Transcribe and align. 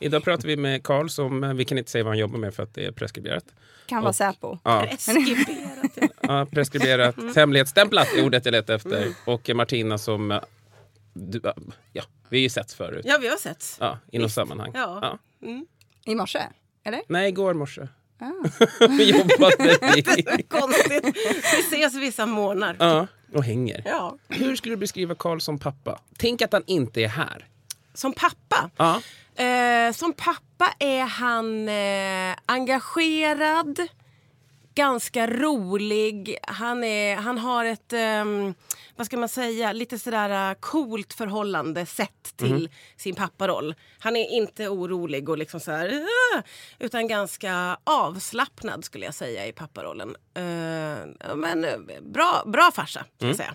Idag 0.00 0.24
pratar 0.24 0.48
vi 0.48 0.56
med 0.56 0.82
Karl 0.82 1.08
som, 1.08 1.44
eh, 1.44 1.54
vi 1.54 1.64
kan 1.64 1.78
inte 1.78 1.90
säga 1.90 2.04
vad 2.04 2.10
han 2.10 2.18
jobbar 2.18 2.38
med 2.38 2.54
för 2.54 2.62
att 2.62 2.74
det 2.74 2.84
är 2.84 2.92
preskriberat. 2.92 3.44
Kan 3.86 4.02
vara 4.02 4.12
Säpo. 4.12 4.58
Ja, 4.64 4.86
Preskriberat. 4.90 6.12
ja 6.20 6.46
preskriberat, 6.50 7.16
hemlighetsstämplat 7.36 8.08
är 8.16 8.24
ordet 8.24 8.44
jag 8.44 8.52
letar 8.52 8.74
efter. 8.74 9.08
Och 9.24 9.50
Martina 9.54 9.98
som, 9.98 10.30
eh, 10.30 10.40
du, 11.12 11.40
ja, 11.92 12.04
vi 12.28 12.38
har 12.38 12.42
ju 12.42 12.48
setts 12.48 12.74
förut. 12.74 13.04
Ja, 13.04 13.18
vi 13.20 13.28
har 13.28 13.36
sett. 13.36 13.76
Ja, 13.80 13.98
i 14.12 14.18
något 14.18 14.32
sammanhang. 14.32 14.70
Ja. 14.74 15.18
I 16.04 16.14
morse? 16.14 16.42
Eller? 16.84 17.02
Nej, 17.08 17.28
igår 17.28 17.54
morse. 17.54 17.88
Ah. 18.18 18.30
vi 18.88 19.10
jobbade 19.10 19.78
i, 19.98 20.02
Konstigt. 20.48 21.16
Vi 21.54 21.60
ses 21.60 21.94
vissa 21.94 22.26
månader. 22.26 22.76
ja, 22.86 23.06
och 23.34 23.44
hänger. 23.44 23.82
Ja. 23.84 24.16
Hur 24.28 24.56
skulle 24.56 24.72
du 24.74 24.76
beskriva 24.78 25.14
Karl 25.14 25.38
som 25.38 25.58
pappa? 25.58 26.00
Tänk 26.16 26.42
att 26.42 26.52
han 26.52 26.62
inte 26.66 27.00
är 27.02 27.08
här. 27.08 27.46
Som 27.94 28.12
pappa. 28.12 28.70
Ja. 28.76 29.00
Eh, 29.44 29.92
som 29.92 30.12
pappa 30.12 30.74
är 30.78 31.02
han 31.04 31.68
eh, 31.68 32.36
engagerad, 32.46 33.80
ganska 34.74 35.26
rolig. 35.26 36.38
Han, 36.42 36.84
är, 36.84 37.16
han 37.16 37.38
har 37.38 37.64
ett, 37.64 37.92
ehm, 37.92 38.54
vad 38.96 39.06
ska 39.06 39.16
man 39.16 39.28
säga, 39.28 39.72
lite 39.72 39.98
sådär 39.98 40.50
eh, 40.50 40.54
coolt 40.60 41.12
förhållande 41.12 41.86
sett 41.86 42.36
till 42.36 42.68
sin 42.96 43.14
papparoll. 43.14 43.74
Han 43.98 44.16
är 44.16 44.30
inte 44.30 44.68
orolig 44.68 45.28
och 45.28 45.38
liksom 45.38 45.60
så 45.60 45.70
här, 45.70 46.02
utan 46.78 47.08
ganska 47.08 47.78
avslappnad 47.84 48.84
skulle 48.84 49.04
jag 49.04 49.14
säga 49.14 49.46
i 49.46 49.52
papparollen. 49.52 50.16
Eh, 50.34 51.34
men 51.36 51.64
eh, 51.64 51.78
bra, 52.02 52.42
bra 52.46 52.70
farsa, 52.74 53.04
ska 53.16 53.26
jag 53.26 53.36
säga. 53.36 53.54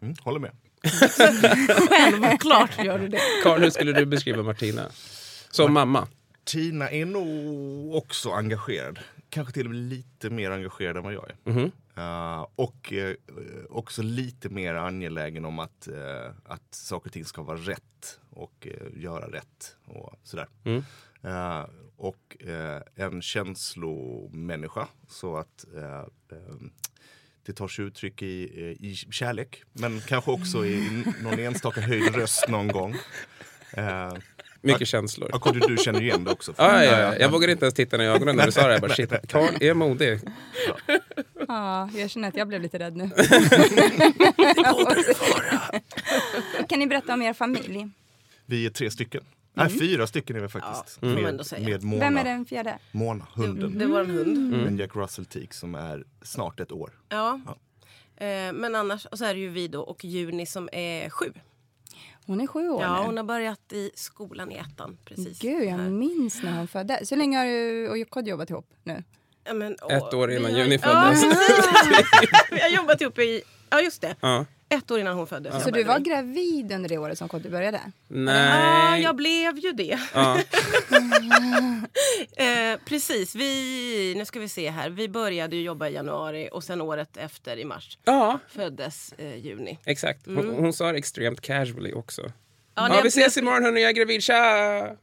Mm, 0.00 0.14
håller 0.22 0.40
med. 0.40 0.56
Självklart 1.88 2.84
gör 2.84 2.98
du 2.98 3.08
det. 3.08 3.20
Karl, 3.42 3.60
hur 3.60 3.70
skulle 3.70 3.92
du 3.92 4.06
beskriva 4.06 4.42
Martina? 4.42 4.82
Som 5.50 5.72
mamma? 5.72 6.08
Tina 6.44 6.90
är 6.90 7.04
nog 7.04 7.94
också 7.94 8.30
engagerad. 8.30 8.98
Kanske 9.30 9.52
till 9.54 9.66
och 9.66 9.70
med 9.70 9.80
lite 9.80 10.30
mer 10.30 10.50
engagerad 10.50 10.96
än 10.96 11.02
vad 11.02 11.12
jag 11.12 11.30
är. 11.30 11.50
Mhm. 11.50 11.70
Eh, 11.96 12.46
och 12.56 12.92
eh, 12.92 13.16
också 13.70 14.02
lite 14.02 14.48
mer 14.48 14.74
angelägen 14.74 15.44
om 15.44 15.58
att, 15.58 15.88
eh, 15.88 16.32
att 16.44 16.74
saker 16.74 17.08
och 17.08 17.12
ting 17.12 17.24
ska 17.24 17.42
vara 17.42 17.58
rätt 17.58 18.20
och 18.30 18.68
göra 18.96 19.26
rätt 19.26 19.76
och 19.84 20.14
sådär. 20.22 20.48
Mm. 20.64 20.82
Och 21.96 22.36
en 22.94 23.22
känslomänniska 23.22 24.88
så 25.08 25.36
att 25.36 25.64
det 27.46 27.52
tar 27.52 27.68
sig 27.68 27.84
uttryck 27.84 28.22
i, 28.22 28.50
eh, 28.56 28.86
i 28.86 28.94
kärlek 29.10 29.62
men 29.72 30.00
kanske 30.00 30.30
också 30.30 30.66
i 30.66 31.04
någon 31.22 31.38
enstaka 31.38 31.80
höjd 31.80 32.14
röst 32.14 32.48
någon 32.48 32.68
gång. 32.68 32.96
Eh, 33.76 34.12
Mycket 34.60 34.88
känslor. 34.88 35.28
Ja, 35.32 35.38
Kodjo, 35.38 35.66
du 35.68 35.76
känner 35.76 36.02
igen 36.02 36.24
det 36.24 36.30
också. 36.30 36.54
Ja, 36.56 36.84
ja, 36.84 37.00
ja. 37.00 37.16
Jag 37.16 37.30
vågar 37.30 37.48
inte 37.48 37.64
ens 37.64 37.74
titta 37.74 38.04
i 38.04 38.06
ögonen 38.06 38.36
när 38.36 38.46
du 38.46 38.52
sa 38.52 38.66
det. 38.66 38.72
Jag 38.72 38.80
bara, 38.80 38.94
shit, 38.94 39.12
Karl 39.28 39.54
är 39.60 39.74
modig. 39.74 40.20
Ja, 41.48 41.90
jag 41.94 42.10
känner 42.10 42.28
att 42.28 42.36
jag 42.36 42.48
blev 42.48 42.62
lite 42.62 42.78
rädd 42.78 42.96
nu. 42.96 43.10
kan 46.68 46.78
ni 46.78 46.86
berätta 46.86 47.14
om 47.14 47.22
er 47.22 47.32
familj? 47.32 47.88
Vi 48.46 48.66
är 48.66 48.70
tre 48.70 48.90
stycken. 48.90 49.22
Nej, 49.54 49.70
fyra 49.78 50.06
stycken 50.06 50.36
är 50.36 50.40
vi 50.40 50.48
faktiskt. 50.48 50.98
Ja, 51.00 51.08
med, 51.08 51.24
ändå 51.24 51.44
säga. 51.44 51.68
med 51.68 51.82
Mona, 51.82 52.00
Vem 52.00 52.16
är 52.16 52.24
den 52.24 52.44
fjärde? 52.46 52.78
Mona, 52.92 53.26
hunden. 53.34 53.78
Det 53.78 53.86
var 53.86 54.00
en 54.00 54.10
hund. 54.10 54.54
En 54.54 54.76
Jack 54.78 54.96
Russell 54.96 55.24
Teak 55.26 55.54
som 55.54 55.74
är 55.74 56.04
snart 56.22 56.60
ett 56.60 56.72
år. 56.72 56.90
Ja. 57.08 57.40
Eh, 58.16 58.52
men 58.52 58.74
annars, 58.74 59.06
och 59.06 59.18
så 59.18 59.24
är 59.24 59.34
det 59.34 59.40
ju 59.40 59.48
vi 59.48 59.68
då 59.68 59.80
och 59.82 60.04
Juni 60.04 60.46
som 60.46 60.68
är 60.72 61.10
sju. 61.10 61.32
Hon 62.26 62.40
är 62.40 62.46
sju 62.46 62.68
år 62.68 62.82
Ja, 62.82 62.98
nu. 63.00 63.06
hon 63.06 63.16
har 63.16 63.24
börjat 63.24 63.72
i 63.72 63.90
skolan 63.94 64.52
i 64.52 64.54
ettan. 64.56 64.98
Precis. 65.04 65.38
Gud, 65.38 65.64
jag 65.64 65.70
Här. 65.70 65.90
minns 65.90 66.42
när 66.42 66.56
hon 66.58 66.68
föddes. 66.68 67.08
Så 67.08 67.16
länge 67.16 67.38
har 67.38 67.46
du 67.46 67.88
och 68.02 68.10
Kodjo 68.10 68.30
jobbat 68.30 68.50
ihop 68.50 68.70
nu? 68.82 69.04
Ja, 69.44 69.54
men, 69.54 69.76
åh, 69.82 69.94
Ett 69.94 70.14
år 70.14 70.32
innan 70.32 70.54
Juni 70.56 70.78
Ja, 70.82 71.12
föddes. 71.12 71.22
precis. 71.22 71.68
vi 72.50 72.60
har 72.60 72.68
jobbat 72.68 73.00
ihop 73.00 73.18
i, 73.18 73.42
ja 73.70 73.80
just 73.80 74.00
det, 74.00 74.16
Ja. 74.20 74.44
Ett 74.74 74.90
år 74.90 75.00
innan 75.00 75.16
hon 75.16 75.26
föddes. 75.26 75.64
Så 75.64 75.70
du 75.70 75.84
var 75.84 75.98
vi. 75.98 76.04
gravid 76.04 76.72
under 76.72 76.88
det 76.88 76.98
året 76.98 77.18
som 77.18 77.28
Kodjo 77.28 77.50
började? 77.50 77.80
Ja, 78.08 78.16
Nej. 78.16 79.02
jag 79.02 79.16
blev 79.16 79.58
ju 79.58 79.72
det. 79.72 79.98
Ja. 80.14 80.40
Eh, 82.36 82.78
precis, 82.84 83.34
vi, 83.34 84.14
nu 84.16 84.24
ska 84.24 84.40
vi 84.40 84.48
se 84.48 84.70
här. 84.70 84.90
Vi 84.90 85.08
började 85.08 85.56
ju 85.56 85.62
jobba 85.62 85.88
i 85.88 85.94
januari 85.94 86.48
och 86.52 86.64
sen 86.64 86.80
året 86.80 87.16
efter 87.16 87.56
i 87.56 87.64
mars 87.64 87.98
ja, 88.04 88.38
föddes 88.48 89.12
eh, 89.18 89.36
Juni. 89.36 89.78
exakt. 89.84 90.26
Hon, 90.26 90.54
hon 90.58 90.72
sa 90.72 90.92
det 90.92 90.98
extremt 90.98 91.40
casually 91.40 91.92
också. 91.92 92.22
Ja, 92.76 92.88
nej, 92.88 93.00
vi 93.02 93.08
ses 93.08 93.36
imorgon 93.36 93.62
hörni, 93.64 93.80
jag 93.80 93.88
är 93.90 93.94
gravid. 93.94 94.22
Tja! 94.22 94.34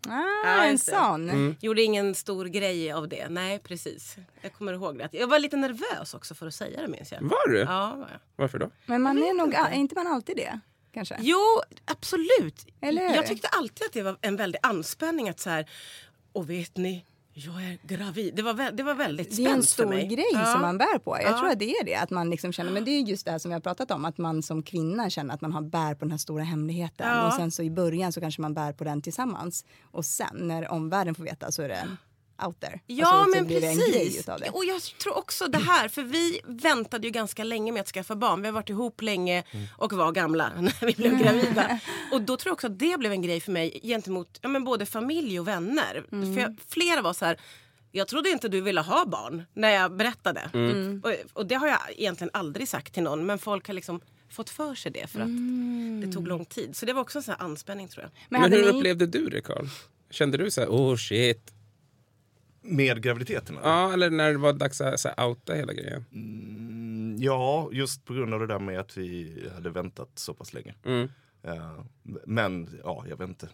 Ah, 0.07 0.21
Ja, 0.44 0.63
en 0.63 0.79
sån. 0.79 1.29
Mm. 1.29 1.56
Gjorde 1.62 1.81
ingen 1.81 2.15
stor 2.15 2.45
grej 2.45 2.91
av 2.91 3.07
det. 3.07 3.29
Nej, 3.29 3.59
precis. 3.59 4.15
Jag 4.41 4.53
kommer 4.53 4.73
ihåg 4.73 4.97
det. 4.97 5.09
Jag 5.12 5.27
var 5.27 5.39
lite 5.39 5.57
nervös 5.57 6.13
också 6.13 6.35
för 6.35 6.47
att 6.47 6.53
säga 6.53 6.81
det 6.81 6.88
minns 6.88 7.12
jag. 7.12 7.21
Var 7.21 7.47
du? 7.50 7.59
Ja, 7.59 7.94
var 7.97 8.07
jag. 8.12 8.19
Varför 8.35 8.59
då? 8.59 8.69
Men 8.85 9.01
man 9.01 9.18
är 9.18 9.33
nog, 9.33 9.53
är 9.53 9.71
inte 9.73 9.95
man 9.95 10.07
alltid 10.07 10.38
det? 10.38 10.59
Kanske? 10.94 11.18
Jo, 11.19 11.62
absolut. 11.85 12.65
Eller? 12.81 13.15
Jag 13.15 13.25
tyckte 13.27 13.47
alltid 13.47 13.85
att 13.88 13.94
det 13.94 14.01
var 14.01 14.17
en 14.21 14.35
väldig 14.35 14.59
anspänning 14.63 15.29
att 15.29 15.39
så 15.39 15.50
här, 15.50 15.69
och 16.33 16.50
vet 16.50 16.77
ni, 16.77 17.06
Jag 17.33 17.63
är 17.63 17.78
gravid. 17.83 18.36
Det 18.36 18.42
var, 18.42 18.72
det 18.72 18.83
var 18.83 18.94
väldigt 18.94 19.36
Det 19.38 19.45
är 19.45 19.50
en 19.50 19.63
spänt 19.63 19.69
stor 19.69 20.10
grej 20.16 20.25
Ja. 20.33 20.45
som 20.45 20.62
man 20.62 20.78
bär 20.78 21.00
på. 21.00 21.18
Jag 21.22 21.31
Ja. 21.31 21.38
tror 21.38 21.50
att 21.50 21.60
det 21.60 21.72
är 21.72 21.86
det. 21.86 21.95
Att 21.95 22.10
man 22.10 22.30
liksom 22.30 22.54
känner, 22.54 22.72
men 22.72 22.86
det 22.86 22.92
är 22.92 23.01
just 23.01 23.25
det 23.25 23.31
här 23.31 23.38
som 23.39 23.50
vi 23.50 23.54
har 23.54 23.62
pratat 23.62 23.92
om. 23.92 24.06
Att 24.06 24.18
man 24.18 24.44
som 24.44 24.63
kvinna 24.63 25.10
känner 25.10 25.33
att 25.33 25.42
man 25.42 25.51
har 25.51 25.62
bär 25.62 25.94
på 25.95 26.06
den 26.06 26.12
här 26.12 26.18
stora 26.18 26.44
hemligheten. 26.44 27.07
Ja. 27.10 27.28
Och 27.28 27.33
sen 27.33 27.51
så 27.51 27.63
i 27.63 27.69
början 27.72 28.12
så 28.12 28.22
kanske 28.22 28.42
man 28.42 28.54
bär 28.54 28.74
på 28.74 28.83
den 28.83 29.01
tillsammans. 29.01 29.66
Och 29.92 30.06
sen 30.06 30.36
när 30.48 30.72
omvärlden 30.72 31.16
får 31.16 31.24
veta 31.24 31.51
så 31.51 31.62
är 31.62 31.68
det 31.69 31.88
out 32.45 32.59
there. 32.59 32.79
Ja, 32.88 33.07
alltså, 33.07 33.39
så 33.39 33.43
men 33.43 33.47
precis. 33.47 34.27
Och 34.51 34.65
jag 34.65 34.81
tror 34.81 35.17
också 35.17 35.47
det 35.47 35.57
här, 35.57 35.88
för 35.88 36.03
vi 36.03 36.41
väntade 36.45 37.07
ju 37.07 37.11
ganska 37.11 37.43
länge 37.43 37.71
med 37.71 37.81
att 37.81 37.88
skaffa 37.88 38.15
barn. 38.15 38.41
Vi 38.41 38.47
har 38.47 38.53
varit 38.53 38.69
ihop 38.69 39.01
länge 39.01 39.43
och 39.77 39.93
var 39.93 40.11
gamla 40.11 40.51
när 40.59 40.85
vi 40.85 40.93
blev 40.93 41.17
gravida. 41.17 41.79
Och 42.11 42.21
då 42.21 42.38
tror 42.38 42.49
jag 42.49 42.53
också 42.53 42.67
att 42.67 42.79
det 42.79 42.99
blev 42.99 43.11
en 43.11 43.21
grej 43.21 43.39
för 43.39 43.51
mig 43.51 43.79
gentemot 43.83 44.39
ja, 44.41 44.49
men 44.49 44.63
både 44.63 44.85
familj 44.85 45.39
och 45.39 45.47
vänner. 45.47 46.03
Mm. 46.11 46.35
För 46.35 46.41
jag, 46.41 46.55
flera 46.67 47.01
var 47.01 47.13
så 47.13 47.25
här, 47.25 47.38
jag 47.91 48.07
trodde 48.07 48.29
inte 48.29 48.49
du 48.49 48.61
ville 48.61 48.81
ha 48.81 49.05
barn 49.05 49.43
när 49.53 49.69
jag 49.69 49.95
berättade. 49.95 50.49
Mm. 50.53 51.01
Och, 51.05 51.13
och 51.33 51.45
det 51.45 51.55
har 51.55 51.67
jag 51.67 51.79
egentligen 51.97 52.31
aldrig 52.33 52.67
sagt 52.67 52.93
till 52.93 53.03
någon, 53.03 53.25
men 53.25 53.39
folk 53.39 53.67
har 53.67 53.73
liksom 53.73 54.01
fått 54.29 54.49
för 54.49 54.75
sig 54.75 54.91
det 54.91 55.07
för 55.07 55.19
att 55.19 55.27
det 56.01 56.13
tog 56.13 56.27
lång 56.27 56.45
tid. 56.45 56.75
Så 56.75 56.85
det 56.85 56.93
var 56.93 57.01
också 57.01 57.19
en 57.19 57.23
sån 57.23 57.35
här 57.39 57.45
anspänning 57.45 57.88
tror 57.88 58.03
jag. 58.03 58.11
Men, 58.29 58.41
hade 58.41 58.55
hur 58.55 58.73
ni- 58.73 58.79
upplevde 58.79 59.05
du 59.07 59.29
det 59.29 59.41
Carl? 59.41 59.67
Kände 60.09 60.38
du 60.38 60.51
så 60.51 60.61
här, 60.61 60.67
oh 60.67 60.95
shit? 60.95 61.51
Med 62.62 63.02
graviditeten? 63.04 63.58
eller? 63.58 63.69
Ja, 63.69 63.94
eller 63.94 64.10
när 64.10 64.31
det 64.31 64.38
var 64.38 64.54
dags 64.54 64.81
att 64.81 65.00
så 65.00 65.10
här, 65.18 65.28
outa 65.28 65.54
hela 65.54 65.74
grejen? 65.74 66.06
Mm, 66.13 67.16
Ja, 67.19 67.69
just 67.72 68.06
på 68.06 68.13
grund 68.13 68.34
av 68.34 68.40
det 68.40 68.48
där 68.48 68.60
med 68.60 68.80
att 68.80 68.98
vi 68.98 69.44
hade 69.56 69.69
väntat 69.69 70.10
så 70.16 70.34
pass 70.34 70.54
länge. 70.54 70.74
Mm. 70.86 71.10
Eh, 71.44 71.72
men 72.25 72.80
ja, 72.84 73.06
jag 73.10 73.18
vet 73.18 73.30
inte. 73.30 73.50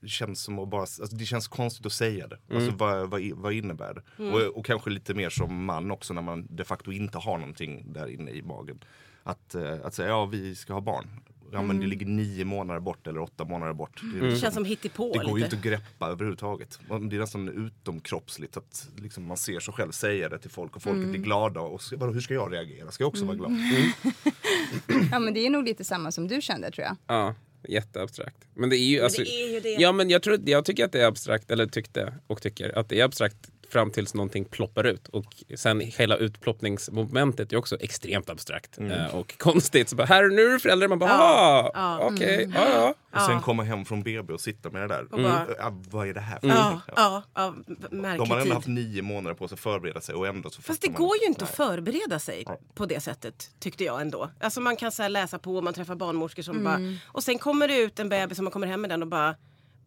Det 0.00 0.08
känns 0.08 0.42
som 0.42 0.58
att 0.58 0.68
bara, 0.68 0.80
alltså, 0.80 1.04
det 1.16 1.24
känns 1.24 1.48
konstigt 1.48 1.86
att 1.86 1.92
säga 1.92 2.26
det. 2.26 2.38
Alltså 2.54 2.70
vad, 2.76 3.10
vad, 3.10 3.20
i- 3.20 3.32
vad 3.36 3.52
innebär 3.52 3.94
det? 3.94 4.30
Och, 4.30 4.56
och 4.58 4.66
kanske 4.66 4.90
lite 4.90 5.14
mer 5.14 5.30
som 5.30 5.64
man 5.64 5.90
också 5.90 6.14
när 6.14 6.22
man 6.22 6.46
de 6.50 6.64
facto 6.64 6.92
inte 6.92 7.18
har 7.18 7.38
någonting 7.38 7.92
där 7.92 8.06
inne 8.06 8.30
i 8.30 8.42
magen. 8.42 8.84
Att, 9.22 9.54
eh, 9.54 9.78
att 9.84 9.94
säga, 9.94 10.08
ja 10.08 10.26
vi 10.26 10.54
ska 10.54 10.72
ha 10.72 10.80
barn. 10.80 11.06
Ja 11.52 11.62
men 11.62 11.80
det 11.80 11.86
ligger 11.86 12.06
nio 12.06 12.44
månader 12.44 12.80
bort 12.80 13.06
eller 13.06 13.20
åtta 13.20 13.44
månader 13.44 13.72
bort. 13.72 14.00
Det, 14.02 14.20
Det 14.20 14.24
liksom- 14.24 14.40
känns 14.40 14.54
som 14.54 14.64
hittepå 14.64 15.12
det 15.12 15.24
går 15.24 15.38
ju 15.38 15.44
inte 15.44 15.56
att 15.56 15.62
greppa 15.62 16.06
överhuvudtaget. 16.08 16.78
Det 16.88 17.16
är 17.16 17.20
nästan 17.20 17.48
utomkroppsligt 17.66 18.56
att 18.56 18.88
liksom 18.96 19.26
man 19.26 19.36
ser 19.36 19.60
sig 19.60 19.74
själv 19.74 19.90
säga 19.92 20.28
det 20.28 20.38
till 20.38 20.50
folk 20.50 20.76
och 20.76 20.82
folk 20.82 21.06
blir 21.08 21.20
glada. 21.20 21.60
Och 21.60 21.80
vadå, 21.96 22.12
hur 22.12 22.20
ska 22.20 22.34
jag 22.34 22.52
reagera? 22.52 22.90
Ska 22.90 23.02
jag 23.04 23.08
också 23.08 23.24
vara 23.24 23.36
glad? 23.36 23.52
Ja, 25.12 25.18
men 25.18 25.34
det 25.34 25.46
är 25.46 25.50
nog 25.50 25.64
lite 25.64 25.84
samma 25.84 26.12
som 26.12 26.28
du 26.28 26.40
kände 26.40 26.70
tror 26.70 26.86
jag. 26.86 26.96
Ja, 27.06 27.34
jätteabstrakt. 27.68 28.36
Men 28.54 28.70
det 28.70 28.76
är 28.76 28.84
ju... 28.84 29.00
Alltså, 29.00 29.22
det 29.22 29.28
är 29.28 29.52
ju 29.54 29.60
det. 29.60 29.68
Ja, 29.82 29.92
men 29.92 30.10
jag, 30.10 30.22
tror, 30.22 30.38
jag 30.44 30.64
tycker 30.64 30.84
att 30.84 30.92
det 30.92 31.00
är 31.02 31.06
abstrakt, 31.06 31.50
eller 31.50 31.66
tyckte 31.66 32.14
och 32.26 32.42
tycker 32.42 32.78
att 32.78 32.88
det 32.88 33.00
är 33.00 33.04
abstrakt 33.04 33.50
fram 33.72 33.90
tills 33.90 34.14
någonting 34.14 34.44
ploppar 34.44 34.84
ut. 34.84 35.08
Och 35.08 35.24
sen 35.56 35.80
hela 35.80 36.16
utploppningsmomentet 36.16 37.52
är 37.52 37.56
också 37.56 37.76
extremt 37.80 38.30
abstrakt 38.30 38.78
eh, 38.78 39.14
och 39.14 39.34
konstigt. 39.38 39.88
Så 39.88 39.96
bara, 39.96 40.04
här, 40.06 40.28
nu 40.28 40.42
är 40.46 40.50
du 40.52 40.60
förälder. 40.60 40.88
Man 40.88 40.98
bara, 40.98 41.10
Ja, 41.10 41.70
ja. 41.74 41.98
okej, 42.02 42.50
ja, 42.54 42.68
ja. 42.74 42.94
Och 43.14 43.22
sen 43.26 43.40
komma 43.40 43.62
hem 43.62 43.84
från 43.84 44.02
BB 44.02 44.32
och 44.32 44.40
sitta 44.40 44.70
med 44.70 44.82
det 44.82 44.88
där. 44.88 45.02
Och 45.02 45.22
bara- 45.22 45.46
Ja, 45.58 45.72
vad 45.90 46.08
är 46.08 46.14
det 46.14 46.20
här 46.20 46.40
för 46.40 46.46
någonting? 46.46 46.80
Ja. 46.96 47.22
ja, 47.34 47.54
ja, 47.54 47.54
De 47.90 48.30
har 48.30 48.40
ändå 48.40 48.54
haft 48.54 48.66
nio 48.66 49.02
månader 49.02 49.34
på 49.34 49.48
sig 49.48 49.54
att 49.54 49.60
förbereda 49.60 50.00
sig 50.00 50.14
och 50.14 50.26
ändå 50.26 50.50
så 50.50 50.62
Fast 50.62 50.82
det 50.82 50.88
man 50.90 50.96
går 51.02 51.16
ju 51.20 51.26
inte 51.26 51.44
att 51.44 51.56
förbereda 51.56 52.18
sig 52.18 52.44
på 52.74 52.86
det 52.86 53.00
sättet 53.00 53.50
tyckte 53.58 53.84
jag 53.84 54.00
ändå. 54.00 54.30
Alltså 54.40 54.60
man 54.60 54.76
kan 54.76 54.92
så 54.92 55.02
här 55.02 55.08
läsa 55.08 55.38
på, 55.38 55.60
man 55.62 55.74
träffar 55.74 55.94
barnmorskor 55.94 56.42
som 56.42 56.64
bara... 56.64 56.78
Och 57.06 57.22
sen 57.24 57.38
kommer 57.38 57.68
det 57.68 57.78
ut 57.78 57.98
en 57.98 58.08
bebis 58.08 58.36
som 58.36 58.44
man 58.44 58.52
kommer 58.52 58.66
hem 58.66 58.80
med 58.80 58.90
den 58.90 59.02
och 59.02 59.08
bara... 59.08 59.34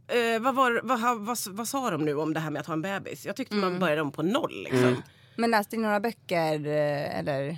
Eh, 0.07 0.41
vad, 0.41 0.55
var, 0.55 0.81
vad, 0.83 1.00
vad, 1.19 1.38
vad, 1.47 1.67
sa 1.67 1.89
de 1.89 2.05
nu 2.05 2.15
om 2.15 2.33
det 2.33 2.39
här 2.39 2.50
med 2.50 2.59
att 2.59 2.67
ha 2.67 2.73
en 2.73 2.81
bebis? 2.81 3.25
Jag 3.25 3.35
tyckte 3.35 3.55
man 3.55 3.79
började 3.79 4.01
om 4.01 4.11
på 4.11 4.23
noll. 4.23 4.63
Liksom. 4.63 5.03
Men 5.35 5.51
läste 5.51 5.77
ni 5.77 5.83
några 5.83 6.00
böcker 6.00 6.67
eh, 6.67 7.19
eller? 7.19 7.57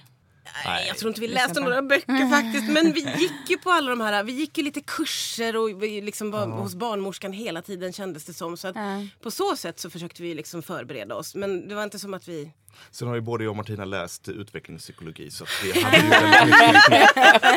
Nej, 0.65 0.85
jag 0.87 0.97
tror 0.97 1.09
inte 1.09 1.21
vi 1.21 1.27
läste 1.27 1.59
några 1.59 1.81
böcker 1.81 2.29
faktiskt. 2.29 2.69
Men 2.71 2.91
vi 2.93 2.99
gick 3.19 3.49
ju 3.49 3.57
på 3.57 3.71
alla 3.71 3.89
de 3.89 4.01
här, 4.01 4.23
vi 4.23 4.31
gick 4.31 4.57
ju 4.57 4.63
lite 4.63 4.81
kurser 4.81 5.55
och 5.55 5.83
vi 5.83 6.01
liksom 6.01 6.31
var 6.31 6.47
hos 6.47 6.75
barnmorskan 6.75 7.33
hela 7.33 7.61
tiden 7.61 7.93
kändes 7.93 8.25
det 8.25 8.33
som. 8.33 8.57
Så 8.57 8.67
att 8.67 8.75
Ja. 8.75 9.05
på 9.23 9.31
så 9.31 9.55
sätt 9.55 9.79
så 9.79 9.89
försökte 9.89 10.21
vi 10.23 10.33
liksom 10.33 10.63
förbereda 10.63 11.15
oss. 11.15 11.35
Men 11.35 11.67
det 11.67 11.75
var 11.75 11.83
inte 11.83 11.99
som 11.99 12.13
att 12.13 12.27
vi... 12.27 12.51
Sen 12.91 13.07
har 13.07 13.15
ju 13.15 13.21
både 13.21 13.43
jag 13.43 13.51
och 13.51 13.57
Martina 13.57 13.85
läst 13.85 14.27
utvecklingspsykologi 14.29 15.31
så 15.31 15.43
att 15.43 15.49
vi 15.63 15.81
hade 15.83 15.97
ju 15.97 16.03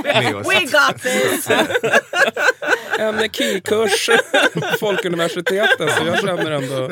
med 0.04 0.36
oss. 0.36 0.48
We 0.48 0.60
got 0.60 1.02
this! 1.02 1.48
En 2.98 3.28
KI-kurs 3.30 4.08
på 4.54 4.60
Folkuniversitetet, 4.80 5.90
så 5.98 6.06
jag 6.06 6.20
känner 6.20 6.50
ändå... 6.50 6.90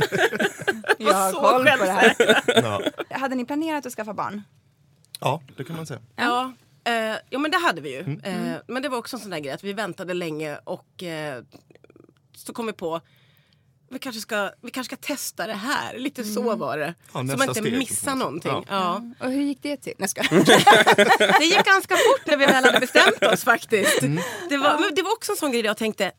Jag 0.98 1.14
har 1.14 1.32
koll 1.32 1.66
på 1.78 1.84
det 1.84 1.90
här. 1.92 2.14
Ja. 2.46 2.82
Hade 3.10 3.34
ni 3.34 3.44
planerat 3.44 3.86
att 3.86 3.92
skaffa 3.92 4.14
barn? 4.14 4.42
Ja, 5.20 5.42
det 5.56 5.64
kan 5.64 5.76
man 5.76 5.86
säga. 5.86 6.00
Ja, 6.16 6.52
eh, 6.84 7.16
jo 7.30 7.38
men 7.40 7.50
det 7.50 7.58
hade 7.58 7.80
vi 7.80 7.92
ju. 7.92 8.00
Mm. 8.00 8.20
Eh, 8.20 8.58
men 8.68 8.82
det 8.82 8.88
var 8.88 8.98
också 8.98 9.16
en 9.16 9.20
sån 9.20 9.30
där 9.30 9.38
grej 9.38 9.52
att 9.52 9.64
vi 9.64 9.72
väntade 9.72 10.14
länge 10.14 10.58
och 10.64 11.02
eh, 11.02 11.42
så 12.34 12.52
kom 12.52 12.66
vi 12.66 12.72
på 12.72 13.00
vi 13.88 13.98
kanske, 13.98 14.20
ska, 14.20 14.50
vi 14.62 14.70
kanske 14.70 14.96
ska 14.96 15.06
testa 15.06 15.46
det 15.46 15.54
här. 15.54 15.98
Lite 15.98 16.24
så 16.24 16.56
var 16.56 16.78
det. 16.78 16.84
Mm. 16.84 16.96
Ja, 17.12 17.12
så 17.12 17.38
man 17.38 17.48
inte 17.48 17.60
steg, 17.60 17.72
missar 17.72 17.78
liksom. 17.78 18.18
någonting. 18.18 18.64
Ja. 18.68 19.02
Och 19.20 19.30
hur 19.30 19.42
gick 19.42 19.62
det 19.62 19.76
till? 19.76 19.92
Nej, 19.98 20.08
skojar. 20.08 21.38
Det 21.38 21.44
gick 21.44 21.64
ganska 21.64 21.94
fort 21.94 22.26
när 22.26 22.36
vi 22.36 22.46
väl 22.46 22.64
hade 22.64 22.80
bestämt 22.80 23.22
oss 23.22 23.44
faktiskt. 23.44 24.02
Mm. 24.02 24.22
Det, 24.48 24.56
var, 24.56 24.78
men 24.80 24.94
det 24.96 25.02
var 25.02 25.12
också 25.12 25.32
en 25.32 25.36
sån 25.36 25.52
grej 25.52 25.62
där 25.62 25.68
jag 25.68 25.76
tänkte 25.76 26.12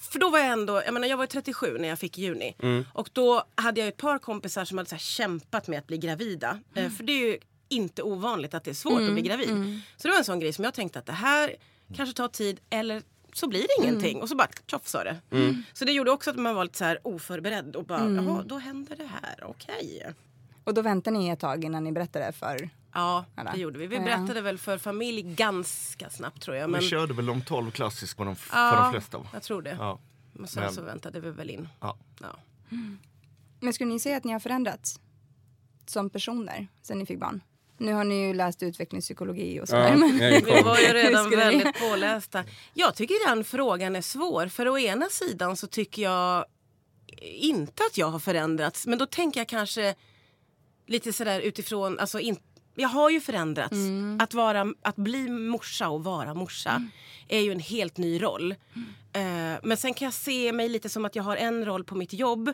för 0.00 0.18
då 0.18 0.30
var 0.30 0.38
jag 0.38 0.48
ändå, 0.48 0.82
jag 0.84 0.94
menar 0.94 1.08
jag 1.08 1.16
var 1.16 1.24
ju 1.24 1.28
37 1.28 1.78
när 1.78 1.88
jag 1.88 1.98
fick 1.98 2.18
juni. 2.18 2.56
Och 2.92 3.08
då 3.12 3.44
hade 3.54 3.80
jag 3.80 3.88
ett 3.88 3.96
par 3.96 4.18
kompisar 4.18 4.64
som 4.64 4.78
hade 4.78 4.90
så 4.90 4.94
här 4.94 5.00
kämpat 5.00 5.68
med 5.68 5.78
att 5.78 5.86
bli 5.86 5.98
gravida. 5.98 6.60
Eh, 6.74 6.90
för 6.90 7.04
det 7.04 7.12
är 7.12 7.26
ju 7.26 7.38
inte 7.74 8.02
ovanligt 8.02 8.54
att 8.54 8.64
det 8.64 8.70
är 8.70 8.74
svårt 8.74 9.02
att 9.02 9.12
bli 9.12 9.22
gravid. 9.22 9.80
Så 9.96 10.08
det 10.08 10.12
var 10.12 10.18
en 10.18 10.24
sån 10.24 10.40
grej 10.40 10.52
som 10.52 10.64
jag 10.64 10.74
tänkte 10.74 10.98
att 10.98 11.06
det 11.06 11.12
här 11.12 11.54
kanske 11.94 12.16
tar 12.16 12.28
tid 12.28 12.60
eller 12.70 13.02
så 13.32 13.48
blir 13.48 13.60
det 13.60 13.84
ingenting. 13.84 14.22
Och 14.22 14.28
så 14.28 14.36
bara 14.36 14.48
tjoff 14.66 14.86
sa 14.86 15.04
det. 15.04 15.16
Så 15.72 15.84
det 15.84 15.92
gjorde 15.92 16.10
också 16.10 16.30
att 16.30 16.36
man 16.36 16.54
var 16.54 16.64
lite 16.64 16.78
så 16.78 16.84
här 16.84 16.98
oförberedd 17.04 17.76
och 17.76 17.84
bara, 17.84 18.10
jaha 18.10 18.42
då 18.46 18.58
händer 18.58 18.96
det 18.96 19.06
här, 19.22 19.44
okej. 19.44 20.12
Och 20.64 20.74
då 20.74 20.82
väntade 20.82 21.18
ni 21.18 21.28
ett 21.28 21.40
tag 21.40 21.64
innan 21.64 21.84
ni 21.84 21.92
berättade 21.92 22.32
för... 22.32 22.70
Ja, 22.96 23.24
Alla. 23.34 23.52
det 23.52 23.58
gjorde 23.60 23.78
vi. 23.78 23.86
Vi 23.86 23.96
Ja. 23.96 24.02
berättade 24.02 24.40
väl 24.40 24.58
för 24.58 24.78
familj 24.78 25.22
ganska 25.22 26.10
snabbt 26.10 26.42
tror 26.42 26.56
jag. 26.56 26.70
Men, 26.70 26.80
Vi 26.80 26.88
körde 26.88 27.14
väl 27.14 27.26
de 27.26 27.42
12 27.42 27.70
klassisk 27.70 28.16
på 28.16 28.24
de, 28.24 28.36
för 28.36 28.56
ja, 28.58 28.82
de 28.82 28.92
flesta. 28.92 29.18
va? 29.18 29.26
jag 29.32 29.42
tror 29.42 29.62
det. 29.62 29.76
Ja. 29.78 29.98
Men 30.32 30.48
sen 30.48 30.72
så 30.72 30.82
väntade 30.82 31.20
vi 31.20 31.30
väl 31.30 31.50
in. 31.50 31.68
Ja. 31.80 31.96
Ja. 32.20 32.36
Men 33.60 33.72
skulle 33.72 33.90
ni 33.92 34.00
säga 34.00 34.16
att 34.16 34.24
ni 34.24 34.32
har 34.32 34.40
förändrats 34.40 35.00
som 35.86 36.10
personer 36.10 36.68
sen 36.82 36.98
ni 36.98 37.06
fick 37.06 37.20
barn? 37.20 37.40
Nu 37.78 37.92
har 37.92 38.04
ni 38.04 38.26
ju 38.26 38.34
läst 38.34 38.62
utvecklingspsykologi 38.62 39.60
och 39.60 39.68
sådär. 39.68 39.88
Ja, 39.90 39.96
men- 39.96 40.18
Vi 40.18 40.40
var 40.64 40.78
ju 40.78 40.86
redan 40.92 41.30
väldigt 41.30 41.78
pålästa. 41.90 42.44
Jag 42.74 42.94
tycker 42.94 43.28
den 43.28 43.44
frågan 43.44 43.96
är 43.96 44.00
svår. 44.00 44.48
För 44.48 44.68
å 44.68 44.78
ena 44.78 45.06
sidan 45.08 45.56
så 45.56 45.66
tycker 45.66 46.02
jag 46.02 46.44
inte 47.22 47.82
att 47.90 47.98
jag 47.98 48.06
har 48.06 48.18
förändrats. 48.18 48.86
Men 48.86 48.98
då 48.98 49.06
tänker 49.06 49.40
jag 49.40 49.48
kanske 49.48 49.94
lite 50.86 51.12
sådär 51.12 51.40
utifrån, 51.40 51.98
alltså 51.98 52.20
in, 52.20 52.36
jag 52.74 52.88
har 52.88 53.10
ju 53.10 53.20
förändrats. 53.20 53.72
Mm. 53.72 54.18
Att, 54.20 54.34
vara, 54.34 54.66
att 54.82 54.96
bli 54.96 55.28
morsa 55.28 55.88
och 55.88 56.04
vara 56.04 56.34
morsa 56.34 56.88
är 57.28 57.40
ju 57.40 57.52
en 57.52 57.60
helt 57.60 57.96
ny 57.98 58.22
roll. 58.22 58.52
Eh, 59.12 59.58
men 59.62 59.76
sen 59.76 59.94
kan 59.94 60.06
jag 60.06 60.12
se 60.14 60.52
mig 60.52 60.68
lite 60.68 60.88
som 60.88 61.04
att 61.04 61.16
jag 61.16 61.22
har 61.22 61.36
en 61.36 61.64
roll 61.64 61.84
på 61.84 61.94
mitt 61.94 62.12
jobb 62.12 62.44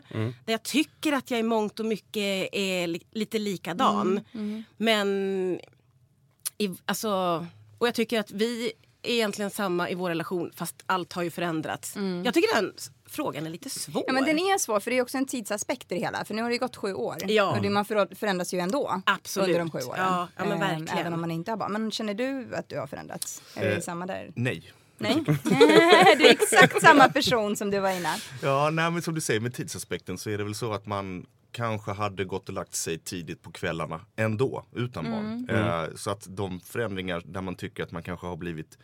där 0.45 0.53
jag 0.53 0.63
tycker 0.63 1.13
att 1.13 1.31
jag 1.31 1.39
i 1.39 1.43
mångt 1.43 1.79
och 1.79 1.85
mycket 1.85 2.49
är 2.51 2.87
li- 2.87 3.03
lite 3.11 3.39
likadan. 3.39 4.19
Mm. 4.33 4.63
Men 4.77 5.07
i, 6.57 6.69
alltså, 6.85 7.09
och 7.77 7.87
jag 7.87 7.95
tycker 7.95 8.19
att 8.19 8.31
vi 8.31 8.71
är 9.03 9.11
egentligen 9.13 9.51
samma 9.51 9.89
i 9.89 9.95
vår 9.95 10.09
relation 10.09 10.51
fast 10.55 10.75
allt 10.85 11.13
har 11.13 11.23
ju 11.23 11.29
förändrats. 11.31 11.95
Jag 12.25 12.33
tycker 12.33 12.55
den 12.55 12.73
frågan 13.09 13.45
är 13.45 13.49
lite 13.49 13.69
svår. 13.69 14.01
Mm. 14.01 14.03
Ja, 14.07 14.13
men 14.13 14.23
den 14.25 14.39
är 14.39 14.57
svår 14.57 14.79
för 14.79 14.91
det 14.91 14.97
är 14.97 15.01
också 15.01 15.17
en 15.17 15.25
tidsaspekt 15.25 15.91
i 15.91 15.95
det 15.95 16.01
hela. 16.01 16.25
För 16.25 16.33
nu 16.33 16.41
har 16.41 16.49
det 16.49 16.53
ju 16.55 16.59
gått 16.59 16.75
sju 16.75 16.93
år. 16.93 17.15
Ja. 17.27 17.55
Och 17.55 17.61
det, 17.61 17.69
man 17.69 17.85
för- 17.85 18.15
förändras 18.15 18.53
ju 18.53 18.59
ändå 18.59 19.01
Absolut. 19.05 19.47
under 19.47 19.59
de 19.59 19.71
sju 19.71 19.79
åren. 19.79 19.99
Ja, 20.03 20.27
ja, 20.37 20.43
men 20.45 20.51
Eh, 20.51 20.59
verkligen. 20.59 20.97
Även 20.97 21.13
om 21.13 21.21
man 21.21 21.31
inte 21.31 21.51
har 21.51 21.57
barn. 21.57 21.71
Men 21.71 21.91
känner 21.91 22.13
du 22.13 22.55
att 22.55 22.69
du 22.69 22.79
har 22.79 22.87
förändrats? 22.87 23.41
Är 23.55 23.65
det 23.69 23.75
Eh, 23.75 23.81
samma 23.81 24.05
där? 24.05 24.31
Nej. 24.35 24.73
Nej. 24.97 25.15
du 26.17 26.25
är 26.27 26.31
exakt 26.31 26.81
samma 26.81 27.09
person 27.09 27.55
som 27.55 27.71
du 27.71 27.79
var 27.79 27.89
innan. 27.91 28.19
Ja, 28.41 28.69
nej, 28.69 28.91
men 28.91 29.01
som 29.01 29.13
du 29.15 29.21
säger 29.21 29.39
med 29.39 29.53
tidsaspekten 29.53 30.17
så 30.17 30.29
är 30.29 30.37
det 30.37 30.43
väl 30.43 30.55
så 30.55 30.73
att 30.73 30.85
man 30.85 31.25
kanske 31.51 31.91
hade 31.91 32.25
gått 32.25 32.49
och 32.49 32.55
lagt 32.55 32.75
sig 32.75 32.97
tidigt 32.97 33.41
på 33.41 33.51
kvällarna 33.51 34.01
ändå 34.15 34.65
utan 34.71 35.03
barn. 35.11 35.49
Eh, 35.49 35.95
så 35.95 36.11
att 36.11 36.27
de 36.29 36.59
förändringar 36.59 37.21
där 37.25 37.41
man 37.41 37.55
tycker 37.55 37.83
att 37.83 37.91
man 37.91 38.03
kanske 38.03 38.27
har 38.27 38.37
blivit 38.37 38.77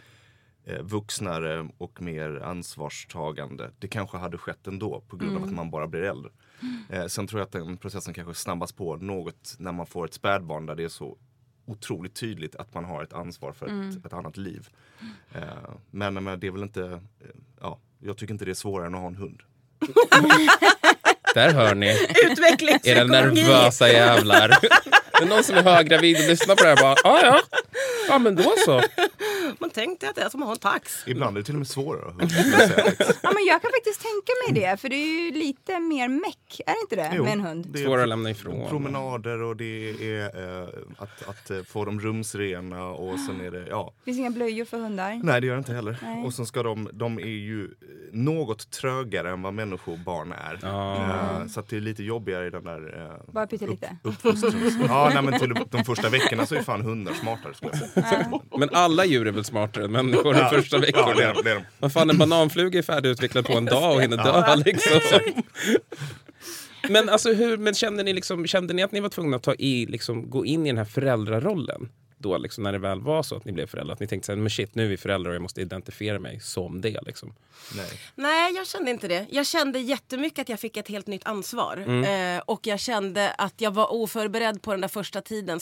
eh, 0.66 0.82
vuxnare 0.82 1.70
och 1.78 2.02
mer 2.02 2.42
ansvarstagande. 2.44 3.72
Det 3.80 3.88
kanske 3.88 4.18
hade 4.18 4.38
skett 4.38 4.68
ändå 4.68 5.02
på 5.08 5.18
grund 5.18 5.38
av 5.38 5.44
att 5.44 5.54
man 5.54 5.70
bara 5.72 5.88
blir 5.88 6.02
äldre. 6.02 6.32
Eh, 6.90 7.06
sen 7.06 7.28
tror 7.28 7.40
jag 7.40 7.46
att 7.46 7.52
den 7.52 7.78
processen 7.78 8.14
kanske 8.14 8.34
snabbas 8.34 8.72
på 8.72 8.96
något 8.96 9.56
när 9.60 9.72
man 9.72 9.86
får 9.86 10.06
ett 10.06 10.14
spädbarn 10.14 10.66
där 10.66 10.76
det 10.76 10.84
är 10.84 10.90
så 10.90 11.18
otroligt 11.66 12.16
tydligt 12.16 12.56
att 12.56 12.74
man 12.74 12.86
har 12.86 13.04
ett 13.04 13.14
ansvar 13.14 13.52
för 13.52 13.66
ett, 13.66 14.06
ett 14.06 14.14
annat 14.14 14.38
liv. 14.38 14.70
Eh, 15.32 15.42
men, 15.92 16.24
men 16.24 16.40
det 16.40 16.48
är 16.48 16.52
väl 16.52 16.64
inte, 16.64 16.84
eh, 17.20 17.28
ja, 17.62 17.80
jag 18.00 18.18
tycker 18.18 18.34
inte 18.34 18.46
det 18.46 18.52
är 18.52 18.56
svårare 18.56 18.88
än 18.88 18.96
att 18.96 19.02
ha 19.02 19.08
en 19.08 19.16
hund. 19.16 19.42
Där 21.38 21.54
hör 21.54 21.76
ni. 21.76 21.98
Era 22.84 23.04
nervösa 23.04 23.90
jävlar. 23.92 24.48
Det 24.50 25.24
är 25.24 25.26
någon 25.26 25.44
som 25.44 25.58
är 25.58 25.64
höggravid 25.64 26.18
och 26.18 26.24
lyssnar 26.30 26.56
på 26.56 26.64
det 26.64 26.70
här 26.70 26.76
bara, 26.76 26.96
ja 27.04 27.20
ja. 27.24 27.42
Ja 28.10 28.18
men 28.18 28.36
då 28.36 28.54
så. 28.66 28.82
Man 29.60 29.70
tänkte 29.70 30.10
att 30.10 30.16
det 30.16 30.22
är 30.22 30.30
som 30.30 30.42
att 30.42 30.48
ha 30.48 30.54
en 30.54 30.60
tax. 30.60 31.04
Ibland 31.08 31.38
är 31.38 31.42
det 31.42 31.46
till 31.46 31.54
och 31.56 31.60
med 31.60 31.68
svårare. 31.68 32.14
Ja, 33.24 33.32
men 33.34 33.46
jag 33.46 33.62
kan 33.62 33.72
faktiskt 33.72 34.02
tänka 34.02 34.32
mig 34.48 34.62
det, 34.62 34.78
för 34.82 34.90
det 34.90 34.96
är 34.96 35.26
ju 35.26 35.32
lite 35.32 35.80
mer 35.80 36.08
meck, 36.08 36.62
är 36.66 36.72
det 36.74 36.80
inte 36.82 36.96
det, 36.96 37.12
Jo, 37.16 37.24
med 37.24 37.34
en 37.34 37.42
hund? 37.42 37.66
det 37.70 37.80
är 37.80 37.86
Svårare 37.86 38.02
att 38.04 38.10
lämna 38.10 38.30
ifrån. 38.30 38.70
Promenader 38.70 39.42
och 39.42 39.56
det 39.56 39.90
är 39.90 40.62
eh, 40.62 40.68
att, 40.98 41.30
att 41.30 41.50
eh, 41.50 41.64
få 41.64 41.86
dem 41.86 42.00
rumsrena 42.00 42.86
och 42.86 43.20
sen 43.20 43.42
är 43.42 43.52
det, 43.52 43.66
ja. 43.70 43.94
finns 44.06 44.18
inga 44.18 44.30
blöjor 44.30 44.66
för 44.66 44.78
hundar. 44.78 45.20
Nej 45.24 45.42
det 45.42 45.48
gör 45.48 45.54
det 45.54 45.60
inte 45.60 45.74
heller. 45.74 45.98
Nej. 46.02 46.24
Och 46.26 46.34
sen 46.34 46.46
ska 46.46 46.64
de, 46.64 46.90
de 46.94 47.20
är 47.20 47.24
ju 47.26 47.70
något 48.12 48.72
trögare 48.72 49.30
än 49.32 49.42
vad 49.42 49.54
människobarn 49.54 50.32
är. 50.32 50.60
Eh, 51.42 51.48
så 51.48 51.60
att 51.60 51.70
det 51.70 51.78
är 51.78 51.82
lite 51.82 52.04
jobbigare 52.04 52.48
i 52.48 52.50
den 52.50 52.64
där 52.64 53.10
eh, 53.28 53.34
Bara 53.34 53.48
pyttelite. 53.48 53.98
uppfostrings... 54.04 54.74
ja, 54.88 55.12
nej, 55.14 55.24
men 55.24 55.40
till 55.40 55.54
de 55.70 55.84
första 55.86 56.10
veckorna 56.10 56.46
så 56.46 56.56
är 56.56 56.62
fan 56.62 56.82
hundar 56.82 57.14
smartare. 57.14 57.54
Men 58.58 58.70
alla 58.72 59.06
djur 59.06 59.28
är 59.28 59.32
väl 59.38 59.46
smartare 59.46 59.84
än 59.86 59.92
människor 59.92 60.34
de 60.34 60.50
första 60.50 60.78
Ja, 60.78 60.82
veckorna. 60.82 61.14
det 61.14 61.24
är 61.24 61.34
de, 61.34 61.42
det 61.44 61.52
är 61.52 61.56
de. 61.56 61.64
Vad 61.80 61.94
fan, 61.94 62.10
en 62.10 62.18
bananfluga 62.18 62.80
är 62.80 62.84
färdigutvecklad 62.84 63.46
på 63.46 63.54
en 63.54 63.66
dag 63.66 63.96
och 63.96 64.02
hinner 64.02 64.18
dö 64.18 64.56
liksom. 64.66 65.00
Men, 66.90 67.10
alltså, 67.10 67.34
hur, 67.34 67.58
men 67.58 67.74
kände, 67.74 68.04
ni 68.04 68.14
liksom, 68.14 68.48
kände 68.48 68.74
ni 68.74 68.84
att 68.84 68.92
ni 68.92 69.00
var 69.00 69.10
tvungna 69.10 69.38
att 69.38 69.44
ta 69.44 69.54
i, 69.54 69.86
liksom, 69.86 70.30
gå 70.30 70.46
in 70.46 70.66
i 70.66 70.70
den 70.70 70.78
här 70.78 70.86
föräldrarollen? 70.86 71.90
Då, 72.20 72.38
liksom, 72.38 72.64
när 72.64 72.72
det 72.72 72.78
väl 72.80 73.02
var 73.02 73.24
så 73.24 73.36
att 73.36 73.46
ni 73.46 73.52
blev 73.52 73.68
föräldrar? 73.68 73.94
Att 73.94 74.00
ni 74.00 74.08
tänkte 74.08 74.26
så 74.26 74.32
här, 74.32 74.38
men 74.40 74.50
shit, 74.50 74.76
nu 74.76 74.86
är 74.86 74.90
vi 74.90 74.98
föräldrar 74.98 75.30
och 75.30 75.36
jag 75.36 75.42
måste 75.42 75.62
identifiera 75.62 76.20
mig 76.20 76.40
som 76.40 76.82
det. 76.82 77.02
Liksom. 77.06 77.34
Nej. 77.76 77.86
Nej, 78.16 78.54
jag 78.56 78.68
kände 78.68 78.92
inte 78.92 79.08
det. 79.08 79.26
Jag 79.30 79.46
kände 79.48 79.80
jättemycket 79.80 80.40
att 80.40 80.50
jag 80.50 80.60
fick 80.60 80.78
ett 80.78 80.88
helt 80.88 81.08
nytt 81.08 81.26
ansvar. 81.26 82.04
Eh, 82.08 82.42
och 82.46 82.68
jag 82.68 82.80
kände 82.80 83.32
att 83.32 83.54
jag 83.58 83.72
var 83.72 83.94
oförberedd 83.94 84.62
på 84.62 84.72
den 84.72 84.82
där 84.82 84.88
första 84.88 85.22
tiden, 85.22 85.60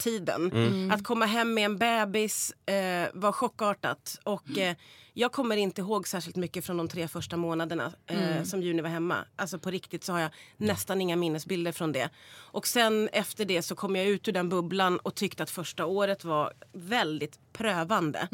spädbarnstiden. 0.00 0.90
Att 0.90 1.04
komma 1.04 1.26
hem 1.26 1.54
med 1.54 1.64
en 1.64 1.78
bebis 1.78 2.52
eh, 2.66 3.08
var 3.14 3.32
chockartat. 3.32 4.18
Och 4.24 4.58
eh, 4.58 4.76
jag 5.14 5.32
kommer 5.32 5.56
inte 5.56 5.80
ihåg 5.80 6.08
särskilt 6.08 6.36
mycket 6.36 6.64
från 6.64 6.76
de 6.76 6.88
tre 6.88 7.08
första 7.08 7.36
månaderna 7.36 7.92
eh, 8.06 8.42
som 8.44 8.62
Juni 8.62 8.82
var 8.82 8.88
hemma. 8.90 9.24
Alltså 9.36 9.58
på 9.58 9.70
riktigt 9.70 10.04
så 10.04 10.12
har 10.12 10.20
jag 10.20 10.30
nästan 10.56 11.00
inga 11.00 11.16
minnesbilder 11.16 11.72
från 11.72 11.92
det. 11.92 12.10
Och 12.52 12.66
sen 12.66 13.08
efter 13.12 13.44
det 13.44 13.62
så 13.62 13.74
kom 13.74 13.96
jag 13.96 14.06
ut 14.06 14.28
ur 14.28 14.32
den 14.32 14.48
bubblan 14.48 14.98
och 14.98 15.14
tyckte 15.14 15.42
att 15.42 15.50
första 15.50 15.86
året 15.86 16.24
var 16.24 16.52
väldigt 16.72 17.38
prövande. 17.52 18.28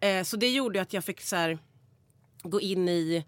Eh, 0.00 0.22
så 0.24 0.36
det 0.36 0.48
gjorde 0.48 0.80
att 0.80 0.92
jag 0.92 1.04
fick 1.04 1.20
så 1.20 1.36
här, 1.36 1.58
gå 2.42 2.60
in 2.60 2.88
i 2.88 3.24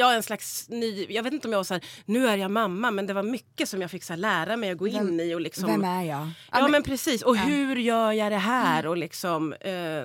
Ja, 0.00 0.14
en 0.14 0.22
slags 0.22 0.68
ny... 0.68 1.06
Jag 1.08 1.22
vet 1.22 1.32
inte 1.32 1.48
om 1.48 1.52
jag 1.52 1.58
var 1.58 1.64
så 1.64 1.74
här, 1.74 1.84
nu 2.04 2.26
är 2.26 2.36
jag 2.36 2.50
mamma, 2.50 2.90
men 2.90 3.06
det 3.06 3.12
var 3.14 3.22
mycket 3.22 3.68
som 3.68 3.80
jag 3.80 3.90
fick 3.90 4.04
så 4.04 4.12
här, 4.12 4.18
lära 4.18 4.56
mig 4.56 4.70
att 4.70 4.78
gå 4.78 4.86
in 4.88 5.20
i. 5.20 5.34
Och 5.34 5.40
liksom, 5.40 5.66
Vem 5.66 5.84
är 5.84 6.02
jag? 6.02 6.30
Ja, 6.52 6.68
men 6.68 6.82
precis. 6.82 7.22
Och 7.22 7.36
hur 7.36 7.76
gör 7.76 8.12
jag 8.12 8.32
det 8.32 8.38
här? 8.38 8.86
Och, 8.86 8.96
liksom, 8.96 9.52
eh, 9.52 10.04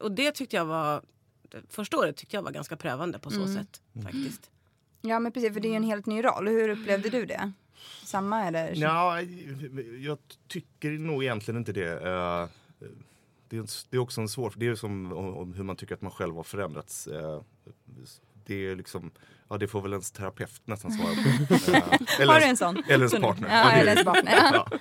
och 0.00 0.12
det 0.12 0.32
tyckte 0.32 0.56
jag 0.56 0.64
var... 0.64 1.02
Första 1.68 1.96
året 1.98 2.16
tyckte 2.16 2.36
jag 2.36 2.42
var 2.42 2.50
ganska 2.50 2.76
prövande 2.76 3.18
på 3.18 3.30
så 3.30 3.46
sätt. 3.46 3.82
faktiskt. 4.02 4.50
Ja 5.00 5.18
men 5.18 5.32
precis, 5.32 5.52
för 5.52 5.60
det 5.60 5.68
är 5.68 5.70
ju 5.70 5.76
en 5.76 5.82
helt 5.82 6.06
ny 6.06 6.24
roll. 6.24 6.48
Hur 6.48 6.68
upplevde 6.68 7.08
du 7.10 7.26
det? 7.26 7.52
Samma 8.04 8.44
eller? 8.46 8.72
Ja, 8.76 9.20
jag 10.00 10.18
tycker 10.48 10.90
nog 10.90 11.22
egentligen 11.24 11.58
inte 11.58 11.72
det. 11.72 11.92
Eh, 11.92 12.48
Det 13.48 13.56
är, 13.90 13.98
också 13.98 14.20
en 14.20 14.28
svår, 14.28 14.52
det 14.56 14.66
är 14.66 14.74
som 14.74 15.12
om, 15.12 15.36
om 15.36 15.52
hur 15.54 15.64
man 15.64 15.76
tycker 15.76 15.94
att 15.94 16.02
man 16.02 16.12
själv 16.12 16.34
har 16.36 16.42
förändrats. 16.42 17.08
Eh, 18.42 18.56
Det 18.56 18.66
är 18.70 18.76
liksom, 18.76 19.10
ja 19.50 19.58
det 19.58 19.68
får 19.68 19.80
väl 19.82 19.92
ens 19.92 20.12
terapeut 20.12 20.50
nästan 20.64 20.92
svara 20.92 21.08
på. 21.14 21.54
Eh, 22.22 22.28
Har 22.28 22.40
du 22.40 22.46
en 22.46 22.56
sån? 22.56 22.82
Eller 22.88 23.06
ens 23.06 23.20
partner. 23.20 23.48
Ja, 23.48 23.70
eller 23.72 23.92
ens 23.92 24.04
partner. 24.04 24.32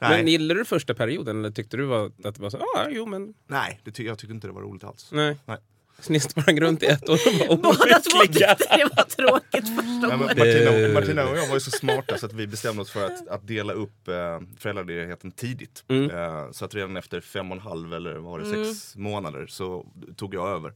Ja. 0.00 0.08
Men 0.08 0.24
Nej, 0.24 0.30
gillade 0.32 0.60
du 0.60 0.64
första 0.64 0.94
perioden 0.94 1.38
eller 1.38 1.50
tyckte 1.50 1.76
du 1.76 1.84
var, 1.84 2.06
att 2.24 2.34
det 2.34 2.42
var 2.42 2.50
så, 2.50 2.58
ja, 2.74 2.86
jo 2.90 3.06
men, 3.06 3.34
nej 3.46 3.80
det 3.84 3.90
ty 3.90 4.04
jag 4.04 4.18
tyckte 4.18 4.34
inte 4.34 4.46
det 4.46 4.52
var 4.52 4.62
roligt 4.62 4.84
alls. 4.84 5.08
nej. 5.12 5.36
Nej. 5.46 5.58
Så 6.00 6.12
ni 6.12 6.20
sprang 6.20 6.60
runt 6.60 6.82
i 6.82 6.86
ett 6.86 7.08
år 7.08 7.14
och 7.48 7.48
var 7.48 7.56
Båda 7.56 8.00
två 8.00 8.18
olyckliga. 8.18 8.54
tyckte 8.54 8.76
det 8.76 8.84
var 8.96 9.02
tråkigt 9.02 9.68
första 9.76 10.06
året. 10.08 10.36
Martina, 10.38 10.94
Martina 10.94 11.28
och 11.28 11.38
jag 11.38 11.46
var 11.46 11.54
ju 11.54 11.60
så 11.60 11.70
smarta 11.70 12.18
så 12.18 12.26
att 12.26 12.32
vi 12.32 12.46
bestämde 12.46 12.82
oss 12.82 12.90
för 12.90 13.06
att, 13.06 13.28
att 13.28 13.46
dela 13.46 13.72
upp 13.72 14.08
eh, 14.08 14.40
föräldraledigheten 14.58 15.30
tidigt. 15.30 15.84
Mm. 15.88 16.10
Eh, 16.10 16.50
så 16.50 16.64
att 16.64 16.74
redan 16.74 16.96
efter 16.96 17.20
fem 17.20 17.50
och 17.50 17.56
en 17.56 17.62
halv 17.62 17.94
eller 17.94 18.14
var 18.16 18.38
det 18.38 18.66
sex 18.66 18.96
månader 18.96 19.46
så 19.46 19.86
tog 20.16 20.34
jag 20.34 20.48
över. 20.48 20.72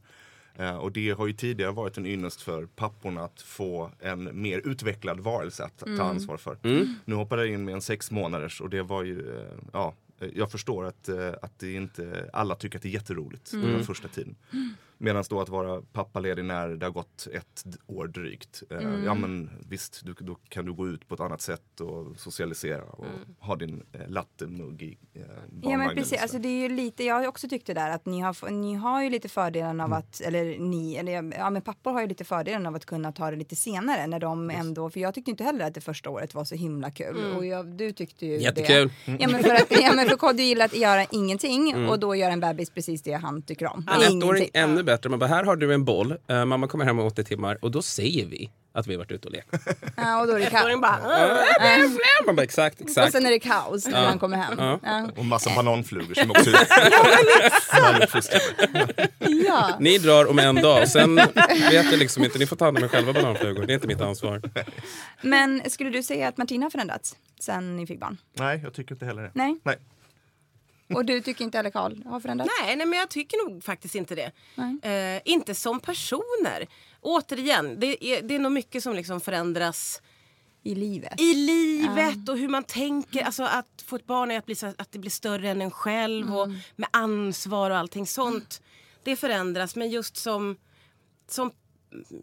Eh, 0.55 0.75
och 0.75 0.91
det 0.91 1.09
har 1.11 1.27
ju 1.27 1.33
tidigare 1.33 1.71
varit 1.71 1.97
en 1.97 2.05
ynnest 2.05 2.41
för 2.41 2.65
papporna 2.65 3.23
att 3.23 3.41
få 3.41 3.91
en 3.99 4.41
mer 4.41 4.61
utvecklad 4.67 5.19
varelse 5.19 5.63
att 5.63 5.77
ta 5.97 6.03
ansvar 6.03 6.37
för. 6.37 6.57
Nu 7.05 7.15
hoppade 7.15 7.45
jag 7.45 7.53
in 7.53 7.65
med 7.65 7.73
en 7.73 7.81
sex 7.81 8.11
månaders 8.11 8.61
och 8.61 8.69
det 8.69 8.83
var 8.83 9.03
ju, 9.03 9.37
eh, 9.39 9.45
ja, 9.73 9.93
eh, 10.19 10.29
jag 10.35 10.51
förstår 10.51 10.85
att, 10.85 11.09
eh, 11.09 11.33
att 11.41 11.59
det 11.59 11.73
inte 11.73 12.29
alla 12.33 12.55
tycker 12.55 12.77
att 12.77 12.83
det 12.83 12.89
är 12.89 12.93
jätteroligt 12.93 13.51
den 13.51 13.83
första 13.83 14.07
tiden. 14.07 14.35
Medan 15.03 15.23
då 15.29 15.41
att 15.41 15.49
vara 15.49 15.81
pappaledig 15.81 16.45
när 16.45 16.67
det 16.69 16.85
har 16.85 16.91
gått 16.91 17.27
ett 17.33 17.63
år 17.87 18.07
drygt. 18.07 18.63
Eh, 18.69 18.77
Ja 19.05 19.13
men 19.13 19.49
visst, 19.69 20.01
du, 20.05 20.13
då 20.19 20.35
kan 20.49 20.65
du 20.65 20.73
gå 20.73 20.87
ut 20.87 21.07
på 21.07 21.13
ett 21.15 21.19
annat 21.21 21.41
sätt 21.41 21.79
och 21.81 22.19
socialisera 22.19 22.83
och 22.83 23.05
ha 23.39 23.55
din 23.55 23.83
eh, 23.93 24.09
lattemugg 24.09 24.81
i 24.81 24.97
eh, 25.13 25.21
Ja 25.21 25.27
men 25.51 25.61
barnvagnen 25.61 25.95
precis, 25.95 26.21
alltså 26.21 26.37
det 26.39 26.47
är 26.47 26.61
ju 26.61 26.69
lite, 26.69 27.03
jag 27.03 27.15
har 27.15 27.27
också 27.27 27.47
tyckt 27.49 27.67
det 27.67 27.73
där 27.73 27.89
att 27.89 28.05
ni 28.05 28.19
har, 28.19 28.49
ni 28.51 28.73
har 28.75 29.03
ju 29.03 29.09
lite 29.09 29.29
fördelen 29.29 29.69
Mm. 29.79 29.91
av 29.91 29.93
att, 29.93 30.21
eller 30.21 30.57
ni, 30.59 30.95
eller 30.95 31.33
ja 31.37 31.49
men 31.49 31.61
pappor 31.61 31.91
har 31.91 32.01
ju 32.01 32.07
lite 32.07 32.23
fördelen 32.23 32.65
av 32.65 32.75
att 32.75 32.85
kunna 32.85 33.11
ta 33.11 33.31
det 33.31 33.37
lite 33.37 33.55
senare 33.55 34.07
när 34.07 34.19
de 34.19 34.49
ändå, 34.49 34.89
för 34.89 34.99
jag 34.99 35.13
tyckte 35.13 35.31
inte 35.31 35.43
heller 35.43 35.65
att 35.65 35.73
det 35.73 35.81
första 35.81 36.09
året 36.09 36.33
var 36.35 36.43
så 36.43 36.55
himla 36.55 36.91
kul 36.91 37.33
och 37.37 37.45
jag, 37.45 37.65
du 37.67 37.91
tyckte 37.91 38.25
ju 38.25 38.37
Jättekul. 38.41 38.91
det. 39.05 39.17
Ja 39.19 39.27
men 39.31 39.43
för 39.43 39.49
att, 39.53 39.67
ja 39.81 39.93
men 39.95 40.09
för 40.09 40.15
Kodjo 40.15 40.45
gillar 40.45 40.65
att 40.65 40.75
göra 40.77 41.05
ingenting 41.11 41.89
och 41.89 41.99
då 41.99 42.15
gör 42.15 42.29
en 42.29 42.39
bebis 42.39 42.69
precis 42.69 43.01
det 43.01 43.13
han 43.13 43.41
tycker 43.41 43.65
om. 43.73 43.87
En 44.11 44.17
ettåring 44.21 44.49
ännu 44.53 44.83
bättre. 44.83 44.92
Man 45.05 45.19
bara, 45.19 45.27
här 45.27 45.43
har 45.43 45.55
du 45.55 45.73
en 45.73 45.85
boll, 45.85 46.15
Eh, 46.27 46.45
mamma 46.45 46.67
kommer 46.67 46.85
hem 46.85 46.99
om 46.99 47.05
80 47.05 47.23
timmar 47.23 47.57
och 47.61 47.71
då 47.71 47.81
säger 47.81 48.25
vi 48.25 48.51
att 48.75 48.87
vi 48.87 48.93
har 48.93 48.97
varit 48.99 49.11
ute 49.11 49.27
och 49.27 49.33
lekt. 49.33 49.47
Ja, 49.97 50.21
och 50.21 50.27
då 50.27 50.33
är 50.33 50.39
det 50.39 50.45
kaos. 50.45 50.81
bara, 50.81 50.99
Man 52.25 52.35
bara, 52.35 52.43
exakt, 52.43 52.81
Och 52.81 52.87
exakt. 52.87 53.11
sen 53.11 53.25
är 53.25 53.31
det 53.31 53.39
kaos 53.39 53.87
när 53.87 54.05
han 54.05 54.19
kommer 54.19 54.37
hem. 54.37 54.53
Ja. 54.57 54.79
Ja. 54.83 55.09
Och 55.17 55.25
massa 55.25 55.55
bananflugor 55.55 56.13
som 56.15 56.31
också. 56.31 56.49
Ja. 59.47 59.77
Ni 59.79 59.97
drar 59.97 60.29
om 60.29 60.39
en 60.39 60.55
dag, 60.55 60.87
sen 60.87 61.15
vet 61.15 61.91
jag 61.91 61.99
liksom 61.99 62.23
inte, 62.23 62.39
ni 62.39 62.45
får 62.45 62.55
ta 62.55 62.65
hand 62.65 62.77
om 62.77 62.83
er 62.83 62.87
själva 62.87 63.13
bananflugor. 63.13 63.65
Det 63.65 63.73
är 63.73 63.75
inte 63.75 63.87
mitt 63.87 64.01
ansvar. 64.01 64.41
Men 65.21 65.69
skulle 65.69 65.89
du 65.89 66.03
säga 66.03 66.27
att 66.27 66.37
Martina 66.37 66.65
har 66.65 66.69
förändrats 66.69 67.15
sen 67.39 67.75
ni 67.77 67.87
fick 67.87 67.99
barn? 67.99 68.17
Nej, 68.33 68.59
jag 68.63 68.73
tycker 68.73 68.95
inte 68.95 69.05
heller 69.05 69.21
det. 69.23 69.31
Nej. 69.33 69.59
Nej. 69.63 69.77
Och 70.97 71.05
du 71.05 71.21
tycker 71.21 71.45
inte 71.45 71.57
heller 71.57 71.69
Karl 71.69 72.03
har 72.05 72.19
förändrats? 72.19 72.51
nej, 72.61 72.75
nej, 72.75 72.85
men 72.85 72.99
jag 72.99 73.09
tycker 73.09 73.49
nog 73.49 73.63
faktiskt 73.63 73.95
inte 73.95 74.15
det. 74.15 74.31
Eh, 74.89 75.21
inte 75.25 75.55
som 75.55 75.79
personer. 75.79 76.67
Återigen, 77.01 77.79
det 77.79 78.05
är, 78.05 78.21
det 78.21 78.35
är 78.35 78.39
nog 78.39 78.51
mycket 78.51 78.83
som 78.83 78.95
liksom 78.95 79.21
förändras 79.21 80.01
I 80.63 80.75
livet? 80.75 81.21
i 81.21 81.33
livet 81.33 82.29
och 82.29 82.37
hur 82.37 82.47
man 82.47 82.63
tänker. 82.63 83.23
Alltså 83.23 83.43
att 83.43 83.83
få 83.85 83.95
ett 83.95 84.05
barn 84.05 84.31
är 84.31 84.37
att, 84.37 84.45
bli, 84.45 84.55
att 84.77 84.91
det 84.91 84.99
blir 84.99 85.11
större 85.11 85.49
än 85.49 85.61
en 85.61 85.71
själv 85.71 86.37
och 86.37 86.49
med 86.75 86.89
ansvar 86.91 87.71
och 87.71 87.77
allting 87.77 88.07
sånt. 88.07 88.61
Det 89.03 89.15
förändras 89.15 89.75
men 89.75 89.89
just 89.89 90.17
som, 90.17 90.57
som 91.29 91.51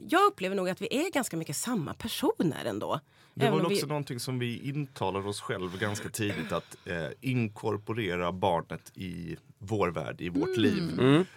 jag 0.09 0.23
upplever 0.27 0.57
nog 0.57 0.69
att 0.69 0.81
vi 0.81 0.89
är 0.91 1.11
ganska 1.11 1.37
mycket 1.37 1.57
samma 1.57 1.95
personer 1.95 2.65
ändå. 2.65 3.01
Det 3.41 3.47
var 3.47 3.49
Även 3.49 3.59
väl 3.59 3.67
om 3.67 3.73
också 3.73 3.87
vi, 3.87 3.89
någonting 3.89 4.21
som 4.21 4.39
vi 4.39 4.69
intalade 4.69 5.29
oss 5.29 5.41
själv 5.41 5.79
ganska 5.79 6.09
tidigt 6.09 6.53
att 6.53 6.77
eh, 6.85 7.07
inkorporera 7.21 8.33
barnet 8.33 8.93
i 8.95 9.37
vår 9.63 9.89
värld, 9.89 10.21
i 10.21 10.29
vårt 10.29 10.57
liv. 10.57 10.83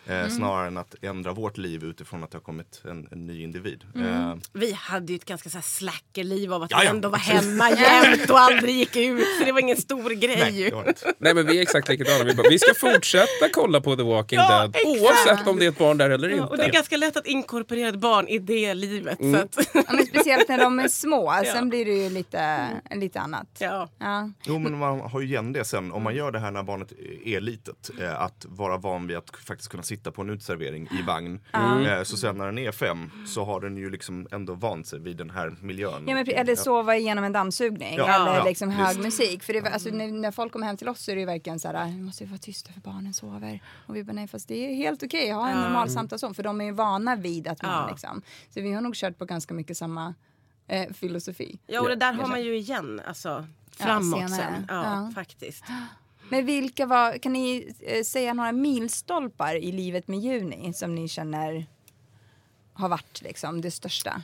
Eh, 0.07 0.27
snarare 0.27 0.67
än 0.67 0.77
att 0.77 0.95
ändra 1.01 1.31
vårt 1.33 1.57
liv 1.57 1.83
utifrån 1.83 2.23
att 2.23 2.31
det 2.31 2.37
har 2.37 2.43
kommit 2.43 2.81
en, 2.85 3.07
en 3.11 3.25
ny 3.27 3.43
individ. 3.43 3.83
Eh, 3.95 4.35
vi 4.53 4.71
hade 4.73 5.11
ju 5.13 5.15
ett 5.15 5.25
ganska 5.25 5.49
så 5.49 5.57
här 5.57 5.63
slackerliv 5.63 6.53
av 6.53 6.63
att 6.63 6.71
Ja, 6.71 6.79
vi 6.81 6.87
ändå 6.87 7.09
var 7.09 7.17
hemma 7.17 7.69
jämt 7.79 8.29
och 8.29 8.39
aldrig 8.39 8.75
gick 8.75 8.95
ut. 8.95 9.27
Så 9.39 9.45
det 9.45 9.51
var 9.51 9.59
ingen 9.59 9.77
stor 9.77 10.09
grej 10.09 10.37
nej. 10.51 10.73
Nej 11.17 11.33
men 11.33 11.47
vi 11.47 11.57
är 11.57 11.61
exakt 11.61 11.89
likadana. 11.89 12.23
Vi, 12.23 12.35
bara, 12.35 12.49
vi 12.49 12.59
ska 12.59 12.73
fortsätta 12.73 13.49
kolla 13.53 13.81
på 13.81 13.95
The 13.95 14.03
Walking 14.03 14.39
Ja, 14.39 14.49
Dead 14.59 14.75
exakt. 14.75 15.01
oavsett 15.01 15.47
om 15.47 15.59
det 15.59 15.65
är 15.65 15.69
ett 15.69 15.77
barn 15.77 15.97
där 15.97 16.09
eller 16.09 16.29
Ja, 16.29 16.35
inte. 16.35 16.47
och 16.47 16.57
det 16.57 16.63
är 16.63 16.71
ganska 16.71 16.97
lätt 16.97 17.17
att 17.17 17.27
inkorporera 17.27 17.89
ett 17.89 17.95
barn 17.99 18.27
i 18.27 18.39
det 18.39 18.73
livet. 18.73 19.17
Så 19.19 19.35
att, 19.37 19.67
Ja, 19.73 19.83
men 19.93 20.05
speciellt 20.05 20.49
när 20.49 20.57
de 20.57 20.79
är 20.79 20.87
små. 20.87 21.33
Ja. 21.45 21.53
Sen 21.53 21.69
blir 21.69 21.85
det 21.85 21.91
ju 21.91 22.09
lite, 22.09 22.67
lite 22.95 23.19
annat. 23.19 23.47
ja. 23.59 23.89
Ja. 23.99 24.29
Jo 24.45 24.59
men 24.59 24.77
man 24.77 24.99
har 24.99 25.19
ju 25.21 25.27
igen 25.27 25.53
det 25.53 25.65
sen 25.65 25.91
om 25.91 26.03
man 26.03 26.15
gör 26.15 26.31
det 26.31 26.39
här 26.39 26.51
när 26.51 26.63
barnet 26.63 26.91
är 27.25 27.39
litet. 27.41 27.89
Eh, 28.01 28.12
att 28.17 28.45
vara 28.49 28.77
van 28.77 29.07
vid 29.07 29.17
att 29.17 29.29
faktiskt 29.37 29.69
kunna 29.69 29.83
sitta 29.83 30.11
på 30.11 30.21
en 30.21 30.29
uteservering 30.29 30.87
i 30.99 31.01
vagn. 31.01 31.39
Eh, 31.53 32.03
så 32.03 32.17
sen 32.17 32.37
när 32.37 32.45
den 32.45 32.57
är 32.57 32.71
fem 32.71 33.11
så 33.27 33.43
har 33.45 33.61
den 33.61 33.77
ju 33.77 33.89
liksom 33.89 34.27
ändå 34.31 34.53
vant 34.53 34.87
sig 34.87 34.99
vid 34.99 35.17
den 35.17 35.29
här 35.29 35.55
miljön. 35.61 36.07
Ja, 36.07 36.13
men, 36.15 36.27
eller 36.29 36.55
sova 36.55 36.95
igenom 36.95 37.23
en 37.23 37.31
dammsugning 37.33 37.95
Ja, 37.97 38.15
eller 38.15 38.37
ja, 38.37 38.43
liksom 38.45 38.69
hög 38.69 38.87
visst. 38.87 38.99
musik. 38.99 39.43
För 39.43 39.53
det, 39.53 39.69
alltså, 39.73 39.89
när, 39.89 40.07
när 40.11 40.31
folk 40.31 40.51
kommer 40.53 40.67
hem 40.67 40.77
till 40.77 40.89
oss 40.89 40.99
så 41.03 41.11
är 41.11 41.15
det 41.15 41.19
ju 41.19 41.25
verkligen 41.25 41.59
så 41.59 41.67
här, 41.67 41.85
vi 41.85 42.01
måste 42.01 42.25
vara 42.25 42.37
tysta 42.37 42.71
för 42.73 42.81
barnen 42.81 43.13
sover. 43.13 43.59
Och 43.87 43.95
vi 43.95 44.03
bara, 44.03 44.13
nej 44.13 44.27
fast 44.27 44.47
det 44.47 44.55
är 44.71 44.75
helt 44.75 45.03
okej, 45.03 45.31
ha 45.31 45.49
en 45.49 45.57
Ja. 45.57 45.63
normal 45.63 45.89
samtalszon. 45.89 46.33
För 46.33 46.43
de 46.43 46.61
är 46.61 46.65
ju 46.65 46.71
vana 46.71 47.15
vid 47.15 47.47
att 47.47 47.61
man 47.61 47.71
Ja. 47.71 47.89
liksom. 47.91 48.21
Så 48.49 48.61
vi 48.61 48.73
har 48.73 48.81
nog 48.81 48.95
kört 48.95 49.17
på 49.17 49.25
ganska 49.25 49.53
mycket 49.53 49.77
samma 49.77 50.13
eh, 50.67 50.93
filosofi. 50.93 51.59
Ja, 51.67 51.81
och 51.81 51.89
det 51.89 51.95
där 51.95 52.13
har 52.13 52.27
man 52.27 52.41
ju 52.43 52.57
igen, 52.57 53.01
alltså 53.07 53.45
framåt 53.77 54.13
senare. 54.19 54.29
sen. 54.29 54.65
Ja, 54.67 54.83
Ja. 54.83 55.11
faktiskt. 55.15 55.63
Men 56.29 56.45
vilka 56.45 56.85
var, 56.85 57.17
kan 57.17 57.33
ni 57.33 57.75
eh, 57.79 58.03
säga 58.03 58.33
några 58.33 58.51
milstolpar 58.51 59.55
i 59.55 59.71
livet 59.71 60.07
med 60.07 60.19
Juni 60.19 60.73
som 60.73 60.95
ni 60.95 61.07
känner 61.07 61.65
har 62.73 62.89
varit 62.89 63.21
liksom 63.21 63.61
det 63.61 63.71
största? 63.71 64.21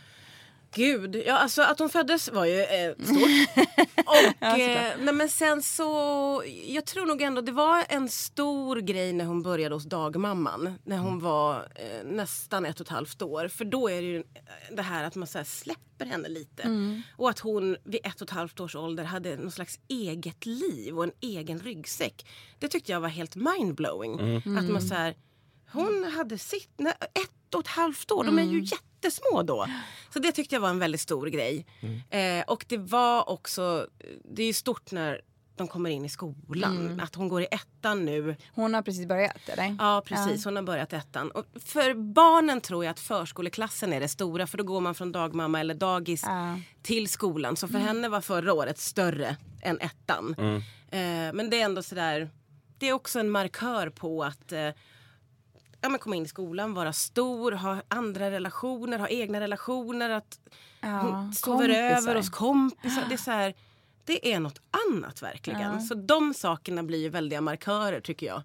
Gud, 0.74 1.16
ja 1.26 1.38
alltså 1.38 1.62
att 1.62 1.80
hon 1.80 1.90
föddes 1.90 2.32
var 2.32 2.46
ju 2.46 2.62
eh, 2.62 2.94
stort. 3.04 3.66
Och 4.06 4.44
eh, 4.60 4.94
nej, 5.00 5.14
men 5.14 5.30
sen 5.30 5.62
så, 5.62 6.44
jag 6.66 6.86
tror 6.86 7.06
nog 7.06 7.22
ändå 7.22 7.42
det 7.42 7.52
var 7.52 7.86
en 7.90 8.10
stor 8.10 8.76
grej 8.78 9.14
när 9.14 9.26
hon 9.26 9.42
började 9.44 9.76
hos 9.76 9.86
dagmamman. 9.86 10.74
När 10.84 10.98
hon 10.98 11.20
var 11.20 11.68
eh, 11.76 12.06
nästan 12.06 12.66
ett 12.66 12.80
och 12.80 12.86
ett 12.86 12.92
halvt 12.92 13.22
år. 13.22 13.48
För 13.48 13.66
då 13.66 13.90
är 13.90 14.02
det 14.02 14.08
ju 14.08 14.24
det 14.72 14.82
här 14.82 15.04
att 15.04 15.16
man 15.16 15.28
så 15.28 15.38
här 15.38 15.46
släpper 15.46 16.06
henne 16.06 16.30
lite. 16.30 16.64
Och 17.18 17.30
att 17.30 17.40
hon 17.40 17.78
vid 17.84 18.00
ett 18.04 18.16
och 18.22 18.28
ett 18.28 18.34
halvt 18.34 18.60
års 18.60 18.76
ålder 18.76 19.04
hade 19.04 19.36
någon 19.38 19.52
slags 19.52 19.80
eget 19.88 20.46
liv 20.46 20.98
och 20.98 21.04
en 21.04 21.12
egen 21.22 21.60
ryggsäck. 21.60 22.26
Det 22.60 22.68
tyckte 22.68 22.92
jag 22.92 23.00
var 23.00 23.10
helt 23.10 23.36
mindblowing. 23.36 24.20
Att 24.58 24.70
man 24.70 24.82
så 24.82 24.96
här, 24.96 25.16
hon 25.74 26.12
hade 26.16 26.38
sitt, 26.38 26.70
nej, 26.78 26.94
ett 27.02 27.56
och 27.56 27.62
ett 27.62 27.68
halvt 27.68 28.12
år, 28.12 28.24
de 28.24 28.40
är 28.40 28.44
ju 28.44 28.60
jättesmå 28.64 29.44
då. 29.44 29.68
Så 30.14 30.20
det 30.20 30.32
tyckte 30.32 30.56
jag 30.56 30.60
var 30.62 30.70
en 30.70 30.80
väldigt 30.80 31.02
stor 31.02 31.28
grej. 31.28 31.66
Eh, 32.10 32.44
och 32.48 32.66
det 32.68 32.78
var 32.78 33.30
också, 33.30 33.88
det 34.36 34.42
är 34.44 34.48
ju 34.48 34.54
stort 34.54 34.92
när 34.92 35.22
de 35.56 35.68
kommer 35.68 35.90
in 35.90 36.06
i 36.06 36.10
skolan. 36.10 37.00
Att 37.04 37.16
hon 37.16 37.28
går 37.30 37.42
i 37.42 37.48
ettan 37.52 38.06
nu. 38.06 38.36
Hon 38.54 38.74
har 38.74 38.82
precis 38.82 39.08
börjat 39.08 39.50
eller? 39.50 39.76
Ja 39.80 40.04
precis, 40.06 40.46
hon 40.46 40.56
har 40.56 40.64
börjat 40.64 40.94
ettan. 40.94 41.32
Och 41.32 41.46
för 41.66 41.94
barnen 42.14 42.62
tror 42.62 42.86
jag 42.86 42.92
att 42.92 43.00
förskoleklassen 43.00 43.94
är 43.94 44.00
det 44.00 44.08
stora 44.08 44.48
för 44.48 44.58
då 44.58 44.64
går 44.64 44.82
man 44.82 44.96
från 44.96 45.12
dagmamma 45.12 45.60
eller 45.60 45.74
dagis 45.74 46.24
Ja. 46.26 46.60
till 46.82 47.10
skolan. 47.10 47.56
Så 47.56 47.68
för 47.68 47.80
henne 47.80 48.10
var 48.10 48.22
förra 48.22 48.54
året 48.54 48.80
större 48.80 49.38
än 49.62 49.80
ettan. 49.80 50.36
Eh, 50.92 51.34
men 51.34 51.50
det 51.50 51.62
är 51.62 51.66
ändå 51.66 51.84
sådär, 51.84 52.30
det 52.78 52.90
är 52.90 52.94
också 52.94 53.20
en 53.20 53.30
markör 53.30 53.90
på 53.90 54.24
att 54.24 54.52
eh, 54.52 54.70
ja, 55.82 55.90
men 55.90 56.00
komma 56.00 56.16
in 56.16 56.24
i 56.24 56.28
skolan, 56.28 56.74
vara 56.74 56.94
stor, 56.94 57.52
ha 57.52 57.82
andra 57.88 58.32
relationer, 58.32 59.00
ha 59.00 59.08
egna 59.08 59.40
relationer. 59.40 60.10
Att 60.10 60.40
Ja, 60.82 60.88
hon 60.88 61.34
sover 61.34 61.70
över 61.70 62.16
hos 62.16 62.30
kompisar. 62.30 63.04
Det 63.10 63.16
är, 63.16 63.18
så 63.18 63.32
här, 63.32 63.54
det 64.06 64.34
är 64.34 64.40
något 64.40 64.62
annat 64.92 65.22
verkligen. 65.24 65.82
Så 65.82 65.94
de 65.96 66.34
sakerna 66.34 66.84
blir 66.84 67.00
ju 67.02 67.10
väldiga 67.10 67.42
markörer 67.42 68.00
tycker 68.02 68.28
jag. 68.28 68.42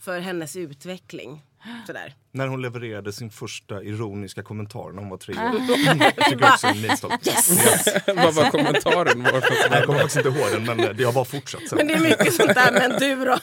För 0.00 0.20
hennes 0.20 0.56
utveckling. 0.56 1.42
Sådär. 1.86 2.14
När 2.32 2.46
hon 2.46 2.62
levererade 2.62 3.12
sin 3.12 3.30
första 3.30 3.82
ironiska 3.82 4.42
kommentar 4.42 4.92
när 4.92 5.00
hon 5.00 5.08
var 5.08 5.16
tre 5.18 5.34
år. 5.34 5.40
Jag 6.16 6.30
tycker 6.30 6.44
också 6.52 6.66
en 6.66 6.82
milstolpe. 6.82 7.30
Yes. 7.30 7.86
Vad 8.06 8.34
var 8.34 8.50
kommentaren? 8.50 9.18
Nej, 9.22 9.32
Jag 9.70 9.84
kommer 9.86 9.98
faktiskt 9.98 10.26
inte 10.26 10.38
ihåg 10.40 10.50
den 10.52 10.64
men 10.64 10.96
det 10.96 11.04
har 11.04 11.12
bara 11.12 11.24
fortsatt 11.24 11.68
sen. 11.68 11.78
Men 11.78 11.88
det 11.88 11.94
är 11.94 12.00
mycket 12.00 12.34
sånt 12.34 12.54
där. 12.54 12.72
Men 12.72 12.98
du 13.00 13.24
då? 13.24 13.38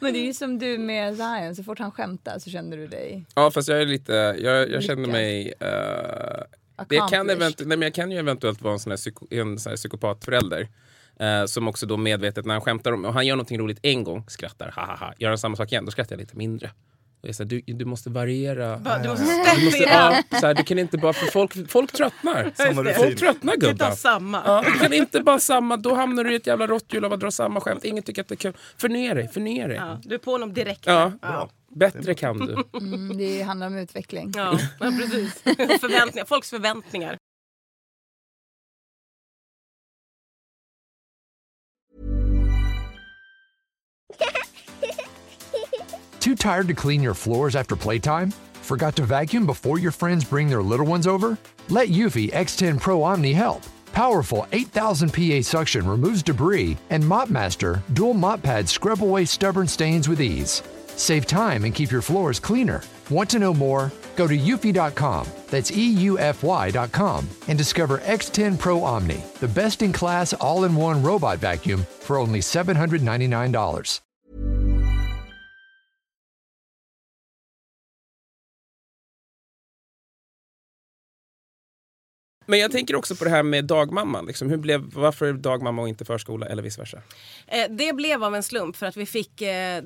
Men 0.00 0.12
det 0.12 0.18
är 0.18 0.24
ju 0.24 0.34
som 0.34 0.58
du 0.58 0.78
med 0.78 1.16
Zion, 1.16 1.56
så 1.56 1.62
fort 1.64 1.78
han 1.78 1.92
skämtar 1.92 2.38
så 2.38 2.50
känner 2.50 2.76
du 2.76 2.86
dig 2.86 3.24
Ja 3.34 3.50
fast 3.50 3.68
jag 3.68 3.80
är 3.82 3.86
lite, 3.86 4.12
jag, 4.38 4.70
jag 4.70 4.82
känner 4.82 5.08
mig... 5.08 5.54
eh, 5.60 6.42
det 6.88 6.96
kan, 7.10 7.30
eventu- 7.30 7.64
nej, 7.66 7.76
men 7.78 7.82
jag 7.82 7.94
kan 7.94 8.10
ju 8.10 8.18
eventuellt 8.18 8.62
vara 8.62 8.72
en 8.72 8.78
sån 8.78 8.90
här, 8.92 8.96
psyko, 8.96 9.26
en 9.30 9.58
sån 9.58 9.70
här 9.70 9.76
psykopatförälder. 9.76 10.68
eh, 11.20 11.44
som 11.46 11.68
också 11.68 11.86
då 11.86 11.96
medvetet 11.96 12.46
när 12.46 12.54
han 12.54 12.60
skämtar 12.60 12.92
om, 12.92 13.04
och 13.04 13.12
han 13.14 13.26
gör 13.26 13.36
någonting 13.36 13.58
roligt 13.58 13.78
en 13.82 14.04
gång, 14.04 14.24
skrattar, 14.28 14.72
ha 14.76 14.82
ha 14.86 14.96
ha. 14.96 15.12
Gör 15.18 15.28
han 15.28 15.38
samma 15.38 15.56
sak 15.56 15.72
igen, 15.72 15.84
då 15.84 15.90
skrattar 15.90 16.12
jag 16.16 16.20
lite 16.20 16.36
mindre. 16.36 16.70
Och 17.22 17.28
jag 17.28 17.34
säger, 17.34 17.48
du, 17.50 17.60
du 17.74 17.84
måste 17.84 18.10
variera. 18.10 18.78
Bara, 18.78 18.98
Du 18.98 19.08
måste 19.08 19.24
Du, 19.58 19.64
måste, 19.64 19.82
ja, 19.82 20.22
så 20.40 20.46
här, 20.46 20.54
du 20.54 20.62
kan 20.62 20.78
inte 20.78 20.98
bara, 20.98 21.12
för 21.12 21.26
folk, 21.26 21.70
folk 21.70 21.92
tröttnar. 21.92 22.52
Samma. 22.54 22.84
Folk 22.94 23.18
tröttnar 23.18 23.56
gubben. 23.56 23.96
samma. 23.96 24.42
Ja, 24.46 24.64
du 24.72 24.78
kan 24.78 24.92
inte 24.92 25.20
bara 25.22 25.38
samma, 25.38 25.76
då 25.76 25.94
hamnar 25.94 26.24
du 26.24 26.32
i 26.32 26.36
ett 26.36 26.46
jävla 26.46 26.66
råtthjul 26.66 27.04
av 27.04 27.12
att 27.12 27.20
dra 27.20 27.30
samma 27.30 27.60
skämt. 27.60 27.84
Ingen 27.84 28.02
tycker 28.02 28.22
att 28.22 28.28
det 28.28 28.34
är 28.34 28.36
kul. 28.36 28.52
Förnya 28.76 29.14
dig, 29.14 29.28
förnya 29.28 29.66
dig. 29.68 29.76
Ja, 29.76 30.00
du 30.02 30.14
är 30.14 30.18
på 30.18 30.30
honom 30.32 30.54
direkt. 30.54 30.86
Ja, 30.86 31.12
Bra. 31.20 31.50
Bättre 31.74 32.14
kan 32.14 32.38
du. 32.38 32.56
Mm, 32.80 33.16
det 33.16 33.42
handlar 33.42 33.66
om 33.66 33.76
utveckling. 33.76 34.32
Ja, 34.36 34.58
ja 34.80 34.92
precis. 34.98 35.34
Förväntningar, 35.80 36.24
folks 36.24 36.50
förväntningar. 36.50 37.18
Too 46.20 46.34
tired 46.34 46.68
to 46.68 46.74
clean 46.74 47.02
your 47.02 47.14
floors 47.14 47.56
after 47.56 47.76
playtime? 47.76 48.32
Forgot 48.54 48.96
to 48.96 49.02
vacuum 49.02 49.46
before 49.46 49.78
your 49.78 49.92
friends 49.92 50.24
bring 50.24 50.48
their 50.50 50.62
little 50.62 50.86
ones 50.86 51.06
over? 51.06 51.38
Let 51.68 51.88
Eufy 51.88 52.30
X10 52.30 52.80
Pro 52.80 53.02
Omni 53.02 53.32
help. 53.32 53.62
Powerful 53.92 54.46
8000 54.52 55.10
PA 55.12 55.40
suction 55.42 55.88
removes 55.88 56.22
debris, 56.22 56.76
and 56.90 57.02
MopMaster 57.02 57.80
dual 57.94 58.14
mop 58.14 58.42
pads 58.42 58.70
scrub 58.72 59.02
away 59.02 59.24
stubborn 59.24 59.66
stains 59.66 60.08
with 60.08 60.20
ease. 60.20 60.62
Save 60.98 61.26
time 61.26 61.64
and 61.64 61.74
keep 61.74 61.90
your 61.90 62.02
floors 62.02 62.40
cleaner. 62.40 62.82
Want 63.08 63.30
to 63.30 63.38
know 63.38 63.54
more? 63.54 63.92
Go 64.16 64.26
to 64.26 64.36
eufy.com, 64.36 65.26
that's 65.46 65.70
EUFY.com, 65.70 67.28
and 67.46 67.56
discover 67.56 67.98
X10 67.98 68.58
Pro 68.58 68.82
Omni, 68.82 69.22
the 69.38 69.48
best 69.48 69.80
in 69.80 69.92
class 69.92 70.32
all 70.34 70.64
in 70.64 70.74
one 70.74 71.00
robot 71.02 71.38
vacuum 71.38 71.86
for 72.00 72.18
only 72.18 72.40
$799. 72.40 74.07
Men 82.50 82.58
jag 82.58 82.72
tänker 82.72 82.96
också 82.96 83.16
på 83.16 83.24
det 83.24 83.30
här 83.30 83.42
med 83.42 83.64
dagmamman. 83.64 84.26
Liksom. 84.26 84.50
Hur 84.50 84.56
blev, 84.56 84.80
varför 84.94 85.32
dagmamma 85.32 85.82
och 85.82 85.88
inte 85.88 86.04
förskola 86.04 86.46
eller 86.46 86.62
vice 86.62 86.80
versa? 86.80 87.02
Eh, 87.46 87.70
det 87.70 87.92
blev 87.92 88.24
av 88.24 88.34
en 88.34 88.42
slump 88.42 88.76
för 88.76 88.86
att 88.86 88.96
vi 88.96 89.06
fick 89.06 89.42
eh, 89.42 89.84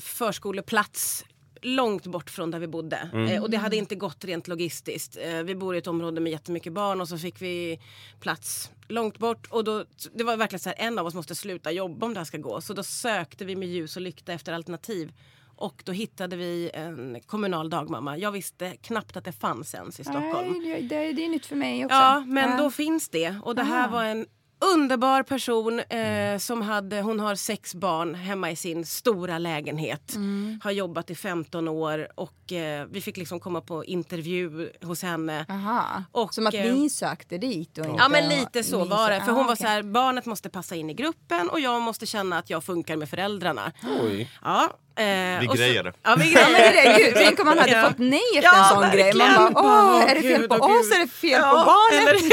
förskoleplats 0.00 1.24
långt 1.62 2.06
bort 2.06 2.30
från 2.30 2.50
där 2.50 2.58
vi 2.58 2.66
bodde. 2.66 3.10
Eh, 3.30 3.42
och 3.42 3.50
det 3.50 3.56
hade 3.56 3.76
inte 3.76 3.94
gått 3.94 4.24
rent 4.24 4.48
logistiskt. 4.48 5.18
Vi 5.44 5.54
bor 5.54 5.74
i 5.74 5.78
ett 5.78 5.86
område 5.86 6.20
med 6.20 6.32
jättemycket 6.32 6.72
barn 6.72 7.00
och 7.00 7.08
så 7.08 7.18
fick 7.18 7.42
vi 7.42 7.80
plats 8.20 8.70
långt 8.88 9.18
bort. 9.18 9.46
Och 9.50 9.64
då, 9.64 9.84
det 10.14 10.24
var 10.24 10.36
verkligen 10.36 10.60
så 10.60 10.68
här, 10.68 10.76
en 10.78 10.98
av 10.98 11.06
oss 11.06 11.14
måste 11.14 11.34
sluta 11.34 11.72
jobba 11.72 12.06
om 12.06 12.14
det 12.14 12.20
här 12.20 12.24
ska 12.24 12.38
gå. 12.38 12.60
Så 12.60 12.72
då 12.72 12.82
sökte 12.82 13.44
vi 13.44 13.56
med 13.56 13.68
ljus 13.68 13.96
och 13.96 14.02
lykta 14.02 14.32
efter 14.32 14.52
alternativ. 14.52 15.12
Och 15.60 15.82
då 15.84 15.92
hittade 15.92 16.36
vi 16.36 16.70
en 16.74 17.20
kommunal 17.26 17.70
dagmamma. 17.70 18.18
Jag 18.18 18.32
visste 18.32 18.76
knappt 18.76 19.16
att 19.16 19.24
det 19.24 19.32
fanns 19.32 19.74
ens 19.74 20.00
i 20.00 20.04
Stockholm. 20.04 20.62
Nej, 20.62 20.82
det, 20.82 20.96
det, 20.96 21.12
det 21.12 21.24
är 21.24 21.28
nytt 21.28 21.46
för 21.46 21.56
mig 21.56 21.84
också. 21.84 21.96
Ja, 21.96 22.20
men 22.26 22.50
Ja. 22.50 22.56
då 22.56 22.70
finns 22.70 23.08
det. 23.08 23.34
Och 23.42 23.54
det 23.54 23.62
här 23.62 23.88
Ah. 23.88 23.90
var 23.90 24.04
en 24.04 24.26
underbar 24.74 25.22
person 25.22 25.80
eh, 25.80 26.38
som 26.38 26.62
hade, 26.62 27.00
hon 27.00 27.20
har 27.20 27.34
sex 27.34 27.74
barn 27.74 28.14
hemma 28.14 28.50
i 28.50 28.56
sin 28.56 28.86
stora 28.86 29.38
lägenhet. 29.38 30.14
Mm. 30.14 30.60
Har 30.64 30.70
jobbat 30.70 31.10
i 31.10 31.14
15 31.14 31.68
år 31.68 32.08
och 32.14 32.52
eh, 32.52 32.86
vi 32.90 33.00
fick 33.00 33.16
liksom 33.16 33.40
komma 33.40 33.60
på 33.60 33.84
intervju 33.84 34.70
hos 34.82 35.02
henne. 35.02 35.46
Aha. 35.48 36.04
Och, 36.12 36.34
Som 36.34 36.46
att 36.46 36.54
eh, 36.54 36.74
ni 36.74 36.90
sökte 36.90 37.38
dit 37.38 37.78
och 37.78 37.86
inte 37.86 37.96
Ja 37.98 38.08
men 38.08 38.28
lite 38.28 38.62
så 38.64 38.82
ni 38.84 38.90
var 38.90 39.10
det. 39.10 39.20
För 39.20 39.32
ah, 39.32 39.34
hon 39.34 39.46
var 39.46 39.52
okej. 39.54 39.56
så 39.66 39.68
här, 39.68 39.82
barnet 39.82 40.26
måste 40.26 40.48
passa 40.50 40.76
in 40.76 40.90
i 40.90 40.94
gruppen 40.94 41.48
och 41.50 41.60
jag 41.60 41.82
måste 41.82 42.06
känna 42.06 42.38
att 42.38 42.50
jag 42.50 42.64
funkar 42.64 42.96
med 42.96 43.08
föräldrarna. 43.08 43.72
Oj. 44.02 44.30
Ja, 44.44 44.68
Vi 44.96 45.46
och 45.48 45.52
så- 45.52 45.56
grejade. 45.58 45.92
Ja 46.02 46.14
vi 46.18 46.32
Ja, 46.34 46.40
det 46.48 46.72
grejade. 46.72 47.04
det. 47.04 47.12
Tänk 47.14 47.40
om 47.40 47.46
man 47.46 47.58
hade 47.58 47.70
Ja. 47.72 47.88
fått 47.88 47.98
nej 47.98 48.20
efter 48.34 48.42
Ja, 48.42 48.62
en 48.62 48.68
sån 48.82 48.90
grej. 48.90 49.14
Man 49.14 49.28
verkligen. 49.28 49.52
bara, 49.54 49.64
åh, 49.64 50.10
är 50.10 50.14
det 50.14 50.22
fel 50.22 50.48
på 50.48 50.54
oss? 50.54 50.88
Gud. 50.88 50.96
Är 50.96 51.00
det 51.00 51.10
fel 51.12 51.30
Ja, 51.30 51.50
på 51.50 51.56
barnet? 51.56 52.08
eller? 52.08 52.30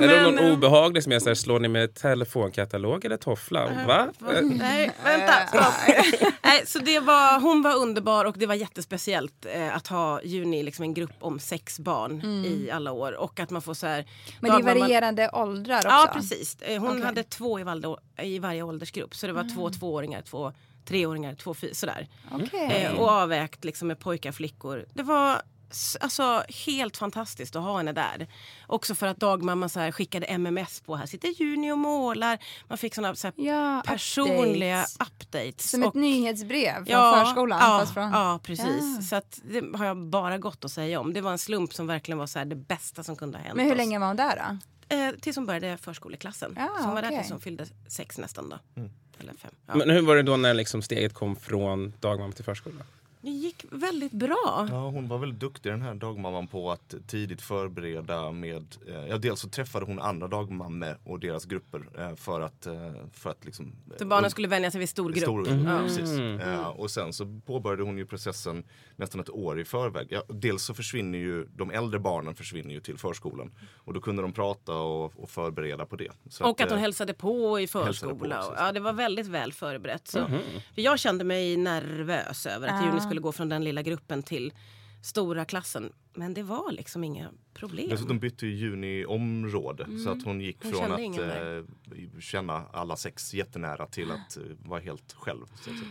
Eller 0.02 0.22
någon 0.22 0.34
Men, 0.34 0.44
eh, 0.46 0.52
obehaglig 0.52 1.02
som 1.02 1.12
är 1.12 1.18
så 1.18 1.28
här, 1.28 1.34
slår 1.34 1.60
ni 1.60 1.68
med 1.68 1.94
telefonkatalog 1.94 3.04
eller 3.04 3.16
toffla? 3.16 3.70
Va? 3.86 4.08
Eh, 4.20 4.42
Nej, 4.42 4.90
vänta. 5.04 5.32
Stopp. 5.48 5.74
Nej, 6.42 6.62
så 6.66 6.78
det 6.78 7.00
var, 7.00 7.40
hon 7.40 7.62
var 7.62 7.76
underbar 7.76 8.24
och 8.24 8.34
det 8.38 8.46
var 8.46 8.54
jättespeciellt 8.54 9.46
eh, 9.54 9.76
att 9.76 9.86
ha 9.86 10.22
Juni 10.22 10.62
liksom 10.62 10.82
en 10.82 10.94
grupp 10.94 11.12
om 11.20 11.38
sex 11.40 11.78
barn 11.78 12.24
i 12.46 12.70
alla 12.70 12.92
år. 12.92 13.12
Och 13.12 13.40
att 13.40 13.50
man 13.50 13.62
får 13.62 13.74
så 13.74 13.86
här... 13.86 13.98
Mm. 13.98 14.06
Men 14.40 14.50
det 14.50 14.56
är 14.56 14.60
dagmamma- 14.74 14.80
varierande 14.80 15.30
åldrar 15.32 15.76
också. 15.78 15.88
Ja, 15.88 16.10
precis. 16.14 16.56
Eh, 16.60 16.80
Hon 16.80 16.90
Okej. 16.90 17.02
hade 17.04 17.22
två 17.22 17.60
i, 17.60 17.62
valde, 17.62 17.96
i 18.22 18.38
varje 18.38 18.62
åldersgrupp. 18.62 19.14
Så 19.14 19.26
det 19.26 19.32
var 19.32 19.54
två 19.54 19.70
tvååringar, 19.70 20.22
två 20.32 20.52
treåringar, 20.84 21.34
två 21.34 21.54
fyra, 21.54 21.74
sådär. 21.74 22.08
Okej. 22.30 22.84
Eh, 22.84 22.92
och 22.92 23.08
avvägt 23.08 23.64
liksom 23.64 23.88
med 23.88 23.98
pojkar 23.98 24.32
flickor. 24.32 24.86
Det 24.94 25.02
var 25.02 25.42
alltså, 26.00 26.42
helt 26.66 26.96
fantastiskt 26.96 27.56
att 27.56 27.62
ha 27.62 27.76
henne 27.76 27.92
där. 27.92 28.26
Också 28.66 28.94
för 28.94 29.06
att 29.06 29.16
dagmamman 29.16 29.68
så 29.68 29.80
här, 29.80 29.92
skickade 29.92 30.26
MMS 30.26 30.80
på 30.80 30.96
här 30.96 31.06
sitter 31.06 31.28
Juni 31.28 31.72
och 31.72 31.78
målar. 31.78 32.38
Man 32.68 32.78
fick 32.78 32.94
såna 32.94 33.14
så 33.14 33.26
här, 33.26 33.34
Ja, 33.36 33.82
personliga 33.86 34.82
updates. 34.82 35.00
updates. 35.20 35.70
Som 35.70 35.82
och, 35.82 35.88
ett 35.88 35.94
nyhetsbrev 35.94 36.74
från 36.74 36.86
ja, 36.86 37.24
förskolan. 37.24 37.58
Ja, 37.62 37.78
fast 37.80 37.94
från... 37.94 38.10
ja 38.10 38.40
precis. 38.42 38.96
Ja. 38.96 39.02
Så 39.02 39.16
att, 39.16 39.40
det 39.44 39.78
har 39.78 39.84
jag 39.84 39.96
bara 39.96 40.38
gott 40.38 40.64
att 40.64 40.72
säga 40.72 41.00
om. 41.00 41.12
Det 41.12 41.20
var 41.20 41.32
en 41.32 41.38
slump 41.38 41.74
som 41.74 41.86
verkligen 41.86 42.18
var 42.18 42.26
så 42.26 42.38
här, 42.38 42.46
det 42.46 42.56
bästa 42.56 43.02
som 43.02 43.16
kunde 43.16 43.38
ha 43.38 43.44
hänt 43.44 43.56
Men 43.56 43.64
hur 43.64 43.72
oss. 43.72 43.78
länge 43.78 43.98
var 43.98 44.06
hon 44.06 44.16
där 44.16 44.36
då? 44.36 44.58
Eh, 44.96 45.12
tills 45.20 45.36
hon 45.36 45.46
började 45.46 45.78
förskoleklassen. 45.78 46.54
Ja, 46.56 46.68
så 46.78 46.84
hon 46.84 46.94
var 46.94 47.02
där 47.02 47.08
okej. 47.08 47.18
tills 47.18 47.30
hon 47.30 47.40
fyllde 47.40 47.66
sex 47.88 48.18
nästan 48.18 48.48
då. 48.48 48.58
Eller 49.20 49.32
fem. 49.32 49.50
Ja. 49.66 49.74
Men 49.74 49.90
hur 49.90 50.02
var 50.02 50.16
det 50.16 50.22
då 50.22 50.36
när 50.36 50.54
liksom 50.54 50.82
steget 50.82 51.14
kom 51.14 51.36
från 51.36 51.92
dagmamma 52.00 52.32
till 52.32 52.44
förskola? 52.44 52.84
Det 53.24 53.30
gick 53.30 53.64
väldigt 53.70 54.12
bra. 54.12 54.66
Ja, 54.70 54.88
hon 54.88 55.08
var 55.08 55.18
väldigt 55.18 55.40
duktig 55.40 55.72
den 55.72 55.82
här 55.82 55.94
dagmamman 55.94 56.46
på 56.46 56.70
att 56.70 56.94
tidigt 57.06 57.40
förbereda 57.42 58.30
med, 58.32 58.76
eh, 58.88 59.06
ja 59.06 59.18
dels 59.18 59.40
så 59.40 59.48
träffade 59.48 59.86
hon 59.86 60.00
andra 60.00 60.28
dagmammor 60.28 60.98
och 61.04 61.20
deras 61.20 61.44
grupper 61.44 61.82
eh, 61.98 62.14
för 62.14 62.40
att, 62.40 62.66
eh, 62.66 62.92
för 63.12 63.30
att 63.30 63.44
liksom 63.44 63.72
Så 63.98 64.04
barnen 64.06 64.30
skulle 64.30 64.48
vänja 64.48 64.70
sig 64.70 64.78
vid 64.80 64.88
stor 64.88 65.12
grupp. 65.12 65.22
Stor, 65.22 65.48
Ja. 65.48 65.78
precis. 65.82 66.18
Eh, 66.18 66.66
och 66.68 66.90
sen 66.90 67.12
så 67.12 67.40
påbörjade 67.46 67.82
hon 67.82 67.98
ju 67.98 68.06
processen 68.06 68.64
nästan 68.96 69.20
ett 69.20 69.30
år 69.30 69.60
i 69.60 69.64
förväg. 69.64 70.06
Ja, 70.10 70.22
dels 70.28 70.62
så 70.64 70.74
försvinner 70.74 71.18
ju 71.18 71.46
de 71.56 71.70
äldre 71.70 72.00
barnen 72.00 72.34
försvinner 72.34 72.74
ju 72.74 72.80
till 72.80 72.98
förskolan 72.98 73.50
och 73.76 73.94
då 73.94 74.00
kunde 74.00 74.22
de 74.22 74.32
prata 74.32 74.74
och, 74.74 75.12
och 75.22 75.30
förbereda 75.30 75.86
på 75.86 75.96
det. 75.96 76.08
Så 76.30 76.44
Och 76.44 76.60
att 76.60 76.68
hon 76.70 76.78
eh, 76.78 76.82
hälsade 76.82 77.14
på 77.14 77.58
i 77.58 77.62
Hälsade 77.62 77.84
på, 77.86 77.92
förskola. 77.92 78.36
precis. 78.36 78.52
ja, 78.58 78.72
det 78.72 78.80
var 78.80 78.92
väldigt 78.92 79.26
väl 79.26 79.52
förberett. 79.52 80.08
Så. 80.08 80.18
För 80.74 80.82
jag 80.82 80.98
kände 80.98 81.24
mig 81.24 81.56
nervös 81.56 82.46
över 82.46 82.68
att 82.68 82.84
Juni 82.84 83.00
skulle 83.12 83.20
gå 83.20 83.32
från 83.32 83.48
den 83.48 83.64
lilla 83.64 83.82
gruppen 83.82 84.22
till 84.22 84.52
stora 85.02 85.44
klassen. 85.44 85.92
Men 86.14 86.34
det 86.34 86.42
var 86.42 86.72
liksom 86.72 87.04
inga 87.04 87.30
problem. 87.54 87.88
Dessutom 87.88 88.18
bytte 88.18 88.46
ju 88.46 88.54
Juni 88.54 89.04
område 89.04 89.86
så 90.04 90.10
att 90.10 90.24
hon 90.24 90.40
gick 90.40 90.64
Hon 90.64 90.72
från 90.72 90.92
att 90.92 91.18
eh, 91.18 92.20
känna 92.20 92.66
alla 92.72 92.96
sex 92.96 93.34
jättenära 93.34 93.86
till 93.86 94.10
att 94.10 94.36
eh, 94.36 94.42
vara 94.64 94.80
helt 94.80 95.12
själv. 95.12 95.46
Så 95.46 95.70
att 95.70 95.76
säga. 95.78 95.90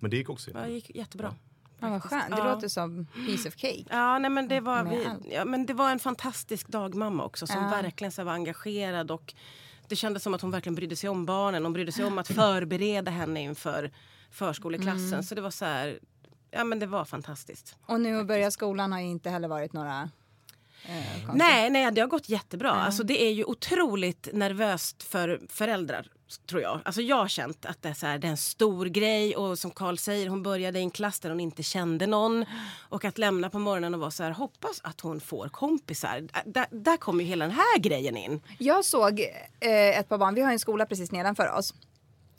Men 0.00 0.10
det 0.10 0.16
gick 0.16 0.30
också 0.30 0.50
Ja, 0.54 0.60
det 0.60 0.72
gick 0.72 0.96
jättebra. 0.96 1.34
Ja, 1.80 1.90
vad 1.90 2.02
skönt. 2.02 2.30
Det 2.30 2.38
Ja. 2.38 2.54
låter 2.54 2.68
som 2.68 3.06
piece 3.26 3.48
of 3.48 3.54
cake. 3.56 3.84
Ja, 3.90 4.18
nej, 4.18 4.30
men 4.30 4.48
det, 4.48 4.60
var, 4.60 4.84
vi, 4.84 5.08
ja, 5.34 5.44
men 5.44 5.66
det 5.66 5.74
var 5.74 5.90
en 5.90 5.98
fantastisk 5.98 6.68
dagmamma 6.68 7.24
också 7.24 7.46
som 7.46 7.62
Ja. 7.62 7.68
verkligen 7.82 8.12
så 8.12 8.24
var 8.24 8.32
engagerad. 8.32 9.10
Och 9.10 9.34
det 9.88 9.96
kändes 9.96 10.22
som 10.22 10.34
att 10.34 10.40
hon 10.40 10.50
verkligen 10.50 10.74
brydde 10.74 10.96
sig 10.96 11.10
om 11.10 11.26
barnen. 11.26 11.62
Hon 11.64 11.72
brydde 11.72 11.92
sig 11.92 12.04
om 12.04 12.18
att 12.18 12.28
förbereda 12.40 13.10
henne 13.10 13.42
inför 13.42 13.90
förskoleklassen. 14.30 15.08
Mm. 15.12 15.22
Så 15.22 15.34
det 15.34 15.40
var 15.40 15.50
så 15.50 15.64
här, 15.64 15.98
ja 16.54 16.64
men 16.64 16.78
det 16.78 16.86
var 16.86 17.04
fantastiskt. 17.04 17.76
Och 17.86 18.00
nu 18.00 18.20
att 18.20 18.26
börja 18.26 18.50
skolan 18.50 18.92
har 18.92 19.00
inte 19.00 19.30
heller 19.30 19.48
varit 19.48 19.72
några 19.72 20.10
eh. 20.88 21.34
Nej, 21.34 21.70
nej, 21.70 21.90
det 21.92 22.00
har 22.00 22.08
gått 22.08 22.28
jättebra. 22.28 22.70
Alltså, 22.70 23.02
det 23.02 23.22
är 23.22 23.30
ju 23.30 23.44
otroligt 23.44 24.28
nervöst 24.32 25.02
för 25.02 25.40
föräldrar, 25.48 26.08
tror 26.48 26.62
jag. 26.62 26.80
Alltså, 26.84 27.02
jag 27.02 27.16
har 27.16 27.28
känt 27.28 27.66
att 27.66 27.82
det 27.82 27.88
är, 27.88 27.94
så 27.94 28.06
här, 28.06 28.18
det 28.18 28.26
är 28.26 28.30
en 28.30 28.36
stor 28.36 28.86
grej. 28.86 29.36
Och 29.36 29.58
som 29.58 29.70
Karl 29.70 29.96
säger, 29.96 30.28
hon 30.28 30.42
började 30.42 30.78
i 30.78 30.82
en 30.82 30.90
klass 30.90 31.20
där 31.20 31.30
hon 31.30 31.40
inte 31.40 31.62
kände 31.62 32.06
någon. 32.06 32.44
Och 32.88 33.04
att 33.04 33.18
lämna 33.18 33.50
på 33.50 33.58
morgonen 33.58 33.94
och 33.94 34.00
vara 34.00 34.10
så 34.10 34.22
här, 34.22 34.30
hoppas 34.30 34.80
att 34.82 35.00
hon 35.00 35.20
får 35.20 35.48
kompisar. 35.48 36.28
Där, 36.44 36.66
där 36.70 36.96
kommer 36.96 37.24
ju 37.24 37.28
hela 37.28 37.44
den 37.44 37.54
här 37.54 37.78
grejen 37.78 38.16
in. 38.16 38.40
Jag 38.58 38.84
såg 38.84 39.20
eh, 39.60 39.98
ett 39.98 40.08
par 40.08 40.18
barn, 40.18 40.34
vi 40.34 40.42
har 40.42 40.52
en 40.52 40.58
skola 40.58 40.86
precis 40.86 41.12
nedanför 41.12 41.52
oss. 41.52 41.74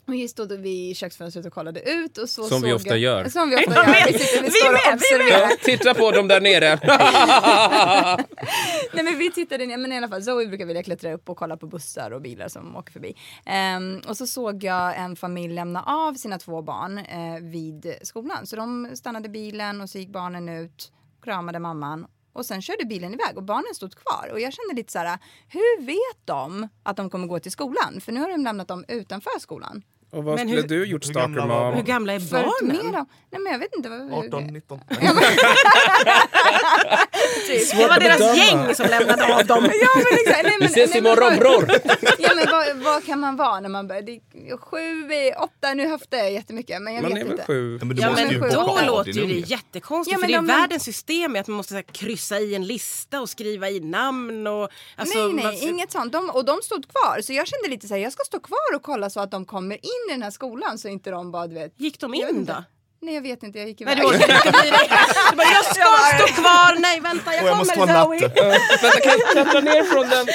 Och 0.06 0.12
vi 0.12 0.28
stod 0.28 0.52
vid 0.52 0.96
köksfönstret 0.96 1.46
och 1.46 1.52
kollade 1.52 1.90
ut. 1.90 2.18
Och 2.18 2.28
så 2.28 2.44
Som 2.44 2.62
vi 2.62 2.68
såg 2.68 2.76
ofta 2.76 2.88
jag, 2.88 2.98
gör. 2.98 3.28
Som 3.28 3.50
vi 3.50 3.56
ofta 3.56 3.74
gör. 3.74 3.86
med. 3.86 4.04
Vi, 4.06 4.18
sitter, 4.18 4.42
vi, 4.42 4.48
Vi 4.48 4.50
står 4.50 4.68
och 4.68 4.72
med, 4.72 4.80
vi 4.86 4.94
observerar. 4.94 5.50
Ja, 5.50 5.56
titta 5.62 5.94
på 5.94 6.10
dem 6.10 6.28
där 6.28 6.40
nere. 6.40 6.78
Nej 8.92 9.04
men 9.04 9.18
vi 9.18 9.30
tittade 9.30 9.66
ner, 9.66 9.76
men 9.76 9.92
i 9.92 9.96
alla 9.96 10.08
fall 10.08 10.22
Zoe 10.22 10.46
brukar 10.46 10.66
vilja 10.66 10.82
klättra 10.82 11.12
upp 11.12 11.28
och 11.28 11.36
kolla 11.36 11.56
på 11.56 11.66
bussar 11.66 12.10
och 12.10 12.22
bilar 12.22 12.48
som 12.48 12.76
åker 12.76 12.92
förbi. 12.92 13.16
Ehm, 13.46 14.00
och 14.08 14.16
så 14.16 14.26
såg 14.26 14.64
jag 14.64 14.98
en 14.98 15.16
familj 15.16 15.54
lämna 15.54 15.82
av 15.82 16.14
sina 16.14 16.38
två 16.38 16.62
barn 16.62 16.98
eh, 16.98 17.42
vid 17.42 17.94
skolan. 18.02 18.46
Så 18.46 18.56
de 18.56 18.90
stannade 18.94 19.28
bilen 19.28 19.80
och 19.80 19.90
så 19.90 19.98
gick 19.98 20.08
barnen 20.08 20.48
ut, 20.48 20.92
kramade 21.22 21.58
mamman 21.58 22.06
och 22.36 22.46
sen 22.46 22.62
körde 22.62 22.84
bilen 22.84 23.14
iväg 23.14 23.36
och 23.36 23.42
barnen 23.42 23.74
stod 23.74 23.94
kvar. 23.94 24.28
Och 24.32 24.40
jag 24.40 24.52
kände 24.52 24.74
lite 24.74 24.92
så 24.92 24.98
här, 24.98 25.18
hur 25.48 25.86
vet 25.86 26.26
de 26.26 26.68
att 26.82 26.96
de 26.96 27.10
kommer 27.10 27.26
gå 27.26 27.38
till 27.38 27.52
skolan? 27.52 28.00
För 28.00 28.12
nu 28.12 28.20
har 28.20 28.28
de 28.28 28.44
lämnat 28.44 28.68
dem 28.68 28.84
utanför 28.88 29.40
skolan. 29.40 29.82
Och 30.10 30.24
vad 30.24 30.34
Men 30.36 30.48
skulle 30.48 30.60
hur- 30.60 30.68
du 30.68 30.84
gjort 30.86 31.04
stalker 31.04 31.46
mom? 31.46 31.74
Hur 31.74 31.82
gamla 31.82 32.12
är 32.12 32.20
barnen? 32.30 32.92
dem, 32.92 33.06
nej 33.30 33.40
men 33.40 33.52
jag 33.52 33.58
vet 33.58 33.76
inte. 33.76 33.88
Vad, 33.88 34.12
18, 34.26 34.44
19. 34.46 34.80
Det 37.48 37.88
var 37.88 38.00
deras 38.00 38.36
gäng 38.36 38.74
som 38.74 38.86
lämnade 38.86 39.34
av 39.34 39.46
dem. 39.46 39.64
Ja, 39.80 39.88
men 39.94 40.04
exakt. 40.20 40.42
Nej, 40.42 40.56
men, 40.60 40.68
Vi 40.68 40.82
ses 40.82 40.96
imorgon 40.96 41.16
vad- 41.30 41.38
bror! 41.38 41.70
Ja 42.18 42.30
men 42.34 42.46
vad, 42.50 42.76
vad 42.76 43.04
kan 43.06 43.20
man 43.20 43.36
vara 43.36 43.60
när 43.60 43.68
man 43.68 43.86
börjar? 43.88 44.02
Sju, 44.58 45.32
åtta, 45.38 45.74
nu 45.74 45.88
höftar 45.88 46.18
jag 46.18 46.32
jättemycket 46.32 46.82
men 46.82 46.94
jag 46.94 47.02
Man 47.02 47.14
vet 47.14 47.20
är 47.20 47.24
väl 47.24 47.32
inte. 47.32 47.44
sju? 47.46 47.78
Ja, 47.80 47.84
men 47.84 47.96
Ja 47.96 48.10
men 48.10 48.40
då 48.52 48.60
av 48.60 48.86
låter 48.86 49.10
ju 49.12 49.26
det 49.26 49.32
jättekonstigt 49.50 50.12
Ja, 50.12 50.18
men 50.18 50.20
för 50.20 50.32
det 50.32 50.34
är 50.34 50.38
de- 50.38 50.46
världens 50.60 50.82
system 50.84 51.36
är 51.36 51.40
att 51.40 51.46
man 51.48 51.56
måste 51.56 51.70
så 51.70 51.74
här, 51.76 51.82
kryssa 51.82 52.38
i 52.38 52.54
en 52.54 52.66
lista 52.66 53.20
och 53.20 53.28
skriva 53.28 53.68
i 53.70 53.80
namn 53.80 54.46
och... 54.46 54.68
Alltså, 54.96 55.18
nej 55.18 55.32
nej, 55.34 55.44
man- 55.44 55.54
inget 55.54 55.92
sånt. 55.92 56.12
De, 56.12 56.30
och 56.30 56.44
de 56.44 56.62
stod 56.62 56.88
kvar 56.88 57.20
så 57.22 57.32
jag 57.32 57.46
kände 57.46 57.68
lite 57.68 57.88
så 57.88 57.94
här, 57.94 58.00
jag 58.00 58.12
ska 58.12 58.24
stå 58.24 58.40
kvar 58.40 58.74
och 58.76 58.82
kolla 58.82 59.10
så 59.10 59.20
att 59.20 59.30
de 59.30 59.44
kommer 59.44 59.74
in 59.74 59.95
i 60.08 60.12
den 60.12 60.22
här 60.22 60.30
skolan 60.30 60.78
så 60.78 60.88
inte 60.88 61.10
de 61.10 61.30
bara 61.30 61.46
du 61.46 61.54
vet. 61.54 61.80
Gick 61.80 62.00
de 62.00 62.14
in 62.14 62.44
då? 62.44 62.64
Nej 63.00 63.14
jag 63.14 63.22
vet 63.22 63.42
inte, 63.42 63.58
jag 63.58 63.68
gick 63.68 63.80
Nej, 63.80 63.92
iväg. 63.92 64.04
du 64.04 64.16
orkade 64.16 64.32
inte 64.34 64.50
bry 64.60 64.70
dig. 64.70 64.90
Du 65.30 65.36
bara, 65.36 65.46
jag 65.52 65.64
ska 65.64 65.84
stå 66.18 66.42
kvar! 66.42 66.80
Nej, 66.80 67.00
vänta, 67.00 67.34
jag 67.34 67.46
jag 67.46 67.56
måste 67.56 67.74
kommer 67.74 68.04
Zoe. 68.04 68.20
natten. 68.20 68.48
Vänta, 68.82 69.00
kan 69.00 69.12
jag 69.18 69.30
klättra 69.32 69.60
ner 69.60 69.82
från 69.82 70.08
den? 70.08 70.26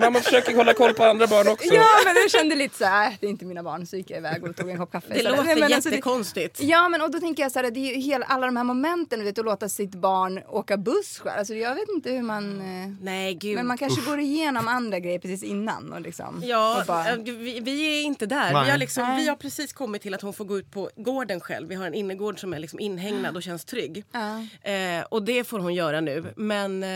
Mamma 0.00 0.20
försöker 0.20 0.54
hålla 0.56 0.74
koll 0.74 0.94
på 0.94 1.04
andra 1.04 1.26
barn 1.26 1.48
också. 1.48 1.74
Ja 1.74 1.86
men 2.04 2.14
jag 2.16 2.30
kände 2.30 2.54
lite 2.54 2.78
så 2.78 2.84
här, 2.84 3.06
äh, 3.06 3.12
det 3.20 3.26
är 3.26 3.30
inte 3.30 3.44
mina 3.44 3.62
barn 3.62 3.86
så 3.86 3.96
gick 3.96 4.10
jag 4.10 4.18
iväg 4.18 4.44
och 4.44 4.56
tog 4.56 4.70
en 4.70 4.78
kopp 4.78 4.92
kaffe. 4.92 5.06
Det 5.14 5.22
Så- 5.22 5.28
låter 5.28 5.42
Nej, 5.44 5.54
men 5.54 5.72
alltså, 5.72 5.88
det- 5.90 5.94
jättekonstigt. 5.96 6.60
Ja 6.62 6.88
men 6.88 7.02
och 7.02 7.10
då 7.10 7.20
tänker 7.20 7.42
jag 7.42 7.52
så 7.52 7.58
här, 7.58 7.70
det 7.70 7.80
är 7.80 7.94
ju 7.94 8.00
hela, 8.00 8.26
alla 8.26 8.46
de 8.46 8.56
här 8.56 8.64
momenten, 8.64 9.18
du 9.18 9.24
vet, 9.24 9.38
att 9.38 9.44
låta 9.44 9.68
sitt 9.68 9.90
barn 9.94 10.40
åka 10.48 10.76
buss 10.76 11.18
själv. 11.18 11.38
Alltså 11.38 11.54
jag 11.54 11.74
vet 11.74 11.88
inte 11.88 12.10
hur 12.10 12.22
man... 12.22 12.60
eh, 12.60 12.88
Nej, 13.04 13.34
gud. 13.34 13.54
Men 13.56 13.66
man 13.66 13.78
kanske 13.78 14.00
går 14.10 14.18
igenom 14.20 14.68
andra 14.68 14.98
grejer 14.98 15.18
precis 15.18 15.42
innan 15.42 15.92
och 15.92 16.00
liksom. 16.00 16.42
Ja, 16.44 16.80
och 16.80 16.86
bara, 16.86 17.08
äh, 17.10 17.16
vi, 17.16 17.60
vi 17.60 17.98
är 17.98 18.02
inte 18.04 18.26
där. 18.26 18.52
Nej. 18.52 18.64
Vi 18.64 18.70
har, 18.70 18.78
liksom, 18.78 19.02
Nej. 19.04 19.22
vi 19.22 19.28
har 19.28 19.36
precis 19.36 19.72
kommit 19.72 20.02
till 20.02 20.14
att 20.14 20.22
hon 20.22 20.32
får 20.32 20.44
gå 20.44 20.58
ut 20.58 20.70
på 20.72 20.90
gården 20.96 21.40
själv. 21.40 21.68
Vi 21.68 21.74
har 21.78 21.86
en 21.86 21.94
innergård 21.94 22.40
som 22.40 22.52
är 22.54 22.58
liksom 22.58 22.80
inhägnad 22.80 23.36
och 23.36 23.42
känns 23.42 23.64
trygg. 23.64 24.04
Ja. 24.12 24.46
Eh, 24.70 25.02
och 25.10 25.22
det 25.22 25.44
får 25.44 25.58
hon 25.58 25.74
göra 25.74 26.00
nu. 26.00 26.24
Men 26.36 26.82
eh, 26.82 26.88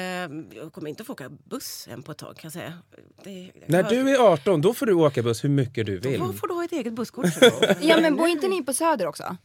jag 0.56 0.72
kommer 0.72 0.88
inte 0.90 1.04
få 1.04 1.12
åka 1.12 1.28
buss 1.44 1.88
än 1.90 2.02
på 2.02 2.12
ett 2.12 2.18
tag 2.18 2.36
kan 2.36 2.40
jag 2.48 2.52
säga. 2.52 2.72
Det, 3.24 3.50
När 3.66 3.82
du 3.82 4.10
är 4.10 4.18
18, 4.32 4.60
då 4.60 4.74
får 4.74 4.86
du 4.86 4.92
åka 4.92 5.22
buss 5.22 5.44
hur 5.44 5.48
mycket 5.48 5.86
du 5.86 5.98
vill. 5.98 6.20
Då 6.20 6.32
får 6.32 6.48
du 6.48 6.54
ha 6.54 6.64
ett 6.64 6.72
eget 6.72 6.92
busskort. 6.92 7.26
ja 7.80 8.00
men 8.00 8.16
bor 8.16 8.28
inte 8.28 8.48
ni 8.48 8.62
på 8.62 8.72
Söder 8.72 9.06
också? 9.06 9.36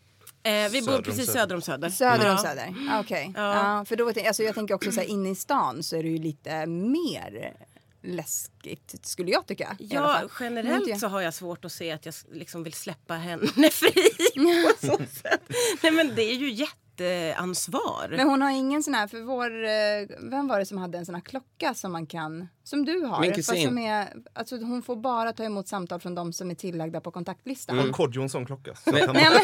eh, 0.44 0.52
vi 0.72 0.82
bor 0.82 0.86
Söder 0.86 0.98
om 0.98 1.04
precis 1.04 1.26
Söder. 1.26 1.40
söder 1.40 1.56
om 1.56 1.62
Söder. 1.62 1.90
Söder 1.90 2.26
om 2.26 2.32
Ja. 2.32 2.38
Söder? 2.38 2.74
Ah, 2.92 3.00
Okej. 3.00 3.34
Ja. 3.36 3.54
Ja. 3.78 3.86
för 3.86 3.96
då, 3.96 4.08
alltså, 4.28 4.44
jag 4.44 4.56
tänker 4.56 4.74
också 4.74 4.92
så 4.92 5.00
här, 5.00 5.08
inne 5.08 5.30
i 5.30 5.36
stan 5.36 5.84
så 5.84 5.96
är 5.96 6.04
det 6.04 6.10
ju 6.10 6.18
lite 6.18 6.66
mer 6.66 7.54
läskigt 8.04 8.96
skulle 9.06 9.32
jag 9.32 9.48
tycka. 9.48 9.76
Ja, 9.80 10.22
generellt 10.40 10.88
jag. 10.88 11.00
så 11.00 11.08
har 11.08 11.22
jag 11.22 11.34
svårt 11.34 11.66
att 11.66 11.72
se 11.72 11.92
att 11.92 12.06
jag 12.06 12.16
liksom 12.32 12.64
vill 12.64 12.74
släppa 12.74 13.14
henne 13.14 13.70
fri 13.72 14.10
på 14.36 14.88
så 14.88 14.98
sätt. 15.22 15.42
Nej 15.84 15.92
men 15.92 16.16
det 16.16 16.24
är 16.24 16.36
ju 16.36 16.52
jätteansvar. 16.52 18.08
Men 18.18 18.28
hon 18.30 18.42
har 18.42 18.52
ingen 18.52 18.84
sån 18.84 18.94
här, 18.94 19.08
för 19.08 19.22
vår, 19.22 19.64
eh, 19.66 20.30
vem 20.32 20.48
var 20.48 20.60
det 20.60 20.66
som 20.66 20.78
hade 20.78 20.98
en 20.98 21.06
sån 21.06 21.16
här 21.16 21.22
klocka 21.22 21.74
som 21.74 21.92
man 21.92 22.08
kan, 22.08 22.48
som 22.64 22.86
du 22.86 23.00
har? 23.06 23.22
Min 23.22 23.34
kusin. 23.34 23.68
Som 23.68 23.78
är, 23.78 24.14
alltså 24.34 24.56
hon 24.58 24.82
får 24.84 24.96
bara 24.96 25.34
ta 25.34 25.44
emot 25.44 25.68
samtal 25.68 26.00
från 26.00 26.16
de 26.16 26.34
som 26.34 26.52
är 26.52 26.56
tillagda 26.56 27.02
på 27.02 27.12
kontaktlistan. 27.12 27.78
Har 27.80 27.90
Kodjo 27.90 28.22
en 28.22 28.30
sån 28.30 28.46
klocka? 28.46 28.76
Så 28.76 28.90
att 28.96 29.06
han 29.06 29.16
Nej, 29.16 29.30
men, 29.30 29.42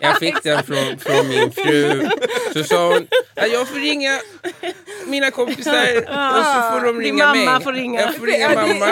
Jag 0.00 0.18
fick 0.18 0.42
den 0.42 0.62
från, 0.64 0.98
från 0.98 1.28
min 1.28 1.52
fru. 1.52 2.08
Så 2.52 2.64
sa 2.64 2.88
hon, 2.94 3.06
"Ja, 3.34 3.46
jag 3.46 3.68
får 3.68 3.76
ringa 3.78 4.20
mina 5.06 5.30
kompisar 5.30 5.96
och 6.38 6.44
så 6.44 6.62
får 6.72 6.80
de 6.86 6.92
Din 6.92 7.02
ringa 7.02 7.26
mamma 7.26 7.52
mig. 7.52 7.62
får 7.62 7.72
ringa. 7.72 8.00
Jag 8.00 8.14
får 8.14 8.26
ringa 8.26 8.38
Ja, 8.38 8.48
det- 8.48 8.54
det 8.54 8.78
mamma, 8.80 8.86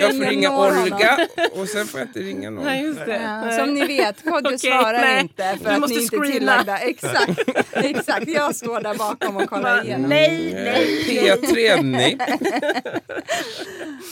jag 0.00 0.16
får 0.16 0.24
ringa. 0.24 0.58
Olga 0.58 1.26
och 1.52 1.68
sen 1.68 1.86
får 1.86 2.00
jag 2.00 2.08
inte 2.08 2.18
ringa 2.20 2.50
någon. 2.50 2.64
Nej, 2.64 2.82
just 2.82 3.06
det. 3.06 3.20
ja, 3.46 3.58
som 3.58 3.74
ni 3.74 3.86
vet, 3.86 4.24
Kodjo 4.24 4.38
Okej, 4.48 4.58
svarar 4.58 5.00
nej. 5.00 5.20
inte 5.20 5.58
för 5.62 5.68
Du 5.68 5.74
att 5.74 5.80
måste 5.80 5.96
ni 5.96 6.02
inte 6.02 6.16
är 6.16 6.32
tillagda. 6.32 6.78
Exakt, 6.78 7.40
exakt. 7.74 8.28
Jag 8.28 8.56
står 8.56 8.80
där 8.80 8.94
bakom 8.94 9.36
och 9.36 9.48
kollar 9.50 9.84
igenom. 9.84 10.08
Nej, 10.10 10.52
nej. 10.54 11.38
P3, 11.42 11.82
nej. 11.82 12.18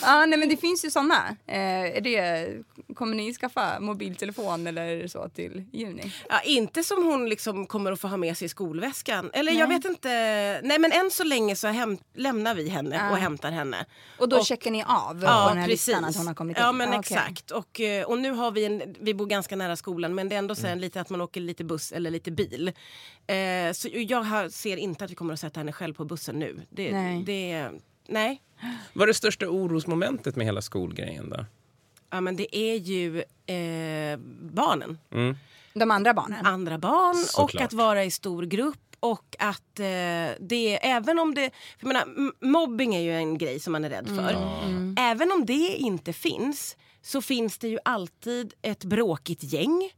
Ja, 0.02 0.26
nej 0.26 0.38
men 0.38 0.48
det 0.48 0.56
finns 0.56 0.84
ju 0.84 0.90
såna. 0.90 1.36
Eh, 1.48 1.96
är 1.96 2.00
det, 2.00 2.46
kommer 2.94 3.16
ni 3.16 3.34
skaffa 3.34 3.80
mobiltelefon 3.80 4.66
eller 4.66 5.06
så 5.08 5.28
till 5.28 5.64
juni? 5.72 6.12
Ja, 6.28 6.40
inte 6.40 6.82
som 6.82 7.04
hon 7.04 7.28
liksom 7.28 7.66
kommer 7.66 7.92
att 7.92 8.00
få 8.00 8.08
ha 8.08 8.16
med 8.16 8.36
sig 8.36 8.46
i 8.46 8.48
skolväskan. 8.48 9.30
Eller 9.32 9.52
jag 9.52 9.66
vet 9.68 9.84
inte. 9.84 10.08
Nej 10.64 10.78
men 10.78 10.92
än 10.92 11.10
så 11.10 11.24
länge 11.24 11.56
så 11.56 11.68
hem, 11.68 11.98
lämnar 12.14 12.54
vi 12.54 12.68
henne 12.68 12.96
Ja. 12.96 13.10
och 13.10 13.16
hämtar 13.16 13.50
henne. 13.50 13.86
Och 14.18 14.28
då 14.28 14.36
Och- 14.38 14.46
checkar 14.46 14.70
ni 14.70 14.82
av 14.82 15.20
på 15.20 15.26
Ja 15.26 15.48
den 15.48 15.58
här 15.58 15.68
precis. 15.68 15.86
listan 15.88 16.04
att 16.04 16.16
hon 16.16 16.26
har 16.26 16.34
kommit 16.34 16.56
in? 16.56 16.62
ja 16.62 16.72
men 16.72 16.92
Ah, 16.92 16.98
okej. 16.98 17.16
exakt. 17.16 17.50
Och, 17.50 17.80
eh, 17.80 18.04
och 18.04 18.18
nu 18.18 18.30
har 18.30 18.50
vi 18.50 18.64
en, 18.64 18.82
vi 19.00 19.14
bor 19.14 19.26
ganska 19.26 19.56
nära 19.56 19.76
skolan 19.76 20.14
men 20.14 20.28
det 20.28 20.34
är 20.34 20.38
ändå 20.38 20.54
sen 20.54 20.80
lite 20.80 21.00
att 21.00 21.10
man 21.10 21.20
åker 21.20 21.40
lite 21.40 21.64
buss 21.64 21.92
eller 21.92 22.10
lite 22.10 22.30
bil. 22.30 22.72
Eh, 23.26 23.72
så 23.72 23.88
jag 23.92 24.22
har, 24.22 24.48
ser 24.48 24.76
inte 24.76 25.04
att 25.04 25.10
vi 25.10 25.14
kommer 25.14 25.34
att 25.34 25.40
sätta 25.40 25.60
henne 25.60 25.72
själv 25.72 25.94
på 25.94 26.04
bussen 26.04 26.38
nu. 26.38 26.60
Det, 26.70 26.92
Nej. 26.92 27.22
Det, 27.22 27.68
nej. 28.08 28.42
Vad 28.92 29.02
är 29.02 29.06
det 29.06 29.14
största 29.14 29.48
orosmomentet 29.48 30.36
med 30.36 30.46
hela 30.46 30.62
skolgrejen 30.62 31.30
då? 31.30 31.44
Ja 32.10 32.20
men 32.20 32.36
det 32.36 32.56
är 32.56 32.76
ju 32.76 33.18
eh, 33.46 34.18
barnen. 34.52 34.98
De 35.74 35.90
andra 35.90 36.14
barnen? 36.14 36.46
andra 36.46 36.78
barn 36.78 37.10
och 37.10 37.16
Såklart. 37.16 37.62
att 37.64 37.72
vara 37.72 38.04
i 38.04 38.10
stor 38.10 38.42
grupp 38.42 38.96
och 39.00 39.36
att 39.38 39.80
eh, 39.80 39.86
det, 40.40 40.86
även 40.86 41.18
om 41.18 41.34
det... 41.34 41.50
För 41.78 41.86
jag 41.86 41.88
menar, 41.88 42.32
mobbing 42.46 42.94
är 42.94 43.00
ju 43.00 43.12
en 43.16 43.38
grej 43.38 43.60
som 43.60 43.72
man 43.72 43.84
är 43.84 43.90
rädd 43.90 44.06
för. 44.08 44.36
Även 44.98 45.32
om 45.32 45.46
det 45.46 45.76
inte 45.76 46.12
finns 46.12 46.76
så 47.02 47.22
finns 47.22 47.58
det 47.58 47.68
ju 47.68 47.78
alltid 47.84 48.54
ett 48.62 48.84
bråkigt 48.84 49.42
gäng. 49.42 49.90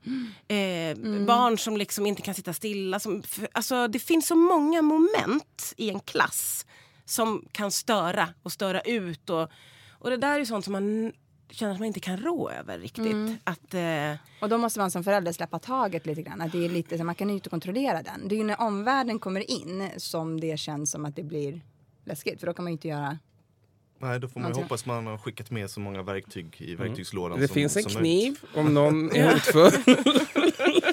Eh, 0.48 0.96
Barn 1.26 1.58
som 1.58 1.76
liksom 1.76 2.06
inte 2.06 2.22
kan 2.22 2.34
sitta 2.34 2.52
stilla. 2.52 3.00
Som, 3.00 3.22
för, 3.22 3.48
alltså, 3.52 3.88
det 3.88 3.98
finns 3.98 4.26
så 4.26 4.34
många 4.36 4.82
moment 4.82 5.74
i 5.76 5.90
en 5.90 6.00
klass 6.00 6.66
som 7.04 7.44
kan 7.52 7.70
störa 7.70 8.28
och 8.42 8.52
störa 8.52 8.80
ut. 8.80 9.30
Och, 9.30 9.50
och 9.90 10.10
det 10.10 10.16
där 10.16 10.32
är 10.32 10.38
ju 10.38 10.46
sånt 10.46 10.64
som 10.64 10.72
man 10.72 11.12
känner 11.52 11.72
att 11.72 11.78
man 11.78 11.86
inte 11.86 12.00
kan 12.00 12.16
rå 12.16 12.50
över 12.50 12.78
riktigt. 12.78 13.40
Att, 13.44 13.74
eh, 13.74 14.14
Och 14.40 14.48
då 14.48 14.58
måste 14.58 14.80
man 14.80 14.90
som 14.90 15.04
förälder 15.04 15.32
släppa 15.32 15.58
taget 15.58 16.06
lite 16.06 16.22
grann. 16.22 16.40
Att 16.40 16.52
det 16.52 16.64
är 16.64 16.68
lite, 16.68 16.98
så 16.98 17.04
man 17.04 17.14
kan 17.14 17.28
ju 17.28 17.34
inte 17.34 17.50
kontrollera 17.50 18.02
den. 18.02 18.28
Det 18.28 18.34
är 18.34 18.36
ju 18.36 18.44
när 18.44 18.60
omvärlden 18.60 19.18
kommer 19.18 19.50
in 19.50 19.90
som 19.96 20.40
det 20.40 20.56
känns 20.58 20.90
som 20.90 21.04
att 21.04 21.16
det 21.16 21.22
blir 21.22 21.60
läskigt. 22.04 22.40
För 22.40 22.46
då 22.46 22.54
kan 22.54 22.64
man 22.64 22.70
ju 22.70 22.72
inte 22.72 22.88
göra... 22.88 23.18
Nej, 24.02 24.20
då 24.20 24.28
får 24.28 24.40
man 24.40 24.48
ju 24.48 24.52
Någonting. 24.52 24.62
hoppas 24.62 24.86
man 24.86 25.06
har 25.06 25.18
skickat 25.18 25.50
med 25.50 25.70
så 25.70 25.80
många 25.80 26.02
verktyg 26.02 26.54
i 26.58 26.74
verktygslådan. 26.74 27.40
Det 27.40 27.48
som, 27.48 27.54
finns 27.54 27.76
en 27.76 27.82
som 27.82 28.00
kniv 28.00 28.36
om 28.54 28.74
någon 28.74 29.10
är 29.16 29.32
hotfull. 29.32 29.72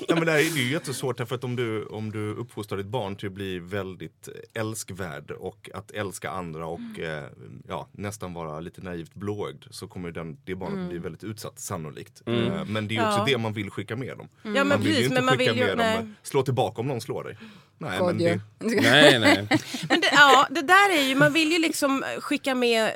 Ja, 0.08 0.16
men 0.16 0.26
det, 0.26 0.32
här 0.32 0.40
är, 0.40 0.44
det 0.56 0.60
är 0.60 0.64
ju 0.64 0.72
jättesvårt 0.72 1.18
därför 1.18 1.36
att 1.36 1.44
om 1.44 1.56
du, 1.56 1.86
om 1.86 2.12
du 2.12 2.34
uppfostrar 2.34 2.78
ditt 2.78 2.88
barn 2.88 3.16
till 3.16 3.28
att 3.28 3.34
bli 3.34 3.60
väldigt 3.60 4.30
älskvärd 4.54 5.32
och 5.32 5.70
att 5.74 5.92
älska 5.92 6.30
andra 6.30 6.66
och 6.66 7.00
eh, 7.00 7.24
ja, 7.68 7.88
nästan 7.92 8.34
vara 8.34 8.60
lite 8.60 8.82
naivt 8.82 9.14
blåögd 9.14 9.64
så 9.72 9.88
kommer 9.88 10.12
den, 10.12 10.38
det 10.46 10.56
barnet 10.56 10.90
bli 10.90 10.98
väldigt 10.98 11.24
utsatt 11.24 11.60
sannolikt. 11.60 12.22
Eh, 12.26 12.66
men 12.66 12.88
det 12.88 12.96
är 12.96 13.00
ju 13.02 13.08
också 13.08 13.20
Ja. 13.20 13.26
det 13.28 13.38
man 13.38 13.54
vill 13.54 13.70
skicka 13.70 13.96
med 13.96 14.18
dem. 14.18 14.28
Ja, 14.44 14.50
men 14.50 14.68
man 14.68 14.80
vill 14.80 14.88
ju 14.88 14.94
precis, 14.94 15.04
inte 15.12 15.16
men 15.16 15.26
man 15.26 15.38
skicka 15.38 15.52
vill 15.54 15.62
ju- 15.62 15.68
med 15.68 15.78
nej. 15.78 15.98
dem 15.98 16.16
slå 16.24 16.44
tillbaka 16.44 16.82
om 16.82 16.88
någon 16.88 17.02
slår 17.02 17.24
dig. 17.24 17.38
Nej, 17.82 18.00
men 18.00 18.08
God, 18.08 18.18
det, 18.18 18.24
ju. 18.24 18.82
nej, 18.82 19.20
nej. 19.20 19.48
Men 19.90 20.02
det, 20.02 20.10
ja, 20.12 20.48
det 20.50 20.62
där 20.62 20.98
är 20.98 21.02
ju, 21.04 21.16
man 21.16 21.34
vill 21.34 21.52
ju 21.52 21.60
liksom 21.60 22.04
skicka 22.20 22.56
med, 22.56 22.92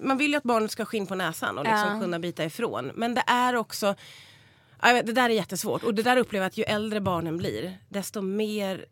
man 0.00 0.18
vill 0.18 0.30
ju 0.30 0.36
att 0.36 0.42
barnet 0.42 0.70
ska 0.70 0.82
ha 0.82 0.86
skinn 0.86 1.06
på 1.06 1.14
näsan 1.14 1.58
och 1.58 1.64
liksom 1.64 1.92
Ja. 1.94 2.00
kunna 2.00 2.18
bita 2.18 2.44
ifrån. 2.44 2.92
Men 2.94 3.14
det 3.14 3.24
är 3.26 3.56
också, 3.56 3.94
det 4.82 5.02
där 5.12 5.24
är 5.30 5.34
jättesvårt 5.34 5.82
och 5.82 5.94
det 5.94 6.02
där 6.02 6.16
upplever 6.16 6.44
jag 6.44 6.48
att 6.50 6.58
ju 6.58 6.64
äldre 6.64 7.00
barnen 7.00 7.36
blir 7.36 7.78
desto 7.88 8.20
mer 8.20 8.84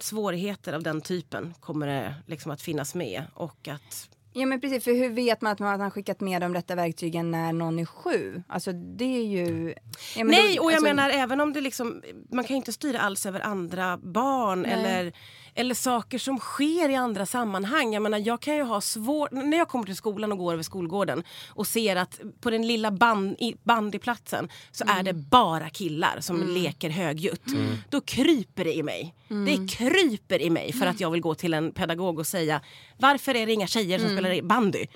svårigheter 0.00 0.72
av 0.72 0.82
den 0.82 1.00
typen 1.00 1.54
kommer 1.60 1.86
det 1.86 2.14
liksom 2.26 2.50
att 2.52 2.62
finnas 2.62 2.94
med 2.94 3.22
och 3.34 3.68
att 3.68 4.08
Ja 4.32 4.46
men 4.46 4.60
precis, 4.60 4.84
för 4.84 4.92
hur 4.94 5.08
vet 5.08 5.40
man 5.40 5.52
att 5.52 5.58
man 5.58 5.80
har 5.80 5.90
skickat 5.90 6.20
med 6.20 6.42
de 6.42 6.54
rätta 6.54 6.74
verktygen 6.74 7.30
när 7.30 7.52
någon 7.52 7.78
är 7.78 7.84
sju? 7.84 8.42
Alltså 8.48 8.72
det 8.72 9.04
är 9.04 9.24
ju... 9.24 9.74
Ja, 10.16 10.24
men 10.24 10.26
Nej, 10.26 10.56
då- 10.56 10.62
och 10.62 10.70
jag 10.70 10.76
alltså- 10.76 10.94
menar 10.94 11.10
även 11.10 11.40
om 11.40 11.52
det 11.52 11.60
liksom, 11.60 12.02
man 12.32 12.44
kan 12.44 12.54
ju 12.54 12.56
inte 12.56 12.72
styra 12.72 13.00
alls 13.00 13.26
över 13.26 13.40
andra 13.40 13.98
barn 13.98 14.64
eller, 14.64 15.12
eller 15.54 15.74
saker 15.74 16.18
som 16.18 16.38
sker 16.38 16.88
i 16.88 16.94
andra 16.94 17.26
sammanhang. 17.26 17.92
Jag 17.92 18.02
menar, 18.02 18.18
jag 18.18 18.40
kan 18.40 18.56
ju 18.56 18.62
ha 18.62 18.80
svårt, 18.80 19.30
när 19.32 19.58
jag 19.58 19.68
kommer 19.68 19.84
till 19.84 19.96
skolan 19.96 20.32
och 20.32 20.38
går 20.38 20.52
över 20.52 20.62
skolgården 20.62 21.22
och 21.48 21.66
ser 21.66 21.96
att 21.96 22.20
på 22.40 22.50
den 22.50 22.66
lilla 22.66 22.90
band, 22.90 23.36
i, 23.38 23.54
bandyplatsen 23.62 24.48
så 24.70 24.84
är 24.88 25.02
det 25.02 25.12
bara 25.12 25.68
killar 25.70 26.16
som 26.20 26.42
leker 26.42 26.90
högljutt. 26.90 27.42
Då 27.88 28.00
kryper 28.00 28.64
det 28.64 28.74
i 28.74 28.82
mig. 28.82 29.14
Det 29.46 29.68
kryper 29.76 30.42
i 30.42 30.50
mig 30.50 30.72
för 30.72 30.86
att 30.86 31.00
jag 31.00 31.10
vill 31.10 31.20
gå 31.20 31.34
till 31.34 31.54
en 31.54 31.72
pedagog 31.72 32.18
och 32.18 32.26
säga 32.26 32.60
varför 32.98 33.36
är 33.36 33.46
det 33.46 33.52
inga 33.52 33.66
tjejer 33.66 33.98
som 33.98 34.16
spelar 34.28 34.42
bandy? 34.42 34.86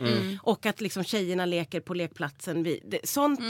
Och 0.43 0.67
att 0.67 0.81
liksom 0.81 1.05
tjejerna 1.05 1.47
leker 1.47 1.81
på 1.81 1.95
lekplatsen. 1.95 2.63
Vi, 2.63 2.81
det, 2.85 3.09
sånt 3.09 3.41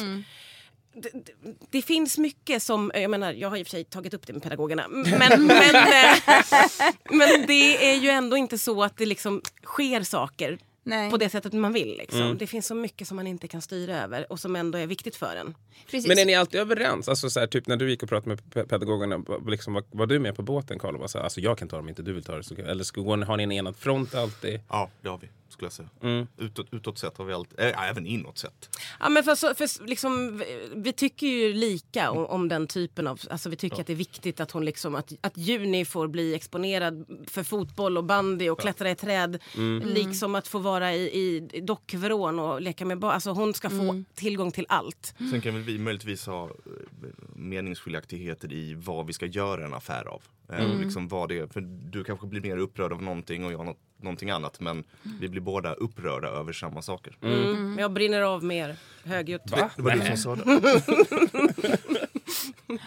det, 0.96 1.10
det, 1.12 1.32
det 1.70 1.82
finns 1.82 2.18
mycket 2.18 2.62
som, 2.62 2.90
jag 2.94 3.10
menar 3.10 3.32
jag 3.32 3.50
har 3.50 3.56
i 3.56 3.62
och 3.62 3.66
för 3.66 3.70
sig 3.70 3.84
tagit 3.84 4.14
upp 4.14 4.26
det 4.26 4.32
med 4.32 4.42
pedagogerna 4.42 4.88
men, 4.88 5.02
men, 5.46 5.74
eh, 5.74 6.16
men 7.10 7.46
det 7.46 7.90
är 7.90 7.96
ju 7.96 8.08
ändå 8.08 8.36
inte 8.36 8.58
så 8.58 8.82
att 8.82 8.96
det 8.96 9.06
liksom 9.06 9.42
sker 9.64 10.02
saker 10.02 10.58
Nej. 10.82 11.10
på 11.10 11.16
det 11.16 11.28
sättet 11.28 11.52
man 11.52 11.72
vill. 11.72 11.96
Liksom. 11.98 12.36
Det 12.38 12.46
finns 12.46 12.66
så 12.66 12.74
mycket 12.74 13.08
som 13.08 13.16
man 13.16 13.26
inte 13.26 13.48
kan 13.48 13.62
styra 13.62 14.02
över 14.02 14.32
och 14.32 14.40
som 14.40 14.56
ändå 14.56 14.78
är 14.78 14.86
viktigt 14.86 15.16
för 15.16 15.36
en. 15.36 15.54
Precis. 15.90 16.08
Men 16.08 16.18
är 16.18 16.24
ni 16.24 16.34
alltid 16.34 16.60
överens? 16.60 17.08
Alltså 17.08 17.30
så 17.30 17.40
här, 17.40 17.46
typ 17.46 17.66
när 17.66 17.76
du 17.76 17.90
gick 17.90 18.02
och 18.02 18.08
pratade 18.08 18.28
med 18.28 18.40
pe- 18.54 18.68
pedagogerna, 18.68 19.18
var- 19.18 19.50
liksom, 19.50 19.74
var, 19.74 19.84
var 19.90 20.06
du 20.06 20.18
med 20.18 20.36
på 20.36 20.42
båten 20.42 20.78
Carl? 20.78 20.94
och 20.94 21.00
var 21.00 21.08
så 21.08 21.18
här, 21.18 21.24
Alltså 21.24 21.40
jag 21.40 21.58
kan 21.58 21.68
ta 21.68 21.76
dem, 21.76 21.88
inte 21.88 22.02
du 22.02 22.12
vill 22.12 22.24
ta 22.24 22.36
det. 22.36 22.42
Så, 22.42 22.54
eller 22.54 23.16
ni- 23.16 23.24
har 23.24 23.36
ni 23.36 23.42
en 23.42 23.52
enad 23.52 23.76
front 23.76 24.14
alltid? 24.14 24.60
ja, 24.68 24.90
det 25.02 25.08
har 25.08 25.18
vi 25.18 25.28
skulle 25.54 25.66
jag 25.66 25.72
säga. 25.72 25.88
Mm. 26.02 26.26
Utåt, 26.38 26.66
utåt 26.72 26.98
sett 26.98 27.18
har 27.18 27.24
vi 27.24 27.32
allt, 27.32 27.60
äh, 27.60 27.88
även 27.90 28.06
inåt 28.06 28.38
sett. 28.38 28.78
Ja, 29.00 29.08
men 29.08 29.24
för, 29.24 29.34
så- 29.34 29.54
för 29.54 29.86
liksom, 29.86 30.42
vi- 30.74 30.92
tycker 30.92 31.26
ju 31.26 31.52
lika 31.52 32.10
om, 32.10 32.26
om 32.26 32.48
den 32.48 32.66
typen 32.66 33.06
av... 33.06 33.20
Alltså 33.30 33.50
vi 33.50 33.56
tycker 33.56 33.80
att 33.80 33.86
det 33.86 33.92
är 33.92 33.96
viktigt 33.96 34.40
att, 34.40 34.50
hon 34.50 34.64
liksom, 34.64 34.94
att, 34.94 35.12
att 35.20 35.36
Juni 35.36 35.84
får 35.84 36.08
bli 36.08 36.34
exponerad 36.34 37.06
för 37.26 37.42
fotboll 37.42 37.98
och 37.98 38.04
bandy 38.04 38.50
och 38.50 38.60
klättra 38.60 38.90
i 38.90 38.94
träd. 38.94 39.38
Liksom 39.84 40.34
att 40.34 40.48
få 40.48 40.58
vara 40.58 40.94
i, 40.94 41.00
i, 41.52 41.60
dockvrån 41.60 42.38
och 42.38 42.60
leka 42.62 42.84
med 42.84 42.98
barn. 42.98 43.12
Alltså 43.12 43.30
hon 43.30 43.54
ska 43.54 43.70
få 43.70 44.02
tillgång 44.14 44.50
till 44.52 44.66
allt. 44.68 45.14
Sen 45.30 45.40
kan 45.40 45.54
väl 45.54 45.62
vi 45.62 45.78
möjligtvis 45.78 46.26
ha 46.26 46.44
eh, 46.44 46.50
meningsskiljaktigheter 47.54 48.52
i 48.52 48.74
vad 48.74 49.06
vi 49.06 49.12
ska 49.12 49.26
göra 49.26 49.64
en 49.64 49.74
affär 49.74 50.04
av. 50.04 50.22
Eh, 50.52 50.78
Liksom 50.80 51.08
vad 51.08 51.28
det, 51.28 51.52
för 51.52 51.60
du 51.90 52.04
kanske 52.04 52.26
blir 52.26 52.40
mer 52.40 52.56
upprörd 52.56 52.92
av 52.92 53.02
någonting 53.02 53.44
och 53.44 53.52
jag 53.52 53.64
något, 53.66 53.78
någonting 54.04 54.30
annat 54.30 54.60
men 54.60 54.84
vi 55.20 55.28
blir 55.28 55.40
båda 55.40 55.72
upprörda 55.74 56.28
över 56.28 56.52
samma 56.52 56.82
saker. 56.82 57.16
Mm. 57.22 57.76
Jag 57.78 57.92
brinner 57.92 58.20
av 58.20 58.44
mer 58.44 58.76
högljutt. 59.04 59.50
Va? 59.50 59.70
Det 59.76 59.82
var 59.82 59.90
du 59.90 59.98
Nej. 59.98 60.16
som 60.16 60.36
sa 60.36 60.44
det. 60.44 60.60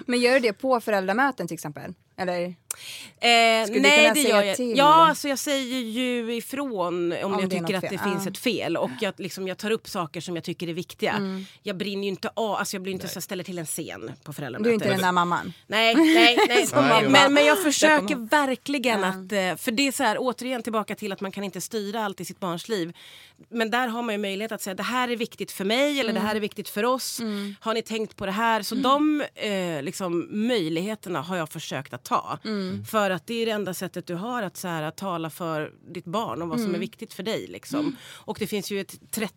Men 0.05 0.19
gör 0.19 0.33
du 0.33 0.39
det 0.39 0.53
på 0.53 0.79
föräldramöten 0.81 1.47
till 1.47 1.53
exempel? 1.55 1.93
Eller? 2.19 2.41
Eh, 2.45 3.65
Skulle 3.65 3.79
du 3.79 3.81
nej, 3.81 4.09
det 4.09 4.15
säga 4.21 4.29
gör 4.35 4.43
jag. 4.43 4.55
till? 4.55 4.77
Ja, 4.77 5.07
alltså 5.09 5.27
jag 5.29 5.39
säger 5.39 5.79
ju 5.79 6.35
ifrån 6.35 7.11
om, 7.23 7.33
Om 7.33 7.39
jag 7.39 7.49
tycker 7.51 7.73
att 7.75 7.81
det 7.81 7.89
finns 7.89 8.25
Ja. 8.25 8.31
ett 8.31 8.37
fel. 8.37 8.77
Och 8.77 8.89
jag, 9.01 9.13
liksom, 9.17 9.47
jag 9.47 9.57
tar 9.57 9.71
upp 9.71 9.87
saker 9.89 10.21
som 10.21 10.35
jag 10.35 10.43
tycker 10.43 10.67
är 10.67 10.73
viktiga. 10.73 11.11
Mm. 11.13 11.45
Jag 11.63 11.77
brinner 11.77 12.03
ju 12.03 12.09
inte 12.09 12.29
av, 12.33 12.55
alltså 12.55 12.75
jag 12.75 12.83
blir 12.83 12.93
inte 12.93 13.07
så 13.07 13.17
jag 13.17 13.23
ställer 13.23 13.43
till 13.43 13.59
en 13.59 13.65
scen 13.65 14.11
på 14.23 14.31
Du 14.31 14.33
föräldramötet. 14.33 14.69
är 14.71 14.73
inte 14.73 14.89
den 14.89 14.99
där 15.01 15.11
mamman? 15.11 15.53
Nej, 15.67 15.95
nej, 15.95 16.37
nej. 16.47 16.67
men, 17.09 17.33
men 17.33 17.45
jag 17.45 17.63
försöker 17.63 18.15
verkligen 18.29 19.03
att... 19.03 19.31
eh, 19.31 19.55
För 19.55 19.71
det 19.71 19.87
är 19.87 19.91
så 19.91 20.03
här, 20.03 20.17
återigen 20.19 20.63
tillbaka 20.63 20.95
till 20.95 21.06
att 21.11 21.21
man 21.21 21.31
kan 21.31 21.43
inte 21.43 21.61
styra 21.61 22.03
allt 22.05 22.21
i 22.21 22.25
sitt 22.25 22.39
barns 22.39 22.69
liv. 22.69 22.95
Men 23.49 23.71
där 23.71 23.87
har 23.87 24.01
man 24.01 24.15
ju 24.15 24.19
möjlighet 24.21 24.51
att 24.51 24.61
säga 24.61 24.73
det 24.73 24.83
här 24.83 25.09
är 25.09 25.15
viktigt 25.15 25.51
för 25.51 25.65
mig 25.65 25.99
eller 25.99 26.13
det 26.13 26.19
här 26.19 26.35
är 26.35 26.39
viktigt 26.39 26.69
för 26.69 26.85
oss. 26.85 27.21
Har 27.59 27.73
ni 27.73 27.81
tänkt 27.81 28.15
på 28.15 28.25
det 28.25 28.31
här? 28.31 28.61
Så 28.61 28.75
de 28.75 29.23
eh, 29.35 29.83
liksom, 29.83 30.27
möjligheterna 30.47 31.21
har 31.21 31.37
jag 31.37 31.49
försökt 31.49 31.93
att 31.93 32.03
ta. 32.03 32.39
För 32.89 33.09
att 33.09 33.27
det 33.27 33.33
är 33.33 33.45
det 33.45 33.51
enda 33.51 33.73
sättet 33.73 34.07
du 34.07 34.15
har 34.15 34.43
att, 34.43 34.57
så 34.57 34.67
här, 34.67 34.83
att 34.83 34.97
tala 34.97 35.29
för 35.29 35.71
ditt 35.93 36.05
barn 36.05 36.41
och 36.41 36.47
vad 36.47 36.59
som 36.59 36.75
är 36.75 36.79
viktigt 36.79 37.13
för 37.13 37.23
dig. 37.23 37.47
Liksom. 37.47 37.95
Och 38.11 38.37
det 38.39 38.47
finns 38.47 38.71
ju 38.71 38.81
ett 38.81 39.11
30 39.11 39.33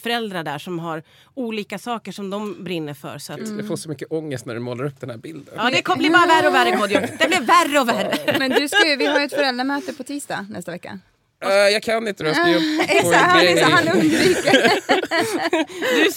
föräldrar 0.00 0.44
där 0.44 0.58
som 0.58 0.78
har 0.78 1.02
olika 1.34 1.78
saker 1.78 2.12
som 2.12 2.30
de 2.30 2.64
brinner 2.64 2.94
för. 2.94 3.18
Så 3.18 3.32
att, 3.32 3.48
Jag 3.48 3.66
får 3.68 3.76
så 3.76 3.88
mycket 3.88 4.12
ångest 4.12 4.46
när 4.46 4.54
du 4.54 4.60
målar 4.60 4.84
upp 4.84 5.00
den 5.00 5.10
här 5.10 5.16
bilden. 5.16 5.54
Ja, 5.56 5.70
det 5.70 5.82
kom- 5.82 5.98
blir 5.98 6.10
bara 6.10 6.26
värre 6.26 6.48
och 6.48 6.54
värre 6.54 6.76
Kodjo. 6.76 7.00
Det 7.00 7.28
blir 7.28 7.40
värre 7.40 7.80
och 7.80 7.88
värre. 7.88 8.38
Men 8.38 8.50
du 8.50 8.68
ska 8.68 8.88
ju, 8.90 8.96
vi 8.96 9.06
har 9.06 9.18
ju 9.18 9.24
ett 9.26 9.32
föräldramöte 9.34 9.92
på 9.92 10.02
tisdag 10.04 10.46
nästa 10.50 10.70
vecka. 10.70 10.98
Eh, 11.44 11.50
jag 11.50 11.82
kan 11.82 12.08
inte, 12.08 12.22
då. 12.22 12.28
jag 12.28 12.36
ska 12.36 12.48
ju 12.50 12.80
Exakt, 12.80 13.44
en 13.44 13.72
han, 13.72 13.88
undviker. 13.88 14.70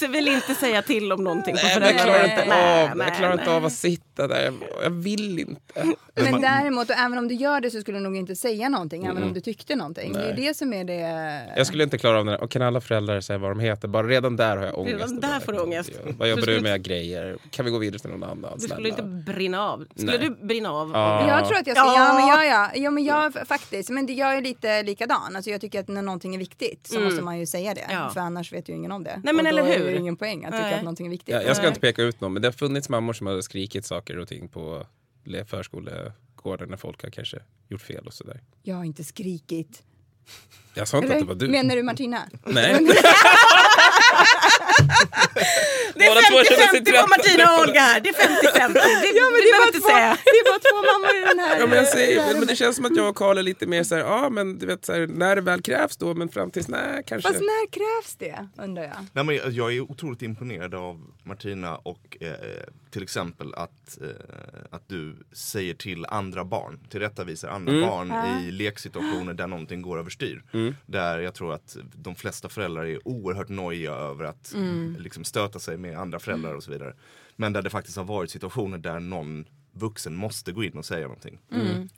Du 0.00 0.06
vill 0.08 0.28
inte 0.28 0.54
säga 0.54 0.82
till 0.82 1.12
om 1.12 1.24
någonting 1.24 1.56
på 1.56 1.60
Nej, 1.64 1.80
men 1.80 1.88
jag 1.88 2.04
klarar 2.04 2.24
inte 2.24 2.44
Nej, 2.48 2.90
av, 2.90 2.96
nej, 2.96 3.06
jag 3.08 3.16
klarar 3.16 3.32
inte 3.32 3.44
nej. 3.44 3.54
av 3.56 3.64
att 3.64 3.72
sitta 3.72 4.28
där. 4.28 4.44
Jag, 4.44 4.54
jag 4.82 4.90
vill 4.90 5.38
inte. 5.38 5.94
Men 6.14 6.40
däremot, 6.40 6.90
och 6.90 6.96
även 6.96 7.18
om 7.18 7.28
du 7.28 7.34
gör 7.34 7.60
det 7.60 7.70
så 7.70 7.80
skulle 7.80 7.98
du 7.98 8.02
nog 8.02 8.16
inte 8.16 8.36
säga 8.36 8.68
någonting, 8.68 9.04
även 9.04 9.22
om 9.22 9.32
du 9.32 9.40
tyckte 9.40 9.76
någonting. 9.76 10.12
Det 10.12 10.20
är 10.20 10.34
Nej. 10.34 10.46
det 10.46 10.54
som 10.56 10.72
är 10.72 10.84
det... 10.84 11.52
Jag 11.56 11.66
skulle 11.66 11.84
inte 11.84 11.98
klara 11.98 12.18
av 12.18 12.24
det. 12.24 12.38
Och 12.38 12.50
kan 12.50 12.62
alla 12.62 12.80
föräldrar 12.80 13.20
säga 13.20 13.38
vad 13.38 13.50
de 13.50 13.60
heter? 13.60 13.88
Bara 13.88 14.06
redan 14.06 14.36
där 14.36 14.56
har 14.56 14.66
jag 14.66 14.78
ångest. 14.78 14.96
Redan 14.96 15.20
där 15.20 15.40
får 15.40 15.52
du 15.52 15.58
ångest. 15.60 15.90
Vad 16.18 16.28
jobbar 16.28 16.46
Du 16.46 16.60
med 16.60 16.82
grejer? 16.84 17.36
Kan 17.50 17.64
vi 17.64 17.70
gå 17.70 17.78
vidare 17.78 17.98
till 17.98 18.10
någon 18.10 18.24
annan? 18.24 18.52
Du 18.58 18.68
skulle 18.68 18.88
inte 18.88 19.02
brinna 19.02 19.68
av. 19.68 19.86
Skulle 19.96 20.18
Nej. 20.18 20.28
du 20.40 20.46
brinna 20.46 20.72
av? 20.72 20.90
Ja. 20.94 21.28
Jag 21.28 21.48
tror 21.48 21.58
att 21.58 21.66
jag 21.66 21.76
ska, 21.76 21.86
ja, 21.86 22.14
men 22.14 22.26
ja, 22.28 22.44
ja, 22.44 22.70
ja 22.74 22.90
men 22.90 23.04
jag 23.04 23.34
faktiskt, 23.48 23.90
men 23.90 24.06
det, 24.06 24.12
jag 24.12 24.36
är 24.36 24.40
lite 24.40 24.82
likadan. 25.12 25.36
Alltså 25.36 25.50
jag 25.50 25.60
tycker 25.60 25.80
att 25.80 25.88
när 25.88 26.02
någonting 26.02 26.34
är 26.34 26.38
viktigt 26.38 26.86
så 26.86 27.00
måste 27.00 27.22
man 27.22 27.38
ju 27.38 27.46
säga 27.46 27.74
det. 27.74 27.80
Mm. 27.80 27.96
Ja. 27.96 28.10
För 28.10 28.20
annars 28.20 28.52
vet 28.52 28.68
ju 28.68 28.72
ingen 28.72 28.92
om 28.92 29.04
det. 29.04 29.20
Nej, 29.24 29.34
men 29.34 29.46
och 29.46 29.50
eller 29.52 29.62
då 29.62 29.68
är 29.68 29.78
hur? 29.78 29.84
det 29.84 29.90
ju 29.90 29.98
ingen 29.98 30.16
poäng 30.16 30.44
att 30.44 30.52
tycka 30.52 30.62
Nej. 30.64 30.74
att 30.74 30.82
någonting 30.82 31.06
är 31.06 31.10
viktigt. 31.10 31.34
Ja, 31.34 31.42
jag 31.42 31.56
ska 31.56 31.62
Nej. 31.62 31.68
inte 31.68 31.80
peka 31.80 32.02
ut 32.02 32.20
någon, 32.20 32.32
men 32.32 32.42
det 32.42 32.48
har 32.48 32.52
funnits 32.52 32.88
mammor 32.88 33.12
som 33.12 33.26
har 33.26 33.40
skrikit 33.40 33.86
saker 33.86 34.18
och 34.18 34.28
ting 34.28 34.48
på 34.48 34.86
le- 35.24 35.44
förskolegården 35.44 36.68
när 36.68 36.76
folk 36.76 37.02
har 37.02 37.10
kanske 37.10 37.38
gjort 37.68 37.82
fel 37.82 38.06
och 38.06 38.12
sådär. 38.14 38.40
Jag 38.62 38.76
har 38.76 38.84
inte 38.84 39.04
skrikit. 39.04 39.82
Jag 40.74 40.88
sa 40.88 40.98
inte 40.98 41.12
att 41.14 41.20
det 41.20 41.26
var 41.26 41.34
du. 41.34 41.48
Menar 41.48 41.76
du 41.76 41.82
Martina? 41.82 42.22
Nej. 42.44 42.74
Det 45.94 46.04
är 46.06 46.14
50-50 46.14 47.02
på. 47.02 47.08
Martina 47.08 47.54
och 47.54 47.60
Olga 47.68 47.80
här. 47.80 48.00
Det 48.00 48.08
är 48.08 48.12
50-50. 48.12 48.72
Det, 49.02 49.12
ja, 49.14 49.24
men 49.32 49.72
det 49.72 49.78
två- 49.78 49.88
säga. 49.88 50.18
Det 50.24 50.30
är 50.30 50.44
bara 50.52 50.58
två 50.58 50.92
mammor 50.92 51.16
i 51.16 51.28
den 51.28 51.38
här. 51.38 51.60
Ja, 51.60 51.66
men, 51.66 51.76
jag 51.78 51.88
säger, 51.88 52.34
men 52.38 52.46
det 52.46 52.56
känns 52.56 52.76
som 52.76 52.84
att 52.84 52.96
jag 52.96 53.08
och 53.08 53.16
Karl 53.16 53.38
är 53.38 53.42
lite 53.42 53.66
mer 53.66 53.82
så 53.84 53.94
här, 53.94 54.02
ja 54.02 54.28
men 54.30 54.58
du 54.58 54.66
vet 54.66 54.84
så 54.84 54.92
här, 54.92 55.06
när 55.06 55.36
det 55.36 55.42
väl 55.42 55.62
krävs 55.62 55.96
då, 55.96 56.14
men 56.14 56.28
fram 56.28 56.50
tills 56.50 56.68
nej 56.68 57.02
kanske. 57.06 57.28
Fast 57.28 57.40
när 57.40 57.70
krävs 57.70 58.14
det, 58.16 58.48
undrar 58.64 58.82
jag? 58.82 58.96
Nej, 59.12 59.24
men 59.24 59.36
jag- 59.36 59.50
jag 59.50 59.72
är 59.76 59.80
otroligt 59.80 60.22
imponerad 60.22 60.74
av 60.74 61.00
Martina 61.24 61.76
och 61.76 62.16
eh, 62.20 62.32
till 62.90 63.02
exempel 63.02 63.54
att, 63.54 63.98
eh, 64.02 64.08
att 64.70 64.88
du 64.88 65.16
säger 65.32 65.74
till 65.74 66.06
andra 66.06 66.44
barn, 66.44 66.78
tillrättavisar 66.90 67.48
andra 67.48 67.72
Mm. 67.72 67.86
barn 67.88 68.12
i 68.48 68.50
leksituationer 68.50 69.34
där 69.34 69.46
någonting 69.46 69.82
går 69.82 69.98
överstyr. 69.98 70.42
Där 70.86 71.18
jag 71.18 71.34
tror 71.34 71.54
att 71.54 71.76
de 71.94 72.14
flesta 72.14 72.48
föräldrar 72.48 72.84
är 72.84 73.08
oerhört 73.08 73.48
nojiga 73.48 73.92
över 73.92 74.24
att 74.24 74.54
liksom, 74.98 75.24
stöta 75.24 75.58
sig 75.58 75.76
med 75.76 75.98
andra 75.98 76.18
föräldrar 76.18 76.54
och 76.54 76.62
så 76.62 76.70
vidare. 76.70 76.94
Men 77.36 77.52
där 77.52 77.62
det 77.62 77.70
faktiskt 77.70 77.96
har 77.96 78.04
varit 78.04 78.30
situationer 78.30 78.78
där 78.78 79.00
någon 79.00 79.44
vuxen 79.72 80.14
måste 80.14 80.52
gå 80.52 80.64
in 80.64 80.72
och 80.78 80.84
säga 80.84 81.02
någonting. 81.02 81.38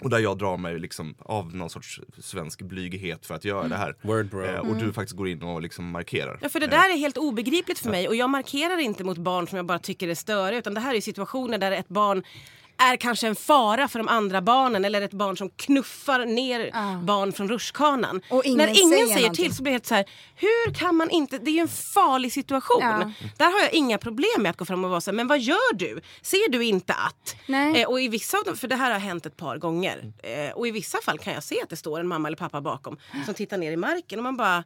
Och 0.01 0.11
där 0.11 0.19
jag 0.19 0.39
drar 0.39 0.57
mig 0.57 0.79
liksom 0.79 1.15
av 1.19 1.57
någon 1.57 1.71
sorts 1.71 2.01
svensk 2.19 2.63
blyghet 2.63 3.27
för 3.27 3.35
att 3.35 3.45
göra 3.45 3.69
det 3.69 3.77
här. 3.77 3.97
Word 4.03 4.31
bro. 4.31 4.45
Eh, 4.45 4.59
och 4.59 4.77
du 4.77 4.93
faktiskt 4.93 5.17
går 5.17 5.29
in 5.29 5.43
och 5.43 5.63
liksom 5.63 5.91
markerar. 5.91 6.39
Ja, 6.43 6.49
för 6.49 6.61
det 6.61 6.67
där 6.67 6.93
är 6.93 6.99
helt 6.99 7.17
obegripligt 7.17 7.79
för 7.79 7.91
mig 7.91 8.09
och 8.09 8.17
jag 8.17 8.31
markerar 8.31 8.79
inte 8.79 9.05
mot 9.05 9.19
barn 9.19 9.49
som 9.49 9.57
jag 9.57 9.67
bara 9.67 9.79
tycker 9.79 10.09
är 10.09 10.15
störiga 10.15 10.59
utan 10.59 10.75
det 10.75 10.81
här 10.81 10.95
är 10.95 11.01
situationer 11.01 11.59
där 11.59 11.73
ett 11.73 11.89
barn 11.89 12.23
är 12.79 12.97
kanske 12.97 13.27
en 13.27 13.37
fara 13.37 13.89
för 13.89 13.99
de 13.99 14.09
andra 14.09 14.43
barnen 14.43 14.85
eller 14.85 15.03
ett 15.03 15.13
barn 15.13 15.37
som 15.37 15.51
knuffar 15.51 16.27
ner 16.27 16.71
barn 17.05 17.33
från 17.33 17.49
rutschkanan. 17.49 18.21
När 18.57 18.67
ingen 18.69 18.91
säger 18.91 19.07
säger, 19.15 19.31
till 19.35 19.55
så 19.57 19.63
blir 19.63 19.73
det 19.73 19.87
så 19.87 19.95
här, 19.95 20.05
hur 20.37 20.75
kan 20.75 20.97
man 20.97 21.11
inte, 21.11 21.39
det 21.39 21.51
är 21.51 21.53
ju 21.53 21.59
en 21.61 21.69
farlig 21.69 22.33
situation. 22.33 22.79
Ja. 22.81 23.11
Där 23.37 23.53
har 23.53 23.61
jag 23.61 23.73
inga 23.73 23.99
problem 23.99 24.27
med 24.39 24.51
att 24.51 24.57
gå 24.57 24.65
fram 24.65 24.85
och 24.85 24.91
vara 24.91 25.01
så 25.01 25.11
här, 25.11 25.17
men 25.17 25.27
vad 25.27 25.41
gör 25.41 25.75
du? 25.75 26.01
Ser 26.23 26.51
du 26.51 26.65
inte 26.65 26.95
att? 26.95 27.37
Eh, 27.77 27.89
och 27.89 28.01
i 28.01 28.09
vissa, 28.09 28.39
av 28.39 28.45
dem- 28.45 28.57
för 28.57 28.69
det 28.69 28.77
här 28.77 28.93
har 28.93 28.99
hänt 28.99 29.27
ett 29.27 29.37
par 29.37 29.59
gånger. 29.59 30.13
Eh, 30.23 30.51
och 30.57 30.69
i 30.69 30.71
vissa 30.71 30.99
fall 31.05 31.19
kan 31.19 31.33
jag 31.35 31.43
se 31.43 31.63
att 31.63 31.71
det 31.71 31.77
står 31.77 32.01
en 32.01 32.09
mamma 32.09 32.29
eller 32.29 32.37
pappa 32.39 32.61
bakom 32.61 32.97
som 33.25 33.35
tittar 33.35 33.59
ner 33.59 33.73
i 33.73 33.77
marken 33.77 34.19
och 34.19 34.23
man 34.23 34.37
bara 34.37 34.65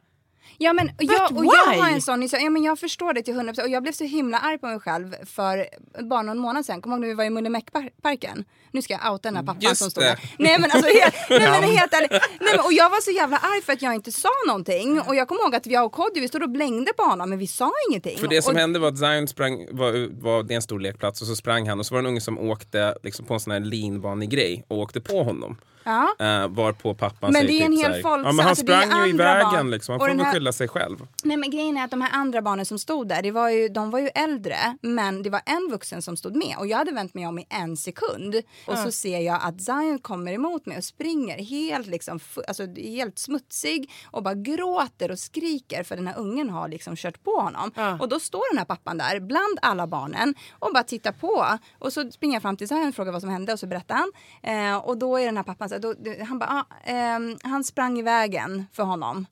Ja 0.57 0.73
men 0.73 0.91
jag, 0.99 1.37
och 1.37 1.45
jag 1.45 1.81
har 1.81 1.89
en 1.89 2.01
sån, 2.01 2.27
ja, 2.31 2.49
men 2.49 2.63
jag 2.63 2.79
förstår 2.79 3.13
det 3.13 3.21
till 3.21 3.33
100% 3.33 3.61
och 3.63 3.69
jag 3.69 3.83
blev 3.83 3.91
så 3.93 4.03
himla 4.03 4.37
arg 4.39 4.57
på 4.57 4.67
mig 4.67 4.79
själv 4.79 5.15
för 5.25 5.65
bara 6.03 6.21
någon 6.21 6.37
månad 6.37 6.65
sedan, 6.65 6.81
kommer 6.81 6.97
du 6.97 7.01
ihåg 7.01 7.01
när 7.01 7.07
vi 7.07 7.13
var 7.13 7.23
i 7.23 7.29
Mullemäckparken? 7.29 8.45
Nu 8.71 8.81
ska 8.81 8.93
jag 8.93 9.11
outa 9.13 9.21
den 9.27 9.35
här 9.35 9.43
pappan 9.43 9.61
Just 9.61 9.81
som 9.81 9.91
stod 9.91 10.03
där. 10.03 10.19
Nej 10.37 10.57
men 10.59 10.71
alltså 10.71 10.89
helt, 11.01 11.15
nej, 11.29 11.61
men 11.61 11.63
helt 11.77 11.93
ärligt. 11.93 12.11
Nej, 12.11 12.21
men, 12.55 12.59
och 12.65 12.73
jag 12.73 12.89
var 12.89 13.01
så 13.01 13.11
jävla 13.11 13.37
arg 13.37 13.61
för 13.61 13.73
att 13.73 13.81
jag 13.81 13.95
inte 13.95 14.11
sa 14.11 14.29
någonting 14.47 15.01
och 15.01 15.15
jag 15.15 15.27
kommer 15.27 15.41
ihåg 15.41 15.55
att 15.55 15.65
jag 15.65 15.85
och 15.85 15.91
Kodjo 15.91 16.21
vi 16.21 16.27
stod 16.27 16.43
och 16.43 16.49
blängde 16.49 16.93
på 16.97 17.03
honom 17.03 17.29
men 17.29 17.39
vi 17.39 17.47
sa 17.47 17.71
ingenting. 17.89 18.17
För 18.17 18.27
det 18.27 18.41
som 18.41 18.53
och, 18.55 18.59
hände 18.61 18.79
var 18.79 18.87
att 18.87 18.97
Zion 18.97 19.27
sprang, 19.27 19.67
var, 19.71 20.21
var, 20.21 20.43
det 20.43 20.53
är 20.53 20.55
en 20.55 20.61
stor 20.61 20.79
lekplats 20.79 21.21
och 21.21 21.27
så 21.27 21.35
sprang 21.35 21.69
han 21.69 21.79
och 21.79 21.85
så 21.85 21.95
var 21.95 22.01
det 22.01 22.07
en 22.07 22.09
unge 22.11 22.21
som 22.21 22.39
åkte 22.39 22.95
liksom 23.03 23.25
på 23.25 23.33
en 23.33 23.39
sån 23.39 23.51
här 23.53 23.59
linbanegrej 23.59 24.65
och 24.67 24.77
åkte 24.77 25.01
på 25.01 25.23
honom. 25.23 25.57
ja. 25.83 26.07
Uh, 26.21 26.47
var 26.47 26.71
på 26.73 26.93
pappan 26.95 27.31
Men 27.33 27.41
säger 27.41 27.47
det 27.47 27.61
är 27.61 27.65
en 27.65 27.71
typ 27.75 27.85
hel 27.85 28.01
folks- 28.03 28.23
Ja 28.25 28.31
men 28.31 28.39
han 28.39 28.47
alltså 28.47 28.63
sprang 28.63 29.05
ju 29.05 29.09
i 29.09 29.17
vägen 29.17 29.49
barn. 29.51 29.71
liksom, 29.71 29.93
han 29.93 30.01
Och 30.01 30.07
får 30.07 30.07
den 30.07 30.17
väl 30.17 30.25
här- 30.25 30.33
skylla 30.39 30.51
sig 30.51 30.67
själv. 30.67 31.07
Nej 31.23 31.37
men 31.37 31.49
grejen 31.49 31.77
är 31.77 31.83
att 31.83 31.91
de 31.91 32.01
här 32.01 32.11
andra 32.13 32.41
barnen 32.41 32.65
som 32.65 32.79
stod 32.79 33.07
där, 33.07 33.21
det 33.21 33.31
var 33.31 33.49
ju, 33.49 33.69
de 33.69 33.91
var 33.91 33.99
ju 33.99 34.07
äldre 34.15 34.77
men 34.81 35.23
det 35.23 35.29
var 35.29 35.41
en 35.45 35.71
vuxen 35.71 36.01
som 36.01 36.17
stod 36.17 36.35
med 36.35 36.55
och 36.57 36.67
jag 36.67 36.77
hade 36.77 36.91
vänt 36.91 37.13
mig 37.13 37.27
om 37.27 37.39
i 37.39 37.45
en 37.49 37.77
sekund 37.77 38.35
och 38.67 38.77
så 38.77 38.91
ser 38.91 39.19
jag 39.19 39.39
att 39.43 39.61
Zion 39.61 39.99
kommer 39.99 40.33
emot 40.33 40.65
mig 40.65 40.77
och 40.77 40.83
springer 40.83 41.37
helt 41.37 41.87
liksom, 41.87 42.19
alltså 42.47 42.65
helt 42.75 43.19
smutsig 43.19 43.91
och 44.11 44.23
bara 44.23 44.33
gråter 44.33 45.11
och 45.11 45.19
skriker 45.19 45.83
för 45.83 45.95
den 45.95 46.07
här 46.07 46.17
ungen 46.17 46.49
har 46.49 46.67
liksom 46.67 46.95
kört 46.95 47.23
på 47.23 47.31
honom. 47.31 47.71
Ja. 47.75 47.97
Och 47.99 48.09
då 48.09 48.19
står 48.19 48.53
den 48.53 48.57
här 48.57 48.65
pappan 48.65 48.97
där 48.97 49.19
bland 49.19 49.59
alla 49.61 49.87
barnen 49.87 50.35
och 50.59 50.73
bara 50.73 50.83
tittar 50.83 51.11
på 51.11 51.45
och 51.79 51.93
så 51.93 52.11
springer 52.11 52.35
jag 52.35 52.41
fram 52.41 52.57
till 52.57 52.67
Zion 52.67 52.87
och 52.87 52.95
frågar 52.95 53.11
vad 53.11 53.21
som 53.21 53.29
hände 53.29 53.53
och 53.53 53.59
så 53.59 53.67
berättar 53.67 53.95
han. 53.95 54.11
Eh, 54.43 54.77
och 54.77 54.97
då 54.97 55.17
är 55.17 55.25
den 55.25 55.37
här 55.37 55.43
pappan 55.43 55.69
så 55.69 55.75
här, 55.75 55.81
då, 55.81 55.93
han 56.25 56.39
bara, 56.39 56.49
ah, 56.49 56.65
ehm, 56.83 57.37
han 57.43 57.63
sprang 57.63 57.99
i 57.99 58.01
vägen 58.01 58.65
för 58.73 58.83
honom. 58.83 59.25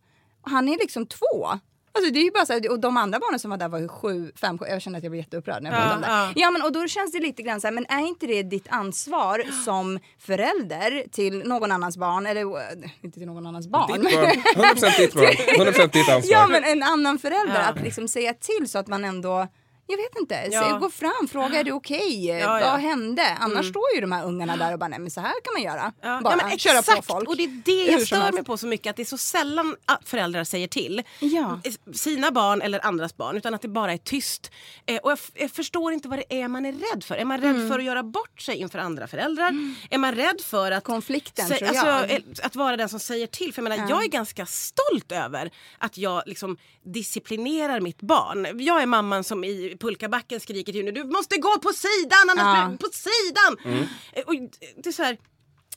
Han 0.49 0.67
är 0.69 0.77
liksom 0.77 1.05
två. 1.05 1.47
Alltså 1.91 2.11
det 2.13 2.19
är 2.19 2.23
ju 2.23 2.31
bara 2.31 2.45
så 2.45 2.53
här, 2.53 2.71
och 2.71 2.79
de 2.79 2.97
andra 2.97 3.19
barnen 3.19 3.39
som 3.39 3.51
var 3.51 3.57
där 3.57 3.69
var 3.69 3.79
ju 3.79 3.87
sju, 3.87 4.31
fem, 4.41 4.57
sju. 4.57 4.65
Jag 4.69 4.81
känner 4.81 4.97
att 4.97 5.03
jag 5.03 5.11
blir 5.11 5.19
jätteupprörd 5.21 5.63
när 5.63 5.71
jag 5.71 5.79
Ja, 5.79 5.83
pratar 5.83 5.95
om 5.95 6.01
det. 6.01 6.07
ja. 6.07 6.31
Ja 6.35 6.51
men 6.51 6.61
och 6.61 6.71
då 6.71 6.87
känns 6.87 7.11
det 7.11 7.19
lite 7.19 7.41
grann 7.43 7.61
så 7.61 7.67
här, 7.67 7.71
men 7.71 7.85
är 7.89 7.99
inte 8.07 8.27
det 8.27 8.43
ditt 8.43 8.67
ansvar 8.69 9.43
som 9.65 9.99
förälder 10.19 11.03
till 11.11 11.39
någon 11.47 11.71
annans 11.71 11.97
barn, 11.97 12.25
eller 12.25 12.41
eh, 12.41 12.89
inte 13.01 13.19
till 13.19 13.27
någon 13.27 13.45
annans 13.47 13.67
barn. 13.67 14.01
Ditt 14.03 14.13
barn, 14.13 14.65
100% 14.65 14.97
ditt 14.97 15.13
barn, 15.13 15.25
100% 15.25 15.91
ditt 15.91 16.09
ansvar. 16.15 16.21
Ja 16.31 16.47
men 16.47 16.63
en 16.63 16.83
annan 16.83 17.19
förälder 17.19 17.61
Ja. 17.61 17.67
att 17.67 17.81
liksom 17.83 18.07
säga 18.07 18.33
till 18.33 18.69
så 18.69 18.77
att 18.79 18.87
man 18.87 19.05
ändå 19.05 19.47
jag 19.87 19.97
vet 19.97 20.15
inte, 20.19 20.47
Ja. 20.51 20.77
Gå 20.77 20.89
fram, 20.89 21.27
fråga 21.31 21.59
är 21.59 21.63
du 21.63 21.71
okej? 21.71 22.25
Ja, 22.27 22.59
ja. 22.61 22.71
Vad 22.71 22.79
hände? 22.79 23.37
Annars 23.39 23.69
står 23.69 23.83
ju 23.95 24.01
de 24.01 24.11
här 24.11 24.25
ungarna 24.25 24.57
där 24.57 24.73
och 24.73 24.79
bara 24.79 24.87
nej 24.87 24.99
men 24.99 25.11
så 25.11 25.21
här 25.21 25.33
kan 25.43 25.53
man 25.53 25.61
göra. 25.63 25.93
Ja, 26.01 26.21
bara 26.23 26.51
ja, 26.51 26.57
köra 26.57 26.81
på 26.95 27.01
folk. 27.01 27.29
Och 27.29 27.37
det 27.37 27.43
är 27.43 27.61
det 27.65 27.91
jag 27.91 28.01
stör 28.07 28.31
mig 28.31 28.43
på 28.43 28.57
så 28.57 28.67
mycket. 28.67 28.89
Att 28.89 28.95
det 28.95 29.03
är 29.03 29.05
så 29.05 29.17
sällan 29.17 29.75
att 29.85 30.09
föräldrar 30.09 30.43
säger 30.43 30.67
till 30.67 31.03
Ja. 31.19 31.59
sina 31.93 32.31
barn 32.31 32.61
eller 32.61 32.85
andras 32.85 33.17
barn. 33.17 33.37
Utan 33.37 33.53
att 33.53 33.61
det 33.61 33.67
bara 33.67 33.93
är 33.93 33.97
tyst. 33.97 34.51
Eh, 34.85 34.97
och 34.97 35.11
jag, 35.11 35.19
jag 35.33 35.51
förstår 35.51 35.93
inte 35.93 36.07
vad 36.07 36.19
det 36.19 36.41
är 36.41 36.47
man 36.47 36.65
är 36.65 36.71
rädd 36.73 37.03
för. 37.03 37.15
Är 37.15 37.25
man 37.25 37.41
rädd 37.41 37.55
Mm. 37.55 37.69
för 37.69 37.79
att 37.79 37.85
göra 37.85 38.03
bort 38.03 38.41
sig 38.41 38.55
inför 38.55 38.79
andra 38.79 39.07
föräldrar? 39.07 39.53
Är 39.89 39.97
man 39.97 40.15
rädd 40.15 40.41
för 40.43 40.71
att... 40.71 40.83
Konflikten, 40.83 41.45
jag. 41.49 41.63
alltså, 41.63 42.13
eh, 42.13 42.21
Att 42.43 42.55
vara 42.55 42.77
den 42.77 42.89
som 42.89 42.99
säger 42.99 43.27
till. 43.27 43.53
För 43.53 43.61
jag, 43.61 43.69
menar, 43.69 43.89
jag 43.89 44.03
är 44.03 44.07
ganska 44.07 44.45
stolt 44.45 45.11
över 45.11 45.51
att 45.77 45.97
jag 45.97 46.23
liksom 46.25 46.57
disciplinerar 46.85 47.79
mitt 47.79 48.01
barn. 48.01 48.47
Jag 48.59 48.81
är 48.81 48.85
mamman 48.85 49.23
som 49.23 49.43
i 49.43 49.76
pulkabacken 49.77 50.39
skriker 50.39 50.73
till 50.73 50.85
henne, 50.85 50.99
du 50.99 51.03
måste 51.03 51.37
gå 51.37 51.59
på 51.59 51.73
sidan 51.73 52.29
annars 52.37 52.71
Ja. 52.81 52.87
på 52.87 52.87
sidan! 52.93 53.77
Eh, 54.13 54.23
Och 54.25 54.33
det 54.83 54.89
är 54.89 54.91
så 54.91 55.03
här, 55.03 55.17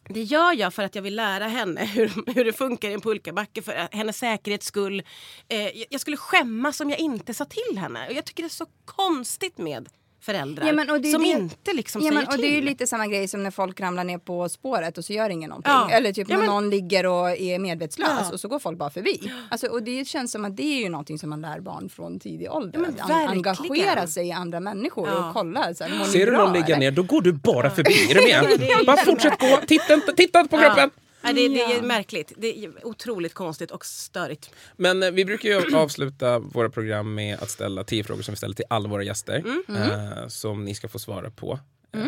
det 0.09 0.23
gör 0.23 0.53
jag 0.53 0.75
för 0.75 0.83
att 0.83 0.95
jag 0.95 1.03
vill 1.03 1.17
lära 1.17 1.49
henne 1.49 1.85
hur, 1.95 2.33
hur 2.35 2.45
det 2.45 2.53
funkar 2.53 2.91
i 2.91 2.93
en 2.93 3.01
pulkabacke 3.01 3.63
för 3.63 3.89
hennes 3.97 4.19
säkerhets 4.19 4.67
skull. 4.67 5.03
Eh, 5.49 5.63
jag- 5.63 5.87
jag 5.91 6.01
skulle 6.01 6.17
skämmas 6.17 6.81
om 6.81 6.91
jag 6.91 6.99
inte 6.99 7.35
sa 7.35 7.45
till 7.45 7.79
henne. 7.79 8.07
Och 8.09 8.13
jag 8.15 8.25
tycker 8.25 8.43
det 8.43 8.47
är 8.47 8.49
så 8.49 8.67
konstigt 8.85 9.59
med 9.59 9.89
föräldrar 10.21 10.67
Ja, 10.67 10.73
men 10.73 10.91
och 10.91 11.01
det 11.01 11.09
är 11.09 11.13
som 11.13 11.23
det- 11.23 11.29
inte 11.29 11.73
liksom 11.73 12.03
ja, 12.03 12.09
säger 12.09 12.21
men, 12.21 12.27
och 12.27 12.33
till. 12.33 12.41
det 12.43 12.47
är 12.49 12.55
ju 12.55 12.61
lite 12.63 12.87
samma 12.87 13.07
grej 13.07 13.29
som 13.29 13.43
när 13.43 13.51
folk 13.51 13.81
ramlar 13.81 14.05
ner 14.05 14.19
på 14.19 14.49
spåret 14.49 14.99
och 14.99 15.05
så 15.05 15.13
gör 15.13 15.31
ingen 15.31 15.49
någonting. 15.51 15.73
Ja. 15.73 15.91
Eller 15.91 16.13
typ 16.13 16.29
Ja, 16.31 16.35
när 16.37 16.43
men- 16.43 16.51
någon 16.55 16.71
ligger 16.71 17.07
och 17.07 17.31
är 17.31 17.59
medvetslös 17.59 18.09
Ja. 18.21 18.33
och 18.33 18.41
så 18.41 18.49
går 18.49 18.59
folk 18.59 18.79
bara 18.79 18.91
förbi. 18.91 19.33
Alltså, 19.51 19.67
och 19.67 19.83
det 19.83 20.05
känns 20.09 20.33
som 20.33 20.45
att 20.45 20.57
det 20.57 20.63
är 20.63 20.81
ju 20.83 20.89
någonting 20.89 21.19
som 21.19 21.31
man 21.31 21.41
lär 21.43 21.61
barn 21.61 21.89
från 21.89 22.21
tidig 22.21 22.51
ålder. 22.53 22.79
Ja, 22.79 22.81
men 22.81 22.91
att 23.01 23.11
verkligen. 23.11 23.29
engagera 23.31 24.07
sig 24.07 24.29
i 24.29 24.33
andra 24.33 24.61
människor 24.61 25.09
Ja. 25.09 25.29
och 25.29 25.35
kolla. 25.35 25.75
Så 25.75 25.85
här, 25.85 26.05
Ser 26.05 26.27
du 26.27 26.33
någon 26.33 26.53
ligga 26.53 26.79
ner, 26.79 26.91
då 26.91 27.03
går 27.03 27.23
du 27.23 27.33
bara 27.33 27.71
förbi. 27.71 28.11
Är 28.11 28.15
du 28.15 28.21
med? 28.59 28.61
Bara 28.87 28.97
fortsätt 28.97 29.41
gå, 29.41 29.59
titta 29.67 29.95
inte, 29.95 30.13
titta 30.13 30.41
inte 30.41 30.57
på 30.57 30.63
kroppen. 30.63 30.91
Nej, 31.23 31.35
det, 31.35 31.49
det 31.49 31.63
är 31.63 31.83
märkligt. 31.83 32.33
Det 32.37 32.65
är 32.65 32.87
otroligt 32.87 33.35
konstigt 33.35 33.71
och 33.71 33.87
störigt. 33.87 34.51
Men 34.77 35.03
eh, 35.03 35.11
vi 35.11 35.25
brukar 35.25 35.49
ju 35.49 35.77
avsluta 35.77 36.39
våra 36.39 36.71
program 36.71 37.15
med 37.15 37.39
att 37.43 37.51
ställa 37.51 37.85
tio 37.85 38.05
frågor 38.05 38.23
som 38.23 38.33
vi 38.33 38.37
ställer 38.37 38.55
till 38.55 38.65
alla 38.71 38.89
våra 38.89 39.03
gäster. 39.03 39.45
Eh, 39.69 40.29
som 40.29 40.65
ni 40.65 40.75
ska 40.75 40.89
få 40.89 40.99
svara 40.99 41.31
på 41.31 41.59
eh, 41.93 42.01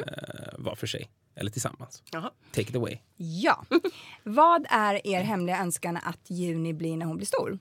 var 0.58 0.74
för 0.74 0.86
sig 0.86 1.10
eller 1.34 1.50
tillsammans. 1.50 2.02
Jaha. 2.10 2.30
Take 2.52 2.68
it 2.68 2.76
away. 2.76 2.98
Ja. 3.16 3.64
Vad 4.22 4.66
är 4.70 5.06
er 5.06 5.20
hemliga 5.22 5.58
önskan 5.58 5.96
att 5.96 6.30
Juni 6.30 6.72
blir 6.72 6.96
när 6.96 7.06
hon 7.06 7.16
blir 7.16 7.26
stor? 7.26 7.58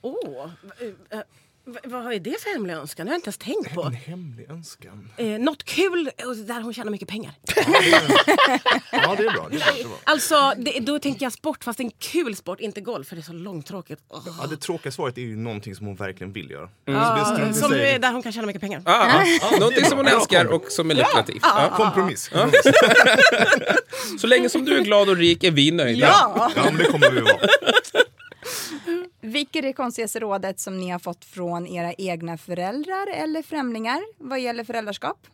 Åh, 0.00 0.50
eh, 1.10 1.20
v- 1.66 1.78
vad 1.84 2.12
är 2.12 2.20
det 2.20 2.40
för 2.42 2.52
hemlig 2.52 2.74
önskan? 2.74 3.06
Det 3.06 3.10
har 3.10 3.14
jag 3.14 3.18
inte 3.18 3.26
ens 3.28 3.38
tänkt 3.38 3.74
på. 3.74 3.82
En 3.82 3.92
hemlig 3.94 4.50
önskan. 4.50 5.10
Eh, 5.16 5.26
något 5.26 5.64
kul 5.64 6.10
och 6.26 6.36
där 6.36 6.60
hon 6.60 6.74
tjänar 6.74 6.90
mycket 6.90 7.08
pengar. 7.08 7.32
Ja 8.92 9.14
det 9.18 9.24
är 9.26 9.32
bra. 9.32 9.48
Det 9.50 9.56
är 9.56 9.60
bra, 9.60 9.72
det 9.74 9.80
är 9.80 9.84
bra. 9.84 9.96
Alltså, 10.04 10.52
det, 10.58 10.80
då 10.80 10.98
tänker 10.98 11.26
jag 11.26 11.32
sport, 11.32 11.64
fast 11.64 11.80
en 11.80 11.90
kul 11.90 12.36
sport, 12.36 12.60
inte 12.60 12.80
golf 12.80 13.08
för 13.08 13.16
det 13.16 13.20
är 13.20 13.24
så 13.24 13.32
långtråkigt. 13.32 14.00
Åh. 14.08 14.20
Ja, 14.40 14.46
det 14.46 14.56
tråkiga 14.56 14.92
svaret 14.92 15.18
är 15.18 15.22
ju 15.22 15.36
någonting 15.36 15.74
som 15.74 15.86
hon 15.86 15.96
verkligen 15.96 16.32
vill 16.32 16.50
göra. 16.50 16.66
Så 16.66 16.72
det 16.84 16.92
Ja, 16.92 17.30
strunt 17.34 17.56
i 17.56 17.58
som 17.60 17.70
sig. 17.70 17.90
är 17.94 17.98
där 17.98 18.12
hon 18.12 18.22
kan 18.22 18.32
tjäna 18.32 18.46
mycket 18.46 18.62
pengar. 18.62 18.82
Ah, 18.84 18.90
ah, 18.92 19.22
är 19.22 19.58
någonting 19.60 19.84
som 19.84 19.98
hon 19.98 20.06
älskar 20.06 20.44
och 20.46 20.64
som 20.68 20.90
är 20.90 20.94
lukrativt. 20.94 21.38
Ja. 21.42 21.72
Kompromiss. 21.76 22.30
Så 24.20 24.26
länge 24.26 24.48
som 24.48 24.64
du 24.64 24.76
är 24.78 24.82
glad 24.82 25.08
och 25.08 25.16
rik 25.16 25.44
är 25.44 25.50
vi 25.50 25.70
nöjda. 25.70 26.06
Ja, 26.06 26.50
men 26.64 26.76
det 26.76 26.84
kommer 26.84 27.10
vi 27.10 27.20
vara. 27.20 27.38
Är 29.52 29.62
det 29.62 29.72
konstigaste 29.72 30.20
rådet 30.20 30.60
som 30.60 30.78
ni 30.78 30.90
har 30.90 30.98
fått 30.98 31.24
från 31.24 31.66
era 31.66 31.92
egna 31.92 32.38
föräldrar 32.38 33.06
eller 33.06 33.42
främlingar 33.42 34.00
vad 34.18 34.40
gäller 34.40 34.64
föräldraskap? 34.64 35.26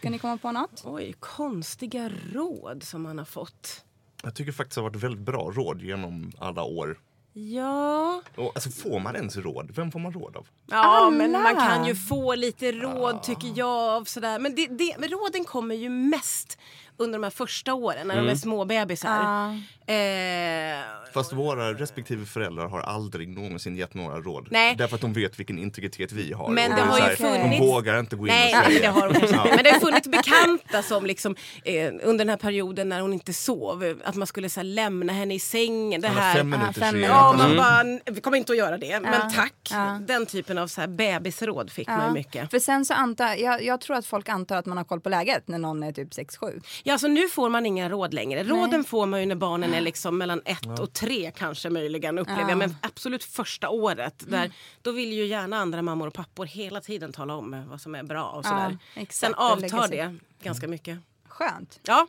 Kan 0.00 0.12
ni 0.12 0.18
komma 0.18 0.36
på 0.38 0.52
något? 0.52 0.82
Oj, 0.84 1.14
konstiga 1.20 2.10
råd 2.32 2.82
som 2.82 3.02
man 3.02 3.18
har 3.18 3.24
fått. 3.24 3.84
Jag 4.22 4.34
tycker 4.34 4.52
faktiskt 4.52 4.74
det 4.74 4.80
har 4.80 4.90
varit 4.90 5.02
väldigt 5.02 5.20
bra 5.26 5.50
råd 5.54 5.82
genom 5.82 6.32
alla 6.38 6.62
år. 6.62 6.98
Ja, 7.32 8.22
Och, 8.36 8.52
alltså, 8.54 8.70
får 8.70 9.00
man 9.00 9.16
ens 9.16 9.36
råd? 9.36 9.70
Vem 9.76 9.90
får 9.92 9.98
man 10.00 10.12
råd 10.12 10.36
av? 10.36 10.48
ja 10.70 11.10
men 11.10 11.34
Alla. 11.34 11.52
man 11.52 11.56
kan 11.68 11.86
ju 11.86 11.94
få 11.94 12.34
lite 12.34 12.72
råd 12.72 13.22
tycker 13.22 13.52
jag. 13.54 13.68
Av 13.96 14.04
sådär. 14.04 14.38
Men, 14.38 14.54
det, 14.54 14.66
det, 14.66 14.96
men 14.98 15.08
råden 15.08 15.44
kommer 15.44 15.74
ju 15.74 15.88
mest 15.88 16.58
under 16.96 17.18
de 17.18 17.22
här 17.24 17.30
första 17.30 17.74
åren 17.74 18.06
när 18.08 18.14
Mm. 18.14 18.26
de 18.26 18.32
är 18.32 18.36
små 18.36 18.64
bebisar. 18.64 19.50
Eh, 19.88 20.80
Fast 21.14 21.32
våra 21.32 21.72
respektive 21.74 22.26
föräldrar 22.26 22.68
har 22.68 22.80
aldrig 22.80 23.28
någonsin 23.28 23.76
gett 23.76 23.94
några 23.94 24.16
råd. 24.20 24.48
Nej. 24.50 24.74
Därför 24.76 24.94
att 24.94 25.00
de 25.00 25.12
vet 25.12 25.38
vilken 25.40 25.58
integritet 25.58 26.12
vi 26.12 26.32
har. 26.32 26.48
Men 26.50 26.70
det 26.70 26.82
har 26.82 26.96
ju 26.98 27.02
här, 27.04 27.14
funnits- 27.16 27.58
De 27.60 27.66
vågar 27.66 28.00
inte 28.00 28.16
gå 28.16 28.26
in 28.26 28.32
Nej, 28.34 28.54
och 28.58 28.64
säga. 28.64 28.80
det 28.80 29.00
har 29.00 29.08
de 29.12 29.26
Ja. 29.32 29.46
Men 29.54 29.64
det 29.64 29.70
har 29.70 29.80
funnits 29.80 30.08
bekanta 30.08 30.82
som 30.82 31.06
liksom, 31.06 31.36
eh, 31.64 31.86
under 32.02 32.18
den 32.24 32.28
här 32.28 32.36
perioden 32.36 32.88
när 32.88 33.00
hon 33.00 33.12
inte 33.12 33.32
sov, 33.32 33.94
att 34.04 34.14
man 34.14 34.26
skulle 34.26 34.48
så 34.48 34.60
här, 34.60 34.64
lämna 34.64 35.12
henne 35.12 35.34
i 35.34 35.38
sängen. 35.38 36.00
Det 36.00 36.08
här, 36.08 36.34
fem 36.34 36.50
minuter 36.50 36.72
fem 36.80 36.92
sen. 36.92 37.02
Ja, 37.02 37.32
man 37.38 37.46
Mm. 37.46 37.56
bara, 37.56 37.80
"N- 37.80 38.00
vi 38.06 38.20
kommer 38.20 38.38
inte 38.38 38.52
att 38.52 38.58
göra 38.58 38.78
det, 38.78 39.00
men 39.00 39.32
tack. 39.34 39.52
Ja. 39.70 39.98
Den 40.06 40.26
typen 40.26 40.58
av 40.58 40.66
så 40.68 40.80
här 40.80 40.88
bebisråd 40.88 41.70
fick 41.72 41.88
man 41.88 42.06
ju 42.06 42.12
mycket. 42.12 42.50
För 42.50 42.58
sen 42.58 42.84
så 42.84 42.94
antar 42.94 43.34
jag, 43.34 43.62
jag 43.64 43.80
tror 43.80 43.96
att 43.96 44.06
folk 44.06 44.28
antar 44.28 44.56
att 44.56 44.66
man 44.66 44.76
har 44.76 44.84
koll 44.84 45.00
på 45.00 45.08
läget 45.08 45.48
när 45.48 45.58
någon 45.58 45.82
är 45.82 45.92
typ 45.92 46.14
6-7. 46.14 46.60
Ja, 46.86 46.92
alltså 46.92 47.08
nu 47.08 47.28
får 47.28 47.48
man 47.48 47.66
inga 47.66 47.88
råd 47.88 48.14
längre. 48.14 48.44
Råden 48.44 48.84
får 48.84 49.06
man 49.06 49.20
ju 49.20 49.26
när 49.26 49.34
barnen 49.34 49.74
är 49.74 49.80
liksom 49.80 50.18
mellan 50.18 50.42
ett 50.44 50.78
och 50.80 50.92
tre 50.92 51.32
kanske 51.36 51.70
möjligen 51.70 52.18
upplever 52.18 52.48
jag. 52.48 52.58
Men 52.58 52.76
absolut 52.82 53.24
första 53.24 53.68
året. 53.68 54.24
Där, 54.28 54.52
då 54.82 54.92
vill 54.92 55.12
ju 55.12 55.26
gärna 55.26 55.56
andra 55.56 55.82
mammor 55.82 56.06
och 56.06 56.14
pappor 56.14 56.46
hela 56.46 56.80
tiden 56.80 57.12
tala 57.12 57.34
om 57.34 57.64
vad 57.68 57.80
som 57.80 57.94
är 57.94 58.02
bra 58.02 58.30
och 58.30 58.44
sådär. 58.44 58.78
exakt. 58.94 59.14
Sen 59.14 59.34
avtar 59.34 59.88
det 59.88 60.14
ganska 60.42 60.68
mycket. 60.68 60.98
Skönt. 61.28 61.80
Ja. 61.82 62.06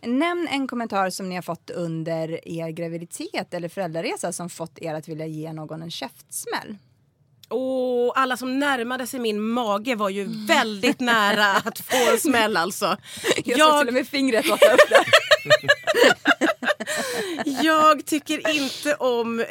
Nämn 0.00 0.48
en 0.50 0.68
kommentar 0.68 1.10
som 1.10 1.28
ni 1.28 1.34
har 1.34 1.42
fått 1.42 1.70
under 1.70 2.48
er 2.48 2.70
graviditet 2.70 3.54
eller 3.54 3.68
föräldraresa 3.68 4.32
som 4.32 4.50
fått 4.50 4.78
er 4.78 4.94
att 4.94 5.08
vilja 5.08 5.26
ge 5.26 5.52
någon 5.52 5.82
en 5.82 5.90
käftsmäll. 5.90 6.76
Och 7.50 8.18
alla 8.18 8.36
som 8.36 8.58
närmade 8.58 9.06
sig 9.06 9.20
min 9.20 9.40
mage 9.40 9.94
var 9.94 10.08
ju 10.08 10.28
väldigt 10.46 11.00
nära 11.00 11.46
att 11.46 11.78
få 11.78 12.10
en 12.12 12.18
smäll 12.18 12.56
alltså. 12.56 12.96
Jag, 13.44 13.70
såg 13.70 13.80
till 13.80 13.88
och 13.88 13.94
med 13.94 14.08
fingret 14.08 14.50
åka 14.50 14.72
upp 14.72 14.88
där. 14.90 15.04
Jag 17.62 18.06
tycker 18.06 18.56
inte 18.56 18.94
om 18.94 19.40
eh, 19.40 19.46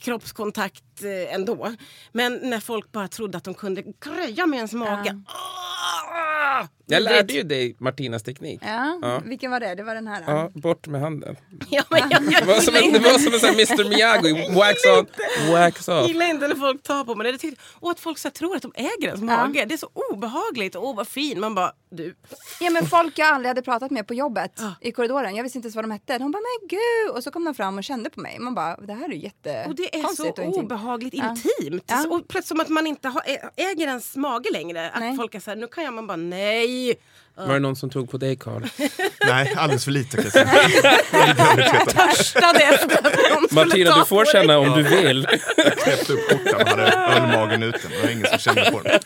kroppskontakt 0.00 0.82
eh, 1.02 1.34
ändå. 1.34 1.74
Men 2.12 2.34
när 2.42 2.60
folk 2.60 2.92
bara 2.92 3.08
trodde 3.08 3.38
att 3.38 3.44
de 3.44 3.54
kunde 3.54 3.82
greja 3.82 4.46
med 4.46 4.56
ens 4.56 4.72
mage. 4.72 5.22
Ah! 5.26 6.66
Jag 6.90 7.02
lärde 7.02 7.32
ju 7.32 7.42
dig 7.42 7.76
Martinas 7.78 8.22
teknik. 8.22 8.60
Ja, 8.64 8.98
Ja. 9.02 9.22
vilken 9.24 9.50
var 9.50 9.60
det? 9.60 9.74
Det 9.74 9.82
var 9.82 9.94
den 9.94 10.06
här. 10.06 10.24
Ja, 10.26 10.50
bort 10.54 10.86
med 10.86 11.00
handen. 11.00 11.36
Ja, 11.70 11.82
men 11.90 12.00
jag, 12.10 12.22
jag 12.32 12.42
Det 12.42 12.46
var 12.46 12.60
som 12.60 12.74
en, 12.76 12.92
det 12.92 12.98
var 12.98 13.18
som 13.18 13.32
en 13.34 13.40
sån 13.40 13.48
här 13.48 13.54
Mr 13.54 13.88
Miyagi, 13.88 14.54
wax 14.54 14.84
on, 14.98 15.06
wax 15.52 15.88
off. 15.88 16.08
gillar 16.08 16.26
inte 16.30 16.48
när 16.48 16.54
folk 16.54 16.82
tar 16.82 17.04
på 17.04 17.14
mig 17.14 17.32
det. 17.32 17.54
Och 17.80 17.90
att 17.90 18.00
folk 18.00 18.18
så 18.18 18.30
tror 18.30 18.56
att 18.56 18.62
de 18.62 18.72
äger 18.74 19.06
ens 19.08 19.20
mage. 19.20 19.64
Det 19.64 19.74
är 19.74 19.78
så 19.78 19.90
obehagligt. 20.12 20.76
Åh 20.76 20.96
vad 20.96 21.08
fin. 21.08 21.40
Man 21.40 21.54
bara, 21.54 21.72
du. 21.90 22.14
Ja 22.60 22.70
men 22.70 22.86
folk 22.86 23.18
jag 23.18 23.28
aldrig 23.28 23.48
hade 23.48 23.62
pratat 23.62 23.90
med 23.90 24.06
på 24.06 24.14
jobbet 24.14 24.60
i 24.80 24.92
korridoren. 24.92 25.36
Jag 25.36 25.42
visste 25.42 25.58
inte 25.58 25.66
ens 25.66 25.76
vad 25.76 25.84
de 25.84 25.90
hette. 25.90 26.18
De 26.18 26.30
bara 26.32 26.42
men 26.60 26.68
gud. 26.68 27.07
Och 27.08 27.22
så 27.24 27.30
kom 27.30 27.44
de 27.44 27.54
fram 27.54 27.78
och 27.78 27.84
kände 27.84 28.10
på 28.10 28.20
mig. 28.20 28.38
Man 28.38 28.54
bara 28.54 28.76
det 28.76 28.92
här 28.94 29.08
är 29.08 29.14
jättekonstigt 29.14 29.68
Och 29.68 29.74
det 29.74 29.98
är 29.98 30.14
så 30.14 30.22
och 30.30 30.38
intimt. 30.38 30.56
obehagligt 30.64 31.14
Ja. 31.14 31.30
intimt. 31.60 31.84
Ja. 31.86 32.06
Och 32.10 32.28
plötsligt 32.28 32.46
som 32.46 32.60
att 32.60 32.68
man 32.68 32.86
inte 32.86 33.08
har, 33.08 33.22
äger 33.56 33.86
ens 33.86 34.16
mage 34.16 34.50
längre. 34.52 34.90
Att 34.90 35.00
Nej. 35.00 35.16
folk 35.16 35.34
är 35.34 35.40
så 35.40 35.50
här, 35.50 35.56
nu 35.56 35.66
kan 35.66 35.84
jag. 35.84 35.94
Man 35.94 36.06
bara, 36.06 36.16
nej. 36.16 36.94
Var 37.36 37.54
det 37.54 37.58
någon 37.60 37.76
som 37.76 37.90
tog 37.90 38.10
på 38.10 38.18
dig 38.18 38.36
Carl? 38.36 38.66
Nej, 39.26 39.54
alldeles 39.56 39.84
för 39.84 39.90
lite 39.90 40.16
kan 40.16 40.24
jag 40.24 40.32
säga. 40.32 40.46
Törstade 41.86 42.58
efter 42.64 43.54
Martina, 43.54 43.98
du 43.98 44.04
får 44.04 44.24
känna 44.24 44.58
om 44.58 44.70
du 44.76 44.82
vill. 44.82 45.26
Knäppte 45.84 46.12
upp 46.12 46.20
skjortan 46.30 46.60
och 46.62 46.68
hade 46.68 46.82
ölmagen 46.92 47.62
ute. 47.62 47.88
Det 47.88 48.02
var 48.02 48.10
ingen 48.10 48.26
som 48.26 48.38
kände 48.38 48.70
på 48.70 48.80
den. 48.80 49.00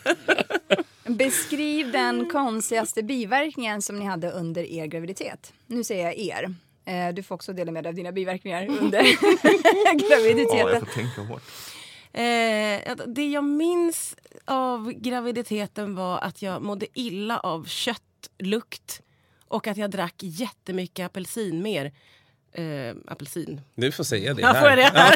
Beskriv 1.17 1.91
den 1.91 2.29
konstigaste 2.29 3.03
biverkningen 3.03 3.81
som 3.81 3.99
ni 3.99 4.05
hade 4.05 4.31
under 4.31 4.63
er 4.63 4.85
graviditet. 4.85 5.53
Nu 5.67 5.83
säger 5.83 6.03
jag 6.03 6.17
er. 6.17 6.55
Eh, 6.85 7.13
Du 7.13 7.23
får 7.23 7.35
också 7.35 7.53
dela 7.53 7.71
med 7.71 7.83
dig 7.83 7.89
av 7.89 7.95
dina 7.95 8.11
biverkningar 8.11 8.67
under 8.81 8.99
Ja, 9.43 9.49
jag 9.83 9.99
graviditeten. 9.99 10.85
får 10.85 10.93
tänka 10.93 11.21
hårt. 11.21 11.43
Eh, 12.13 12.95
det 13.07 13.27
jag 13.27 13.43
minns 13.43 14.15
av 14.45 14.91
graviditeten 14.91 15.95
var 15.95 16.17
att 16.19 16.41
jag 16.41 16.61
mådde 16.61 16.85
illa 16.93 17.39
av 17.39 17.65
köttlukt 17.65 19.01
och 19.47 19.67
att 19.67 19.77
jag 19.77 19.91
drack 19.91 20.15
jättemycket 20.17 21.05
apelsinmer. 21.05 21.91
Eh, 22.55 22.95
apelsin. 23.07 23.61
Du 23.75 23.91
får 23.91 24.03
säga 24.03 24.33
det 24.33 24.41
Ja, 24.41 24.53
får 24.53 24.69
jag 24.69 24.77
det? 24.77 24.91
Ja. 24.95 25.11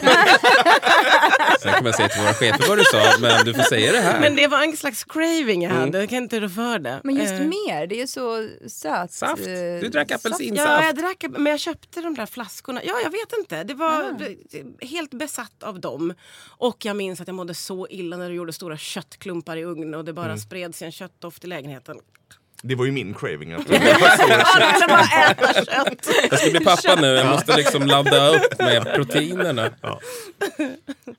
Sen 1.61 1.73
kommer 1.73 1.88
jag 1.89 1.95
säga 1.95 2.07
till 2.09 2.21
våra 2.21 2.33
chefer 2.33 2.67
vad 2.69 2.77
du 2.77 2.83
sa, 2.83 3.03
men 3.21 3.45
du 3.45 3.53
får 3.53 3.63
säga 3.63 3.91
det 3.91 3.99
här. 4.01 4.19
Men 4.19 4.35
det 4.35 4.47
var 4.47 4.63
en 4.63 4.77
slags 4.77 5.03
craving 5.03 5.61
jag 5.63 5.71
hade. 5.71 5.99
Jag 5.99 6.09
kan 6.09 6.17
inte 6.17 6.39
rå 6.39 6.49
för 6.49 6.79
det. 6.79 7.01
Men 7.03 7.15
just 7.15 7.33
Eh, 7.33 7.39
mer, 7.39 7.88
det 7.88 7.95
är 7.95 7.99
ju 7.99 8.07
så 8.07 8.49
söt. 8.67 9.11
Saft. 9.11 9.47
eh, 9.47 9.53
Du 9.81 9.89
drack 9.89 10.09
saft. 10.11 10.25
apelsinsaft. 10.25 10.69
Ja, 10.69 10.85
jag 10.85 10.95
drack, 10.95 11.23
men 11.29 11.45
jag 11.45 11.59
köpte 11.59 12.01
de 12.01 12.15
där 12.15 12.25
flaskorna. 12.25 12.81
Ja, 12.83 12.99
jag 13.03 13.11
vet 13.11 13.33
inte. 13.39 13.63
Det 13.63 13.73
var 13.73 13.88
Ah. 14.03 14.85
helt 14.85 15.11
besatt 15.13 15.63
av 15.63 15.79
dem. 15.79 16.13
Och 16.47 16.85
jag 16.85 16.95
minns 16.95 17.21
att 17.21 17.27
jag 17.27 17.35
mådde 17.35 17.53
så 17.53 17.88
illa 17.89 18.17
när 18.17 18.29
du 18.29 18.35
gjorde 18.35 18.53
stora 18.53 18.77
köttklumpar 18.77 19.57
i 19.57 19.63
ugnen 19.63 19.93
och 19.93 20.05
det 20.05 20.13
bara 20.13 20.25
Mm. 20.25 20.38
spred 20.38 20.75
sig 20.75 20.85
en 20.85 20.91
köttdoft 20.91 21.43
i 21.43 21.47
lägenheten. 21.47 21.97
Det 22.64 22.76
var 22.76 22.86
ju 22.86 22.91
min 22.91 23.14
craving. 23.14 23.53
Att 23.53 23.62
Ja, 23.70 23.80
du 23.80 24.74
ville 24.74 24.88
bara 24.88 25.32
äta 25.32 25.53
kött. 25.53 26.08
Jag 26.30 26.39
ska 26.39 26.49
bli 26.51 26.60
pappa 26.60 26.95
nu, 27.01 27.08
jag 27.08 27.28
måste 27.28 27.58
liksom 27.58 27.84
ladda 27.88 28.36
upp 28.36 28.60
med 28.60 28.93
proteinerna. 28.95 29.70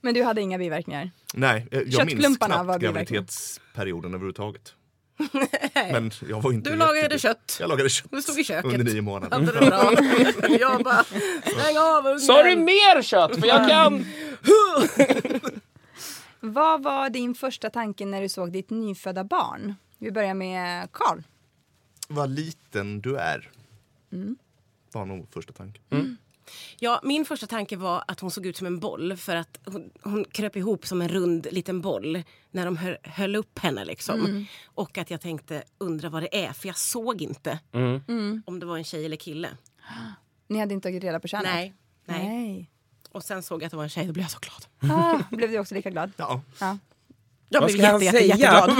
Men 0.00 0.14
du 0.14 0.22
hade 0.22 0.40
inga 0.40 0.58
biverkningar? 0.58 1.10
Nej, 1.34 1.66
eh, 1.70 1.78
jag 1.78 1.84
minns 2.06 2.10
Köttklumparna 2.12 2.62
var 2.64 2.78
knappt 2.78 2.82
graviditetsperioden 2.94 4.14
överhuvudtaget. 4.14 4.74
Men 5.74 6.10
jag 6.28 6.40
var 6.42 6.52
inte 6.52 6.70
Du 6.70 6.76
lagade 6.76 7.00
jätte- 7.00 7.18
kött. 7.18 7.56
Jag 7.60 7.68
lagade 7.68 7.88
kött 7.88 8.08
Du 8.10 8.22
stod 8.22 8.38
i 8.40 8.44
köket. 8.44 8.64
under 8.72 8.84
nio 8.92 9.02
månader. 9.02 9.36
Hade 9.38 9.60
det 9.60 9.66
bra. 9.66 9.92
Jag 10.60 10.82
bara, 10.84 11.04
stäng 11.42 11.78
av 11.78 12.06
ugnen. 12.06 12.20
Sa 12.20 12.42
du 12.42 12.56
mer 12.56 13.02
kött? 13.02 13.40
För 13.40 13.46
jag 13.46 13.68
kan... 13.68 14.06
Vad 16.40 16.82
var 16.82 17.10
din 17.10 17.34
första 17.34 17.70
tanke 17.70 18.06
när 18.06 18.22
du 18.22 18.28
såg 18.28 18.52
ditt 18.52 18.70
nyfödda 18.70 19.24
barn? 19.24 19.74
Vi 19.98 20.10
börjar 20.12 20.34
med 20.34 20.92
Karl. 20.92 21.22
Vad 22.08 22.30
liten 22.30 23.00
du 23.00 23.16
är. 23.16 23.50
Var 24.92 25.04
nog 25.04 25.28
första 25.32 25.52
tanken. 25.52 25.82
Mm. 25.90 26.16
Ja, 26.78 27.00
min 27.04 27.24
första 27.24 27.46
tanke 27.46 27.76
var 27.76 28.04
att 28.08 28.20
hon 28.20 28.30
såg 28.30 28.46
ut 28.46 28.56
som 28.56 28.66
en 28.66 28.80
boll 28.80 29.16
för 29.16 29.36
att 29.36 29.58
hon, 29.64 29.90
hon 30.02 30.24
kröp 30.24 30.56
ihop 30.56 30.86
som 30.86 31.02
en 31.02 31.08
rund 31.08 31.46
liten 31.50 31.80
boll 31.80 32.22
när 32.50 32.64
de 32.64 32.76
höll, 32.76 32.96
höll 33.02 33.36
upp 33.36 33.58
henne. 33.58 33.84
Liksom. 33.84 34.46
Och 34.64 34.98
att 34.98 35.10
jag 35.10 35.20
tänkte, 35.20 35.62
undra 35.78 36.08
vad 36.08 36.22
det 36.22 36.44
är, 36.44 36.52
för 36.52 36.66
jag 36.68 36.78
såg 36.78 37.22
inte 37.22 37.58
om 38.44 38.60
det 38.60 38.66
var 38.66 38.78
en 38.78 38.84
tjej 38.84 39.04
eller 39.04 39.16
kille. 39.16 39.48
Ni 40.46 40.58
hade 40.58 40.74
inte 40.74 40.88
tagit 40.88 41.04
reda 41.04 41.20
på 41.20 41.28
könet? 41.28 41.52
Nej. 41.52 41.74
Nej. 42.04 42.28
Nej. 42.28 42.70
Och 43.12 43.24
sen 43.24 43.42
såg 43.42 43.62
jag 43.62 43.66
att 43.66 43.70
det 43.70 43.76
var 43.76 43.84
en 43.84 43.90
tjej, 43.90 44.06
då 44.06 44.12
blev 44.12 44.24
jag 44.24 44.30
så 44.30 44.38
glad. 44.38 44.92
Ah, 44.92 45.22
blev 45.36 45.50
du 45.50 45.58
också 45.58 45.74
lika 45.74 45.90
glad? 45.90 46.12
Ja. 46.16 46.40
Ja. 46.60 46.78
Jag 47.48 47.60
Vad 47.60 47.72
blev 47.72 48.02
jätte, 48.02 48.04
jätte, 48.04 48.18
säga? 48.18 48.36
jätteglad. 48.36 48.70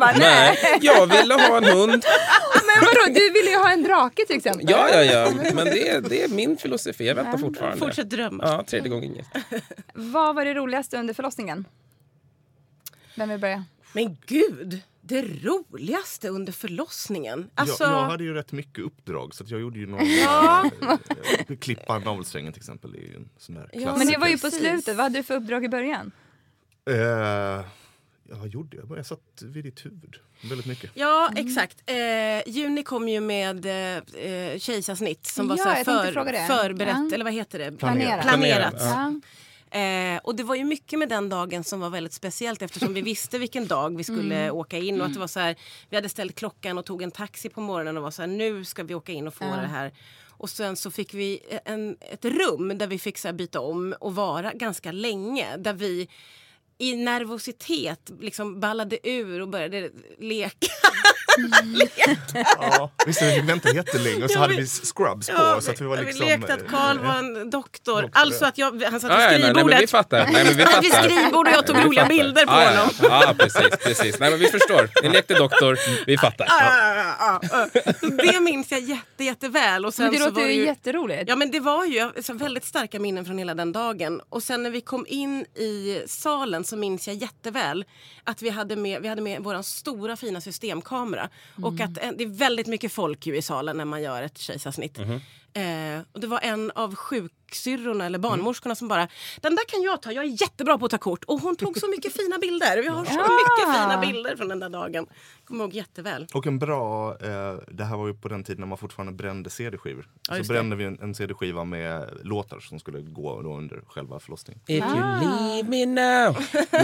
Bara, 0.00 0.12
nej. 0.12 0.58
Nej, 0.62 0.78
jag 0.82 1.06
ville 1.06 1.34
ha 1.34 1.56
en 1.56 1.64
hund. 1.64 2.04
Men 2.66 2.84
vadå, 2.84 3.14
du 3.14 3.30
ville 3.30 3.50
ju 3.50 3.56
ha 3.56 3.72
en 3.72 3.82
drake 3.82 4.26
till 4.26 4.36
exempel. 4.36 4.70
Ja, 4.70 4.88
ja, 4.92 5.02
ja. 5.02 5.32
Men 5.54 5.64
det 5.64 5.88
är, 5.88 6.00
det 6.00 6.22
är 6.22 6.28
min 6.28 6.56
filosofi. 6.56 7.06
Jag 7.06 7.14
väntar 7.14 7.38
fortfarande. 7.38 7.78
Fortsätt 7.78 8.10
drömma. 8.10 8.44
Ja, 8.46 8.64
tredje 8.66 8.88
gången 8.88 9.14
gilt. 9.14 9.28
Vad 9.94 10.34
var 10.34 10.44
det 10.44 10.54
roligaste 10.54 10.98
under 10.98 11.14
förlossningen? 11.14 11.64
Vem 13.14 13.28
vill 13.28 13.38
börja? 13.38 13.64
Men 13.92 14.16
gud, 14.26 14.80
det 15.00 15.22
roligaste 15.22 16.28
under 16.28 16.52
förlossningen. 16.52 17.50
Alltså, 17.54 17.84
Jag, 17.84 17.92
jag 17.92 18.02
hade 18.04 18.24
ju 18.24 18.34
rätt 18.34 18.52
mycket 18.52 18.84
uppdrag 18.84 19.34
så 19.34 19.44
att 19.44 19.50
jag 19.50 19.60
gjorde 19.60 19.78
ju 19.78 19.86
någon... 19.86 20.06
Ja. 20.06 20.70
klippa 21.60 21.98
navelsträngen 21.98 22.52
till 22.52 22.60
exempel. 22.60 22.92
Det 22.92 22.98
är 22.98 23.02
ju 23.02 23.16
en 23.16 23.28
sån 23.38 23.54
där 23.54 23.68
klassiker. 23.72 23.96
Men 23.98 24.06
det 24.06 24.18
var 24.18 24.28
ju 24.28 24.38
på 24.38 24.50
slutet. 24.50 24.96
Vad 24.96 25.04
hade 25.04 25.18
du 25.18 25.22
för 25.22 25.34
uppdrag 25.34 25.64
i 25.64 25.68
början? 25.68 26.12
Eh, 26.90 27.64
ja, 28.28 28.36
vad 28.36 28.48
gjorde 28.48 28.76
jag? 28.76 28.98
Jag 28.98 29.06
satt 29.06 29.42
vid 29.42 29.64
ditt 29.64 29.84
huvud 29.86 30.16
väldigt 30.42 30.66
mycket. 30.66 30.90
Ja, 30.94 31.30
exakt. 31.36 31.82
Eh, 31.86 32.48
Juni 32.48 32.82
kom 32.82 33.08
ju 33.08 33.20
med 33.20 33.66
eh, 33.66 34.22
eh, 34.24 34.58
kejsarsnitt 34.58 35.26
som 35.26 35.48
var 35.48 35.56
Ja, 35.56 35.62
så 35.64 35.68
jag 35.68 35.84
för, 35.84 36.12
förberett, 36.12 36.96
Ja. 36.98 37.10
eller 37.14 37.24
vad 37.24 37.32
heter 37.34 37.58
det? 37.58 37.72
Planerat. 37.72 38.22
Planerat. 38.22 38.74
Ja. 38.78 39.20
Eh, 39.78 40.20
och 40.24 40.36
det 40.36 40.42
var 40.42 40.54
ju 40.54 40.64
mycket 40.64 40.98
med 40.98 41.08
den 41.08 41.28
dagen 41.28 41.64
som 41.64 41.80
var 41.80 41.90
väldigt 41.90 42.12
speciellt 42.12 42.62
eftersom 42.62 42.94
vi 42.94 43.02
visste 43.02 43.38
vilken 43.38 43.66
dag 43.66 43.96
vi 43.96 44.04
skulle 44.04 44.50
åka 44.50 44.78
in 44.78 45.00
och 45.00 45.06
att 45.06 45.14
det 45.14 45.20
var 45.20 45.26
så 45.26 45.40
här, 45.40 45.56
vi 45.90 45.96
hade 45.96 46.08
ställt 46.08 46.34
klockan 46.34 46.78
och 46.78 46.84
tog 46.86 47.02
en 47.02 47.10
taxi 47.10 47.48
på 47.48 47.60
morgonen 47.60 47.96
och 47.96 48.02
var 48.02 48.10
så 48.10 48.22
här, 48.22 48.26
nu 48.26 48.64
ska 48.64 48.82
vi 48.82 48.94
åka 48.94 49.12
in 49.12 49.26
och 49.26 49.34
få 49.34 49.44
det 49.44 49.66
här. 49.66 49.92
Och 50.28 50.50
sen 50.50 50.76
så 50.76 50.90
fick 50.90 51.14
vi 51.14 51.40
en, 51.64 51.96
ett 52.00 52.24
rum 52.24 52.78
där 52.78 52.86
vi 52.86 52.98
fick 52.98 53.18
så 53.18 53.28
här 53.28 53.32
byta 53.32 53.60
om 53.60 53.94
och 54.00 54.14
vara 54.14 54.52
ganska 54.52 54.92
länge. 54.92 55.56
Där 55.56 55.72
vi 55.72 56.08
i 56.80 56.96
nervositet 56.96 58.10
liksom 58.20 58.60
ballade 58.60 59.08
ur 59.08 59.40
och 59.40 59.48
började 59.48 59.90
leka. 60.18 60.72
Ja, 62.60 62.90
visst, 63.06 63.22
vi 63.22 63.34
fick 63.34 63.44
vänta 63.48 63.74
jättelänge 63.74 64.24
och 64.24 64.30
så 64.30 64.38
hade 64.38 64.54
vi- 64.54 64.60
vi 64.60 64.66
scrubs 64.66 65.26
på 65.26 65.32
Ja, 65.36 65.60
så 65.60 65.70
att 65.70 65.80
vi 65.80 65.84
var 65.84 65.96
vi 65.96 66.04
liksom... 66.04 66.26
lekte 66.26 66.54
att 66.54 66.68
Karl 66.68 66.96
eh, 66.96 67.02
var 67.02 67.18
en 67.18 67.50
doktor. 67.50 68.02
doktor, 68.02 68.10
Alltså 68.20 68.44
att 68.44 68.58
jag, 68.58 68.82
han 68.90 69.00
satt 69.00 69.10
vid 69.10 69.18
nej, 69.18 69.38
nej, 69.40 69.40
men 69.40 69.52
vi 69.54 69.60
skrivbordet. 69.60 69.90
fattar. 69.90 70.26
Nej, 70.32 70.44
men 70.44 70.56
vi 70.56 70.62
Han 70.62 70.72
satt 70.72 70.84
vid 70.84 70.92
fattar. 70.92 71.08
skrivbordet 71.08 71.52
och 71.52 71.58
jag 71.58 71.66
tog 71.66 71.76
Vi 71.76 71.82
roliga 71.82 72.02
fattar. 72.02 72.14
bilder 72.16 72.46
på 72.46 72.52
ja, 72.52 72.70
honom. 72.70 72.90
Ja, 73.02 73.24
ja, 73.26 73.34
precis, 73.38 73.84
precis. 73.84 74.18
Nej, 74.20 74.30
men 74.30 74.38
vi 74.38 74.46
förstår. 74.48 74.90
Ni 75.02 75.08
lekte 75.08 75.34
doktor, 75.34 75.78
vi 76.06 76.18
fattar. 76.18 76.46
Så 78.00 78.08
Det 78.08 78.40
minns 78.40 78.70
jag 78.72 78.80
jätte, 78.80 79.24
jätteväl. 79.24 79.86
Och 79.86 79.94
sen 79.94 80.04
Men 80.04 80.12
det 80.14 80.18
låter 80.18 80.32
var 80.32 80.42
ju 80.48 80.64
jätteroligt. 80.64 81.24
Ja 81.28 81.36
men 81.36 81.50
det 81.50 81.60
var 81.60 81.84
ju 81.84 82.10
så 82.22 82.32
väldigt 82.34 82.64
starka 82.64 82.98
minnen 83.00 83.24
från 83.24 83.38
hela 83.38 83.54
den 83.54 83.72
dagen. 83.72 84.20
Och 84.28 84.42
sen 84.42 84.62
när 84.62 84.70
vi 84.70 84.80
kom 84.80 85.06
in 85.08 85.40
i 85.40 86.02
salen 86.06 86.64
så 86.64 86.76
minns 86.76 87.06
jag 87.08 87.16
jätteväl 87.16 87.84
att 88.24 88.42
vi 88.42 88.50
hade 88.50 88.76
med, 88.76 89.02
vi 89.02 89.08
hade 89.08 89.22
med 89.22 89.40
vår 89.42 89.62
stora 89.62 90.16
fina 90.16 90.40
systemkamera. 90.40 91.28
Och 91.62 91.80
att 91.80 92.02
eh, 92.02 92.10
det 92.18 92.24
är 92.24 92.28
väldigt 92.28 92.66
mycket 92.66 92.92
folk 92.92 93.26
ju 93.26 93.36
i 93.36 93.42
salen 93.42 93.76
när 93.76 93.84
man 93.84 94.02
gör 94.02 94.22
ett 94.22 94.38
kejsarsnitt. 94.38 94.98
Eh, 95.54 96.00
och 96.12 96.20
det 96.20 96.26
var 96.26 96.40
en 96.42 96.70
av 96.70 96.94
sjuksyrrorna 96.94 98.06
eller 98.06 98.18
barnmorskorna 98.18 98.74
som 98.74 98.88
bara 98.88 99.08
Den 99.40 99.54
där 99.56 99.64
kan 99.68 99.82
jag 99.82 100.02
ta, 100.02 100.12
jag 100.12 100.24
är 100.24 100.42
jättebra 100.42 100.78
på 100.78 100.84
att 100.84 100.90
ta 100.90 100.98
kort. 100.98 101.24
Och 101.24 101.40
hon 101.40 101.56
tog 101.56 101.78
så 101.78 101.88
mycket 101.90 102.12
fina 102.12 102.38
bilder. 102.38 102.82
Vi 102.82 102.88
har 102.88 103.04
så 103.04 103.12
mycket 103.12 103.74
fina 103.76 103.98
bilder 104.00 104.36
från 104.36 104.48
den 104.48 104.60
där 104.60 104.68
dagen. 104.68 105.06
Kommer 105.44 105.64
ihåg 105.64 105.74
jätteväl. 105.74 106.26
Och 106.34 106.46
en 106.46 106.58
bra, 106.58 107.10
eh, 107.10 107.54
det 107.68 107.84
här 107.84 107.96
var 107.96 108.06
ju 108.06 108.14
på 108.14 108.28
den 108.28 108.44
tiden 108.44 108.60
när 108.60 108.66
man 108.66 108.78
fortfarande 108.78 109.12
brände 109.12 109.50
CD-skivor. 109.50 110.08
Ja, 110.28 110.34
så 110.34 110.38
just 110.38 110.48
det. 110.48 110.54
brände 110.54 110.76
vi 110.76 110.84
en, 110.84 110.98
en 111.02 111.14
CD-skiva 111.14 111.64
med 111.64 112.10
låtar 112.22 112.60
som 112.60 112.78
skulle 112.80 113.00
gå 113.00 113.42
då 113.42 113.56
under 113.56 113.82
själva 113.88 114.20
förlossningen. 114.20 114.62
If 114.66 114.84
you 114.84 114.94
leave 114.94 115.68
me 115.68 115.86
now, 115.86 116.36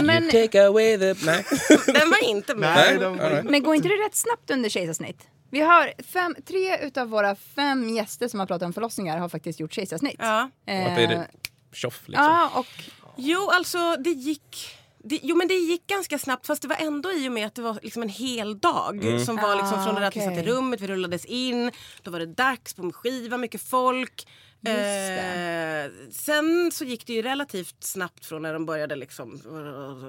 Men- 0.03 0.23
you 0.23 0.31
take 0.31 0.65
away 0.67 0.97
the... 0.97 1.25
Nej. 1.25 1.45
Den 1.85 2.09
var 2.09 2.23
inte 2.29 2.55
med. 2.55 2.75
Nej, 2.75 3.19
right. 3.29 3.49
Men 3.49 3.63
går 3.63 3.75
inte 3.75 3.87
det 3.87 3.95
rätt 3.95 4.15
snabbt 4.15 4.49
under 4.51 4.69
kejsarsnitt? 4.69 5.27
Vi 5.49 5.61
har 5.61 5.93
fem, 6.03 6.35
tre 6.45 6.85
utav 6.87 7.07
våra 7.07 7.35
fem 7.35 7.89
gäster 7.89 8.27
som 8.27 8.39
har 8.39 8.47
pratat 8.47 8.65
om 8.65 8.73
förlossningar 8.73 9.17
har 9.17 9.29
faktiskt 9.29 9.59
gjort 9.59 9.73
kejsarsnitt. 9.73 10.15
Ja. 10.19 10.43
Och 10.43 10.71
att 10.71 10.95
det 10.95 11.03
är 11.03 11.07
det. 11.07 11.27
Tjoff, 11.71 12.03
liksom. 12.07 12.25
Ja, 12.25 12.51
och 12.55 12.83
Jo, 13.17 13.49
alltså 13.49 13.95
det 13.99 14.09
gick... 14.09 14.77
Det, 15.03 15.19
jo 15.23 15.35
men 15.35 15.47
det 15.47 15.53
gick 15.53 15.87
ganska 15.87 16.19
snabbt 16.19 16.47
fast 16.47 16.61
det 16.61 16.67
var 16.67 16.75
ändå 16.75 17.11
i 17.11 17.27
och 17.27 17.31
med 17.31 17.47
att 17.47 17.55
det 17.55 17.61
var 17.61 17.79
liksom 17.83 18.01
en 18.01 18.09
hel 18.09 18.59
dag 18.59 19.21
som 19.25 19.35
var 19.35 19.55
liksom 19.55 19.83
från 19.83 19.95
det 19.95 20.01
där 20.01 20.07
att 20.07 20.15
vi 20.15 20.21
satt 20.21 20.37
i 20.37 20.43
rummet, 20.43 20.81
vi 20.81 20.87
rullades 20.87 21.25
in, 21.25 21.71
då 22.01 22.11
var 22.11 22.19
det 22.19 22.25
dags 22.25 22.73
på 22.73 22.83
med 22.83 22.95
skiva, 22.95 23.37
mycket 23.37 23.61
folk. 23.61 24.27
Eh, 24.65 25.91
sen 26.11 26.71
så 26.71 26.85
gick 26.85 27.07
det 27.07 27.13
ju 27.13 27.21
relativt 27.21 27.83
snabbt 27.83 28.25
från 28.25 28.41
när 28.41 28.53
de 28.53 28.65
började 28.65 28.95
liksom, 28.95 29.39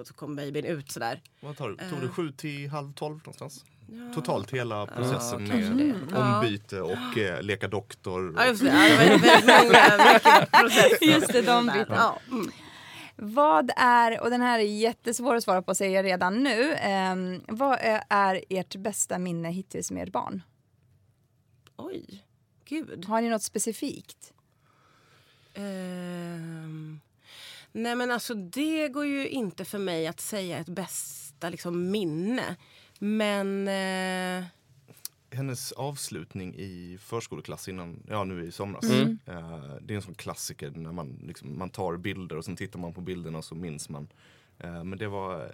så 0.04 0.14
kom 0.14 0.36
babyn 0.36 0.64
ut 0.64 0.92
sådär. 0.92 1.22
Vad 1.40 1.56
tar? 1.56 1.76
Eh. 1.80 1.90
Tog 1.90 2.00
det 2.00 2.08
sju 2.08 2.32
till 2.32 2.68
halv 2.68 2.92
tolv 2.92 3.14
någonstans? 3.16 3.64
Totalt 4.14 4.50
hela 4.50 4.86
processen 4.86 5.44
med 5.44 5.94
ombyte 6.18 6.80
och 6.80 7.18
eh, 7.18 7.42
leka 7.42 7.68
doktor. 7.68 8.34
Ja 8.36 8.46
just 8.46 8.62
det, 8.62 8.68
ja, 8.68 9.04
det 9.04 9.10
var 9.10 9.18
väldigt 9.18 9.46
många 9.46 10.46
processer. 10.46 11.06
Just 11.06 11.32
det, 11.32 11.42
de 11.42 11.66
bitarna. 11.66 11.96
Ja. 11.96 12.18
Mm. 12.30 12.50
vad 13.16 13.70
är, 13.76 14.20
och 14.20 14.30
den 14.30 14.40
här 14.40 14.58
är 14.58 14.62
jättesvår 14.62 15.34
att 15.34 15.44
svara 15.44 15.62
på 15.62 15.74
säger 15.74 15.96
jag 15.96 16.04
redan 16.04 16.42
nu. 16.42 16.74
ehm, 16.74 17.40
vad 17.48 17.78
är, 17.80 18.02
är 18.08 18.44
ert 18.48 18.76
bästa 18.76 19.18
minne 19.18 19.50
hittills 19.50 19.90
med 19.90 20.02
ert 20.02 20.12
barn? 20.12 20.42
Oj, 21.76 22.24
gud. 22.64 23.04
Har 23.04 23.20
ni 23.20 23.28
något 23.28 23.42
specifikt? 23.42 24.32
Ehm, 25.58 27.00
nej 27.72 27.96
men 27.96 28.10
alltså 28.10 28.34
det 28.34 28.88
går 28.88 29.06
ju 29.06 29.28
inte 29.28 29.64
för 29.64 29.78
mig 29.78 30.06
att 30.06 30.20
säga 30.20 30.58
ett 30.58 30.68
bästa 30.68 31.48
liksom, 31.48 31.90
minne. 31.90 32.56
Men... 32.98 33.68
Eh, 33.68 34.44
Hennes 35.30 35.72
avslutning 35.72 36.54
i 36.54 36.98
förskoleklass 37.00 37.68
innan, 37.68 38.02
ja 38.08 38.24
nu 38.24 38.46
i 38.46 38.52
somras. 38.52 38.84
Mm. 38.84 39.18
Eh, 39.26 39.74
det 39.80 39.94
är 39.94 39.96
en 39.96 40.02
sån 40.02 40.14
klassiker 40.14 40.70
när 40.70 40.92
man, 40.92 41.20
liksom, 41.26 41.58
man 41.58 41.70
tar 41.70 41.96
bilder 41.96 42.36
och 42.36 42.44
sen 42.44 42.56
tittar 42.56 42.78
man 42.78 42.94
på 42.94 43.00
bilderna 43.00 43.38
och 43.38 43.44
så 43.44 43.54
minns 43.54 43.88
man. 43.88 44.08
Eh, 44.58 44.84
men 44.84 44.98
det 44.98 45.08
var, 45.08 45.42
eh, 45.44 45.50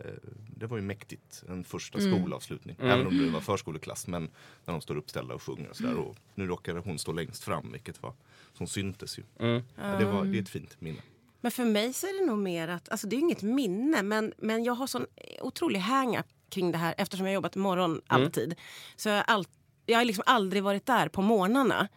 det 0.56 0.66
var 0.66 0.76
ju 0.76 0.82
mäktigt, 0.82 1.42
en 1.48 1.64
första 1.64 1.98
Mm. 1.98 2.10
skolavslutning. 2.18 2.76
Även 2.80 3.06
om 3.06 3.18
det 3.18 3.30
var 3.30 3.40
förskoleklass 3.40 4.06
men 4.06 4.22
när 4.64 4.72
de 4.74 4.80
står 4.80 4.96
uppställda 4.96 5.34
och 5.34 5.42
sjunger 5.42 5.68
och 5.70 5.76
sådär. 5.76 5.94
Och 5.96 6.16
nu 6.34 6.46
råkade 6.46 6.80
hon 6.80 6.98
stå 6.98 7.12
längst 7.12 7.44
fram 7.44 7.72
vilket 7.72 8.02
var, 8.02 8.12
som 8.52 8.66
syntes 8.66 9.18
ju. 9.18 9.22
Mm. 9.38 9.62
Ja, 9.76 9.84
det, 9.98 10.04
var, 10.04 10.24
det 10.24 10.38
är 10.38 10.42
ett 10.42 10.48
fint 10.48 10.80
minne. 10.80 10.98
men 11.40 11.50
för 11.52 11.64
mig 11.64 11.92
så 11.92 12.06
är 12.06 12.20
det 12.20 12.26
nog 12.26 12.38
mer 12.38 12.68
att, 12.68 12.88
alltså 12.88 13.06
det 13.06 13.16
är 13.16 13.20
inget 13.20 13.42
minne 13.42 14.02
men, 14.02 14.32
men 14.38 14.64
jag 14.64 14.74
har 14.74 14.86
sån 14.86 15.06
otrolig 15.40 15.80
hang-up 15.80 16.26
kring 16.48 16.72
det 16.72 16.78
här 16.78 16.94
eftersom 16.98 17.26
jag 17.26 17.30
har 17.30 17.34
jobbat 17.34 17.56
morgon 17.56 18.00
alltid. 18.06 18.54
Så 18.96 19.08
jag 19.08 19.16
har, 19.16 19.22
all, 19.22 19.44
jag 19.86 19.98
har 19.98 20.04
liksom 20.04 20.24
aldrig 20.26 20.62
varit 20.62 20.86
där 20.86 21.08
på 21.08 21.22
morgnarna. 21.22 21.88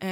Eh, 0.00 0.08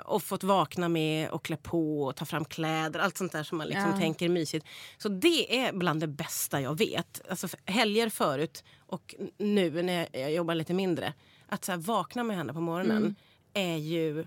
och 0.00 0.22
fått 0.22 0.44
vakna 0.44 0.88
med 0.88 1.30
och 1.30 1.44
klä 1.44 1.56
på 1.56 2.02
och 2.04 2.16
ta 2.16 2.24
fram 2.24 2.44
kläder. 2.44 3.00
Allt 3.00 3.16
sånt 3.16 3.32
där 3.32 3.42
som 3.42 3.58
man 3.58 3.66
liksom 3.66 3.90
Ja. 3.90 3.98
tänker 3.98 4.28
mysigt. 4.28 4.66
Så 4.98 5.08
det 5.08 5.58
är 5.58 5.72
bland 5.72 6.00
det 6.00 6.06
bästa 6.06 6.60
jag 6.60 6.78
vet. 6.78 7.20
Alltså 7.30 7.48
helger 7.64 8.08
förut 8.08 8.64
och 8.86 9.14
nu 9.38 9.82
när 9.82 10.08
jag 10.12 10.32
jobbar 10.32 10.54
lite 10.54 10.74
mindre. 10.74 11.12
Att 11.46 11.64
så 11.64 11.76
vakna 11.76 12.24
med 12.24 12.36
henne 12.36 12.52
på 12.52 12.60
morgonen 12.60 13.14
är 13.54 13.76
ju 13.76 14.26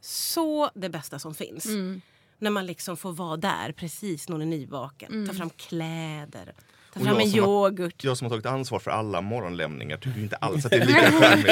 så 0.00 0.70
det 0.74 0.88
bästa 0.88 1.18
som 1.18 1.34
finns. 1.34 1.66
När 2.38 2.50
man 2.50 2.66
liksom 2.66 2.96
får 2.96 3.12
vara 3.12 3.36
där 3.36 3.72
precis 3.72 4.28
när 4.28 4.32
hon 4.34 4.42
är 4.42 4.46
nyvaken. 4.46 5.26
Ta 5.28 5.34
fram 5.34 5.50
kläder. 5.50 6.54
Ta 6.94 7.00
Och 7.00 7.06
fram 7.06 7.14
jag 7.16 7.22
en 7.24 7.30
som 7.30 7.40
har- 7.40 7.46
yoghurt. 7.48 8.04
Jag 8.04 8.16
som 8.18 8.24
har 8.24 8.30
tagit 8.30 8.46
ansvar 8.46 8.78
för 8.78 8.90
alla 8.90 9.20
morgonlämningar 9.20 9.96
tycker 9.96 10.20
inte 10.20 10.36
alls 10.36 10.64
att 10.64 10.70
det 10.70 10.76
är 10.76 10.86
lika 10.86 11.00
charmigt. 11.20 11.46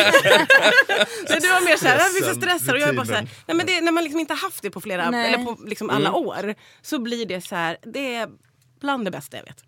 Du 1.42 1.48
var 1.48 1.64
mer 1.64 1.76
såhär, 1.76 1.98
jag 1.98 2.12
blir 2.12 2.34
så 2.34 2.40
stressad. 2.40 2.74
Och 2.74 2.80
jag 2.80 2.88
är 2.88 2.92
bara 2.92 3.06
såhär, 3.06 3.28
nej, 3.46 3.56
men 3.56 3.66
det, 3.66 3.80
när 3.80 3.92
man 3.92 4.04
liksom 4.04 4.20
inte 4.20 4.34
haft 4.34 4.62
det 4.62 4.70
på 4.70 4.80
flera, 4.80 5.10
Nej. 5.10 5.34
eller 5.34 5.44
på 5.44 5.56
liksom 5.66 5.90
alla 5.90 6.12
år. 6.12 6.54
Så 6.82 6.98
blir 6.98 7.26
det 7.26 7.40
så 7.40 7.54
här, 7.56 7.76
det 7.82 8.14
är 8.14 8.28
bland 8.80 9.04
det 9.04 9.10
bästa 9.10 9.36
jag 9.36 9.44
vet. 9.44 9.64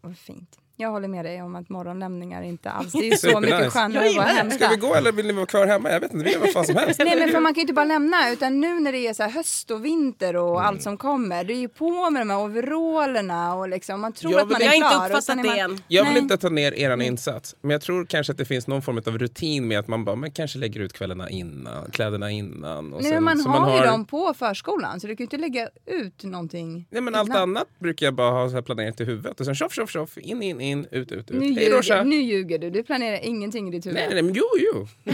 Vad 0.00 0.18
fint. 0.18 0.58
Jag 0.80 0.90
håller 0.90 1.08
med 1.08 1.24
dig 1.24 1.42
om 1.42 1.54
att 1.56 1.68
morgonlämningar 1.68 2.42
inte 2.42 2.70
alls, 2.70 2.92
det 2.92 3.08
är 3.08 3.16
så 3.32 3.40
mycket 3.40 3.72
skönare 3.72 4.08
att 4.08 4.16
vara 4.16 4.26
hämta. 4.26 4.54
Ska 4.56 4.68
vi 4.68 4.76
gå 4.76 4.94
eller 4.94 5.12
vill 5.12 5.26
ni 5.26 5.32
vara 5.32 5.46
kvar 5.46 5.66
hemma? 5.66 5.90
Jag 5.90 6.00
vet 6.00 6.12
inte, 6.12 6.24
vi 6.24 6.32
gör 6.32 6.40
vad 6.40 6.52
fan 6.52 6.64
som 6.66 6.76
helst. 6.82 7.00
Nej 7.04 7.18
men 7.18 7.28
för 7.28 7.40
man 7.40 7.54
kan 7.54 7.58
ju 7.58 7.60
inte 7.60 7.72
bara 7.72 7.84
lämna 7.84 8.30
utan 8.32 8.60
nu 8.60 8.80
när 8.80 8.92
det 8.92 8.98
är 9.06 9.14
så 9.14 9.22
här 9.22 9.30
höst 9.30 9.70
och 9.70 9.84
vinter 9.84 10.36
och 10.36 10.48
Mm. 10.60 10.66
allt 10.68 10.82
som 10.82 10.96
kommer. 10.96 11.44
Det 11.44 11.52
är 11.54 11.58
ju 11.58 11.68
på 11.68 12.10
med 12.10 12.20
de 12.20 12.30
här 12.30 12.38
overallerna 12.38 13.54
och 13.54 13.68
liksom 13.68 14.00
man 14.00 14.12
tror 14.12 14.32
Jag 14.32 14.40
att 14.40 14.48
man 14.50 14.58
vill- 14.58 14.68
är 14.68 14.74
Jag 14.74 14.84
har 14.84 14.90
klar. 14.90 15.04
inte 15.04 15.18
uppfattat 15.18 15.38
är 15.38 15.42
det 15.56 15.62
man- 15.62 15.70
än. 15.76 15.82
Jag 15.88 16.04
vill 16.04 16.12
Nej. 16.12 16.22
inte 16.22 16.36
ta 16.36 16.48
ner 16.48 16.72
er 16.74 17.02
insats, 17.02 17.56
men 17.60 17.70
jag 17.70 17.80
tror 17.80 18.04
kanske 18.04 18.30
att 18.32 18.38
det 18.38 18.44
finns 18.44 18.66
någon 18.66 18.82
form 18.82 18.98
av 19.06 19.18
rutin 19.18 19.68
med 19.68 19.78
att 19.78 19.88
man 19.88 20.04
bara, 20.04 20.16
men 20.16 20.30
kanske 20.30 20.58
lägger 20.58 20.80
ut 20.80 20.92
kvällarna 20.92 21.30
innan, 21.30 21.90
kläderna 21.90 22.30
innan. 22.30 22.92
Och 22.92 23.02
Nej, 23.02 23.10
sen- 23.10 23.24
men 23.24 23.24
man 23.24 23.38
så 23.38 23.48
har 23.50 23.80
ju 23.80 23.86
dem 23.86 24.04
på 24.04 24.34
förskolan 24.34 25.00
så 25.00 25.06
du 25.06 25.16
kan 25.16 25.24
ju 25.24 25.24
inte 25.24 25.36
lägga 25.36 25.68
ut 25.86 26.24
någonting 26.24 26.86
Nej, 26.90 27.02
men 27.02 27.14
allt 27.14 27.28
innan. 27.28 27.42
annat 27.42 27.66
brukar 27.78 28.06
jag 28.06 28.14
bara 28.14 28.30
ha 28.30 28.48
så 28.48 28.54
här 28.54 28.62
planerat 28.62 29.00
i 29.00 29.04
huvudet. 29.04 29.40
Och 29.40 29.46
sen 29.46 29.54
tjoff, 29.54 29.72
tjoff, 29.72 29.90
tjoff, 29.90 30.18
in, 30.18 30.42
in, 30.42 30.60
in, 30.60 30.67
ut, 30.72 30.88
ut, 30.92 31.12
ut. 31.12 31.30
Nu 31.30 31.54
Hej 31.54 31.64
ljuger, 31.64 32.04
nu 32.04 32.16
ljuger 32.16 32.58
du, 32.58 32.70
du 32.70 32.82
planerar 32.82 33.24
ingenting 33.24 33.68
i 33.68 33.70
ditt 33.70 33.86
huvud. 33.86 33.94
Nej, 33.94 34.08
nej, 34.14 34.22
men 34.22 34.34
jo, 34.34 34.44
jo. 34.58 34.88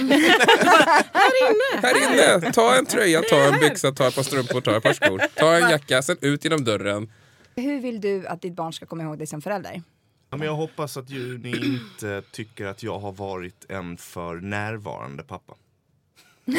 här 1.12 1.50
inne! 1.50 1.80
Här 1.82 2.36
inne! 2.36 2.52
Ta 2.52 2.76
en 2.76 2.86
tröja, 2.86 3.22
ta 3.22 3.42
en 3.42 3.61
byxa, 3.61 3.92
ta 3.92 4.09
ett 4.09 4.14
par 4.14 4.22
strumpor, 4.22 4.61
ta 4.61 4.76
ett 4.76 4.82
par 4.82 4.92
skor. 4.92 5.22
Ta 5.34 5.55
en 5.55 5.70
jacka, 5.70 6.02
sen 6.02 6.16
ut 6.20 6.44
genom 6.44 6.64
dörren. 6.64 7.12
Hur 7.57 7.80
vill 7.80 8.00
du 8.00 8.26
att 8.26 8.42
ditt 8.42 8.55
barn 8.55 8.72
ska 8.72 8.86
komma 8.86 9.02
ihåg 9.02 9.18
dig 9.18 9.26
som 9.26 9.42
förälder? 9.42 9.82
Ja, 10.30 10.36
men 10.36 10.46
jag 10.46 10.55
hoppas 10.55 10.96
att 10.96 11.11
ju, 11.11 11.38
ni 11.38 11.50
inte 11.50 12.22
tycker 12.32 12.66
att 12.66 12.82
jag 12.82 12.98
har 12.98 13.12
varit 13.12 13.70
en 13.70 13.96
för 13.96 14.34
närvarande 14.34 15.22
pappa. 15.22 15.55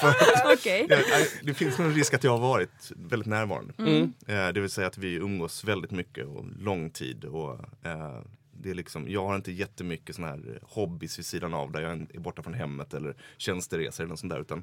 Ja, 0.00 0.86
nej, 0.88 1.28
det 1.42 1.54
finns 1.54 1.78
en 1.78 1.94
risk 1.94 2.14
att 2.14 2.24
jag 2.24 2.30
har 2.30 2.38
varit 2.48 2.92
väldigt 2.96 3.26
närvarande. 3.28 3.74
Mm. 3.78 4.12
Eh, 4.26 4.48
Det 4.52 4.60
vill 4.60 4.70
säga 4.70 4.86
att 4.86 4.98
vi 4.98 5.14
umgås 5.14 5.64
väldigt 5.64 5.90
mycket 5.90 6.26
och 6.26 6.44
lång 6.60 6.90
tid. 6.90 7.24
Och, 7.24 7.52
eh, 7.84 8.20
det 8.62 8.70
är 8.70 8.74
liksom, 8.74 9.08
jag 9.08 9.26
har 9.26 9.36
inte 9.36 9.52
jättemycket 9.52 10.16
såna 10.16 10.28
här 10.28 10.58
hobbys 10.62 11.18
vid 11.18 11.26
sidan 11.26 11.54
av 11.54 11.72
där 11.72 11.80
jag 11.80 11.92
är 12.14 12.18
borta 12.20 12.42
från 12.42 12.54
hemmet 12.54 12.94
eller 12.94 13.16
tjänsteresor 13.36 14.04
eller 14.04 14.08
något 14.10 14.20
sånt 14.20 14.32
där. 14.32 14.40
Utan 14.40 14.62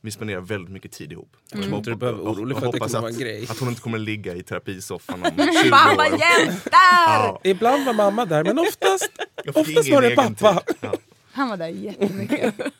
vi 0.00 0.10
spenderar 0.10 0.40
väldigt 0.40 0.70
mycket 0.72 0.92
tid 0.92 1.12
ihop. 1.12 1.36
Jag 1.52 1.62
tror 1.62 1.76
inte 1.76 1.90
du 1.90 1.96
behöver 1.96 2.18
vara 2.22 2.32
orolig 2.32 2.58
för 2.58 2.66
att 2.66 2.72
det 2.72 2.78
kommer 2.78 3.00
vara 3.00 3.10
en 3.12 3.18
grej. 3.18 3.46
Att 3.50 3.58
hon 3.58 3.68
inte 3.68 3.80
kommer 3.80 3.98
ligga 3.98 4.34
i 4.34 4.42
terapisoffan 4.42 5.22
om 5.22 5.30
20 5.62 5.70
Mamma 5.70 6.02
år. 6.06 6.18
jämtar! 6.20 6.70
Ja, 6.72 7.40
Ibland 7.44 7.86
var 7.86 7.92
mamma 7.92 8.24
där, 8.24 8.44
men 8.44 8.58
oftast, 8.58 9.10
oftast 9.54 9.90
var 9.90 10.02
det 10.02 10.10
pappa. 10.16 10.60
tid. 10.60 10.76
Ja. 10.80 10.94
Han 11.38 11.48
var 11.48 11.56
där 11.56 11.68
jättemycket. 11.68 12.54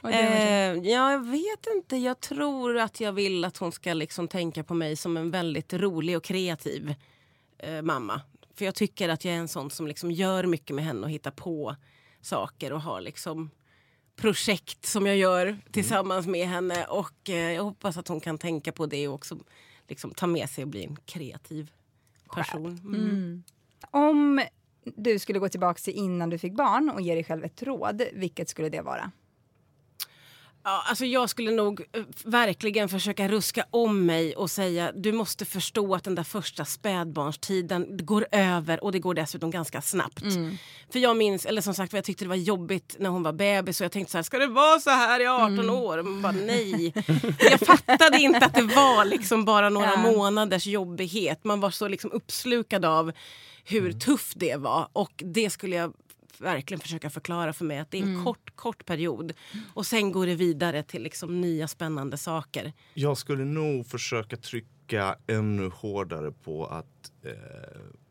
Var 0.00 0.10
Eh, 0.10 0.74
ja, 0.74 1.12
jag 1.12 1.26
vet 1.30 1.66
inte. 1.76 1.96
Jag 1.96 2.20
tror 2.20 2.78
att 2.78 3.00
jag 3.00 3.12
vill 3.12 3.44
att 3.44 3.56
hon 3.56 3.72
ska 3.72 3.94
liksom 3.94 4.28
tänka 4.28 4.64
på 4.64 4.74
mig 4.74 4.96
som 4.96 5.16
en 5.16 5.30
väldigt 5.30 5.72
rolig 5.72 6.16
och 6.16 6.24
kreativ 6.24 6.94
eh, 7.58 7.82
mamma. 7.82 8.20
För 8.54 8.64
jag 8.64 8.74
tycker 8.74 9.08
att 9.08 9.24
jag 9.24 9.34
är 9.34 9.38
en 9.38 9.48
sån 9.48 9.70
som 9.70 9.86
liksom 9.86 10.10
gör 10.10 10.44
mycket 10.44 10.76
med 10.76 10.84
henne 10.84 11.00
och 11.00 11.10
hittar 11.10 11.30
på 11.30 11.76
saker 12.20 12.72
och 12.72 12.80
har 12.80 13.00
liksom 13.00 13.50
projekt 14.16 14.86
som 14.86 15.06
jag 15.06 15.16
gör 15.16 15.58
tillsammans 15.70 16.26
med 16.26 16.48
henne. 16.48 16.84
Och 16.84 17.30
eh, 17.30 17.52
jag 17.52 17.62
hoppas 17.62 17.96
att 17.96 18.08
hon 18.08 18.20
kan 18.20 18.38
tänka 18.38 18.72
på 18.72 18.86
det 18.86 19.08
och 19.08 19.14
också 19.14 19.38
liksom 19.88 20.10
ta 20.10 20.26
med 20.26 20.50
sig 20.50 20.64
och 20.64 20.68
bli 20.68 20.84
en 20.84 20.96
kreativ 20.96 21.70
person. 22.34 22.78
Mm. 22.84 23.42
Om 23.90 24.42
du 24.96 25.18
skulle 25.18 25.38
gå 25.38 25.48
tillbaka 25.48 25.78
till 25.78 25.94
innan 25.94 26.30
du 26.30 26.38
fick 26.38 26.52
barn 26.52 26.90
och 26.90 27.00
ge 27.00 27.14
dig 27.14 27.24
själv 27.24 27.44
ett 27.44 27.62
råd, 27.62 28.02
vilket 28.12 28.48
skulle 28.48 28.68
det 28.68 28.80
vara? 28.80 29.10
Ja, 30.64 30.82
alltså 30.86 31.04
jag 31.04 31.30
skulle 31.30 31.50
nog 31.50 31.80
eh, 31.92 32.02
verkligen 32.24 32.88
försöka 32.88 33.28
ruska 33.28 33.64
om 33.70 34.06
mig 34.06 34.36
och 34.36 34.50
säga 34.50 34.92
du 34.94 35.12
måste 35.12 35.44
förstå 35.44 35.94
att 35.94 36.04
den 36.04 36.14
där 36.14 36.22
första 36.24 36.64
spädbarnstiden 36.64 37.86
går 38.06 38.26
över 38.32 38.84
och 38.84 38.92
det 38.92 38.98
går 38.98 39.14
dessutom 39.14 39.50
ganska 39.50 39.82
snabbt. 39.82 40.22
För 40.92 40.98
jag 40.98 41.16
minns, 41.16 41.46
eller 41.46 41.62
som 41.62 41.74
sagt 41.74 41.92
jag 41.92 42.04
tyckte 42.04 42.24
det 42.24 42.28
var 42.28 42.34
jobbigt 42.36 42.96
när 42.98 43.10
hon 43.10 43.22
var 43.22 43.32
bebis 43.32 43.80
och 43.80 43.84
jag 43.84 43.92
tänkte 43.92 44.10
så 44.12 44.18
här, 44.18 44.22
ska 44.22 44.38
det 44.38 44.46
vara 44.46 44.80
så 44.80 44.90
här 44.90 45.20
i 45.20 45.26
18 45.26 45.70
år? 45.70 46.02
Man 46.02 46.22
bara, 46.22 46.32
nej. 46.46 46.92
Jag 47.50 47.60
fattade 47.60 48.18
inte 48.18 48.46
att 48.46 48.54
det 48.54 48.62
var 48.62 49.04
liksom 49.04 49.44
bara 49.44 49.68
några 49.68 49.90
Ja. 49.90 49.96
månaders 50.12 50.66
jobbighet. 50.66 51.44
Man 51.44 51.60
var 51.60 51.70
så 51.70 51.88
liksom 51.88 52.10
uppslukad 52.12 52.84
av 52.84 53.12
hur 53.64 53.92
tufft 53.92 54.32
det 54.40 54.56
var 54.56 54.88
och 54.92 55.12
det 55.16 55.50
skulle 55.50 55.76
jag 55.76 55.92
verkligen 56.40 56.80
försöka 56.80 57.10
förklara 57.10 57.52
för 57.52 57.64
mig 57.64 57.78
att 57.78 57.90
det 57.90 57.98
är 57.98 58.02
en 58.02 58.24
kort, 58.24 58.56
kort 58.56 58.86
period. 58.86 59.32
Och 59.74 59.86
sen 59.86 60.12
går 60.12 60.26
det 60.26 60.34
vidare 60.34 60.82
till 60.82 61.02
liksom 61.02 61.40
nya 61.40 61.68
spännande 61.68 62.16
saker. 62.16 62.72
Jag 62.94 63.18
skulle 63.18 63.44
nog 63.44 63.86
försöka 63.86 64.36
trycka 64.36 65.16
ännu 65.26 65.68
hårdare 65.68 66.32
på 66.32 66.66
att 66.66 67.12
eh, 67.22 67.32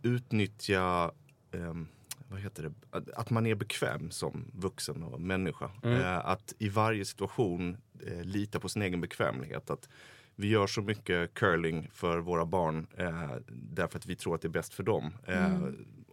utnyttja 0.02 1.12
ehm, 1.52 1.88
vad 2.30 2.40
heter 2.40 2.64
det? 2.64 2.74
Att, 2.98 3.10
att 3.10 3.30
man 3.30 3.46
är 3.46 3.56
bekväm 3.56 4.12
som 4.12 4.52
vuxen 4.54 5.04
och 5.04 5.22
människa. 5.22 5.72
Eh, 5.84 6.18
att 6.18 6.54
i 6.60 6.70
varje 6.70 7.06
situation 7.06 7.78
eh, 8.08 8.24
lita 8.24 8.60
på 8.60 8.70
sin 8.70 8.82
egen 8.82 9.02
bekvämlighet. 9.02 9.70
Att 9.70 9.90
vi 10.36 10.48
gör 10.48 10.68
så 10.68 10.82
mycket 10.82 11.34
curling 11.34 11.90
för 11.94 12.20
våra 12.20 12.46
barn 12.46 12.88
eh, 12.98 13.32
därför 13.48 13.98
att 13.98 14.06
vi 14.06 14.16
tror 14.16 14.36
att 14.36 14.42
det 14.42 14.48
är 14.48 14.50
bäst 14.50 14.74
för 14.74 14.84
dem. 14.84 15.14
Eh, 15.26 15.60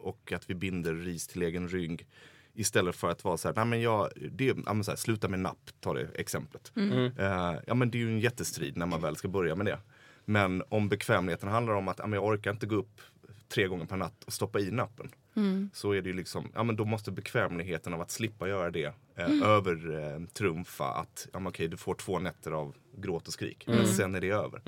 Och 0.06 0.32
att 0.32 0.50
vi 0.50 0.54
binder 0.54 0.94
ris 0.94 1.26
till 1.26 1.42
egen 1.42 1.68
rygg. 1.68 2.06
Istället 2.54 2.96
för 2.96 3.10
att 3.10 3.24
vara 3.24 3.36
så 3.36 3.48
här, 3.48 3.54
nej 3.54 3.64
men 3.64 3.80
jag, 3.80 4.08
det, 4.30 4.44
ja, 4.44 4.72
men 4.72 4.84
så 4.84 4.90
här, 4.90 4.96
sluta 4.96 5.28
med 5.28 5.40
napp, 5.40 5.70
ta 5.80 5.94
det 5.94 6.08
exemplet. 6.14 6.72
Eh, 7.18 7.54
ja 7.66 7.74
men 7.74 7.90
det 7.90 7.98
är 7.98 8.00
ju 8.00 8.08
en 8.08 8.20
jättestrid 8.20 8.76
när 8.76 8.86
man 8.86 9.00
väl 9.00 9.16
ska 9.16 9.28
börja 9.28 9.54
med 9.54 9.66
det. 9.66 9.78
Men 10.24 10.62
om 10.68 10.88
bekvämligheten 10.88 11.48
handlar 11.48 11.74
om 11.74 11.88
att 11.88 11.98
ja, 11.98 12.06
men 12.06 12.12
jag 12.12 12.24
orkar 12.24 12.50
inte 12.50 12.66
gå 12.66 12.76
upp 12.76 13.00
tre 13.48 13.66
gånger 13.66 13.86
per 13.86 13.96
natt 13.96 14.24
och 14.24 14.32
stoppa 14.32 14.60
i 14.60 14.70
nappen. 14.70 15.10
Så 15.72 15.92
är 15.92 16.02
det 16.02 16.08
ju 16.08 16.16
liksom, 16.16 16.48
ja 16.54 16.62
men 16.62 16.76
då 16.76 16.84
måste 16.84 17.10
bekvämligheten 17.10 17.94
av 17.94 18.00
att 18.00 18.10
slippa 18.10 18.48
göra 18.48 18.70
det 18.70 18.92
eh, 19.16 19.42
övertrumfa 19.42 20.84
att, 20.84 21.28
ja 21.32 21.38
men 21.38 21.46
okej 21.46 21.68
du 21.68 21.76
får 21.76 21.94
två 21.94 22.18
nätter 22.18 22.50
av 22.50 22.74
gråt 22.96 23.26
och 23.26 23.32
skrik. 23.32 23.64
Men 23.66 23.86
sen 23.86 24.14
är 24.14 24.20
det 24.20 24.30
över. 24.30 24.60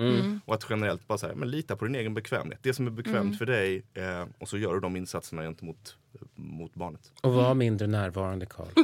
Och 0.44 0.54
att 0.54 0.66
generellt 0.70 1.08
bara 1.08 1.18
säga, 1.18 1.34
men 1.34 1.50
lita 1.50 1.76
på 1.76 1.84
din 1.84 1.94
egen 1.94 2.14
bekvämlighet. 2.14 2.62
Det 2.62 2.74
som 2.74 2.86
är 2.86 2.90
bekvämt 2.90 3.38
för 3.38 3.46
dig 3.46 3.82
eh, 3.94 4.24
och 4.38 4.48
så 4.48 4.58
gör 4.58 4.74
du 4.74 4.80
de 4.80 4.96
insatserna 4.96 5.42
gentemot 5.42 5.96
mot 6.34 6.74
barnet. 6.74 7.12
Och 7.22 7.32
var 7.32 7.54
mindre 7.54 7.86
närvarande, 7.86 8.46
Karl. 8.46 8.68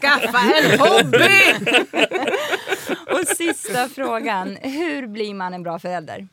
Skaffa 0.00 0.40
en 0.54 0.80
hobby! 0.80 1.74
Och 3.12 3.28
sista 3.28 3.88
frågan, 3.88 4.56
hur 4.56 5.06
blir 5.06 5.34
man 5.34 5.54
en 5.54 5.62
bra 5.62 5.78
förälder? 5.78 6.28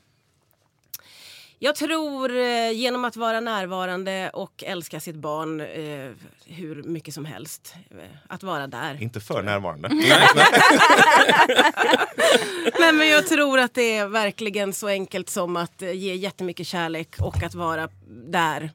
Jag 1.63 1.75
tror 1.75 2.35
eh, 2.35 2.71
genom 2.71 3.05
att 3.05 3.15
vara 3.15 3.39
närvarande 3.39 4.29
och 4.29 4.63
älska 4.63 4.99
sitt 4.99 5.15
barn 5.15 5.61
eh, 5.61 6.11
hur 6.45 6.83
mycket 6.83 7.13
som 7.13 7.25
helst. 7.25 7.75
Eh, 7.91 7.97
att 8.27 8.43
vara 8.43 8.67
där. 8.67 9.01
Inte 9.01 9.19
för 9.19 9.43
närvarande. 9.43 9.89
Nej, 12.79 12.93
men 12.93 13.07
jag 13.07 13.27
tror 13.27 13.59
att 13.59 13.73
det 13.73 13.97
är 13.97 14.07
verkligen 14.07 14.73
så 14.73 14.87
enkelt 14.87 15.29
som 15.29 15.55
att 15.55 15.81
eh, 15.81 15.91
ge 15.91 16.15
jättemycket 16.15 16.67
kärlek 16.67 17.15
och 17.19 17.43
att 17.43 17.55
vara 17.55 17.89
där. 18.07 18.71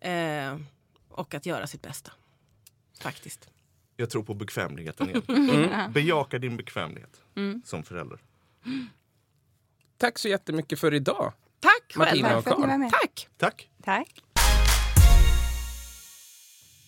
Eh, 0.00 0.56
och 1.08 1.34
att 1.34 1.46
göra 1.46 1.66
sitt 1.66 1.82
bästa. 1.82 2.10
Faktiskt. 3.00 3.48
Jag 3.96 4.10
tror 4.10 4.22
på 4.22 4.34
bekvämligheten 4.34 5.10
igen. 5.10 5.22
Bejaka 5.92 6.38
din 6.38 6.56
bekvämlighet 6.56 7.20
som 7.64 7.82
förälder. 7.82 8.18
Tack 9.98 10.18
så 10.18 10.28
jättemycket 10.28 10.80
för 10.80 10.94
idag. 10.94 11.32
Tack 11.88 11.96
Martina 11.96 12.36
och 12.36 12.44
Tack 12.44 12.54
för 12.56 12.62
att 12.62 12.68
ni 12.68 12.72
Karl. 12.72 12.78
med. 12.78 12.90
Tack. 12.90 13.28
Tack! 13.36 13.68
Tack. 13.84 14.22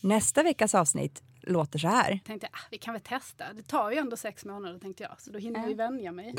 Nästa 0.00 0.42
veckas 0.42 0.74
avsnitt 0.74 1.22
låter 1.42 1.78
så 1.78 1.88
här. 1.88 2.20
tänkte 2.26 2.48
jag, 2.52 2.58
ah, 2.60 2.66
vi 2.70 2.78
kan 2.78 2.94
väl 2.94 3.02
testa. 3.02 3.44
Det 3.54 3.62
tar 3.62 3.90
ju 3.90 3.96
ändå 3.96 4.16
sex 4.16 4.44
månader 4.44 4.78
tänkte 4.78 5.02
jag. 5.02 5.20
Så 5.20 5.30
då 5.30 5.38
hinner 5.38 5.60
jag 5.60 5.68
ju 5.68 5.74
vänja 5.74 6.12
mig. 6.12 6.34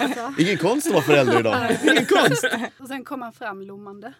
alltså, 0.00 0.32
Ingen 0.38 0.58
konst 0.58 0.86
att 0.86 0.92
vara 0.92 1.02
förälder 1.02 1.40
idag. 1.40 1.76
Ingen 1.82 2.06
konst. 2.06 2.44
och 2.78 2.88
sen 2.88 3.04
kom 3.04 3.22
han 3.22 3.32
fram 3.32 3.62
lommande. 3.62 4.12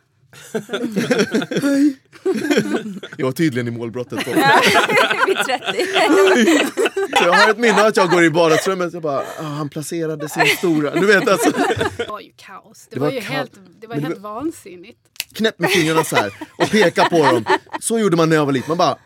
Jag 3.16 3.26
var 3.26 3.32
tydligen 3.32 3.68
i 3.68 3.70
målbrottet 3.70 4.24
då. 4.24 4.30
Vid 5.26 5.36
30. 5.36 5.86
Så 7.18 7.24
jag 7.24 7.32
har 7.32 7.50
ett 7.50 7.58
minne 7.58 7.86
att 7.86 7.96
jag 7.96 8.10
går 8.10 8.24
i 8.24 8.28
vardagsrummet 8.28 8.94
och 8.94 9.02
bara, 9.02 9.18
ah, 9.38 9.42
han 9.42 9.68
placerade 9.68 10.28
sin 10.28 10.46
stora... 10.58 10.90
Du 10.94 11.06
vet 11.06 11.28
alltså, 11.28 11.50
Det 11.96 12.06
var 12.08 12.20
ju 12.20 12.32
kaos. 12.36 12.86
Det, 12.90 12.96
Det 12.96 13.00
var, 13.00 13.06
var 13.06 13.14
ju 13.14 13.20
kaos. 13.20 13.30
helt, 13.30 13.52
det 13.80 13.86
var 13.86 13.94
det 13.96 14.00
helt 14.02 14.18
var- 14.18 14.34
vansinnigt. 14.34 14.98
knäpp 15.34 15.58
med 15.58 15.70
fingrarna 15.70 16.04
så 16.04 16.16
här 16.16 16.32
och 16.58 16.70
peka 16.70 17.04
på 17.04 17.16
dem. 17.22 17.44
Så 17.80 17.98
gjorde 17.98 18.16
man 18.16 18.28
när 18.28 18.36
jag 18.36 18.46
var 18.46 18.52
liten. 18.52 18.68
Man 18.68 18.78
bara, 18.78 18.96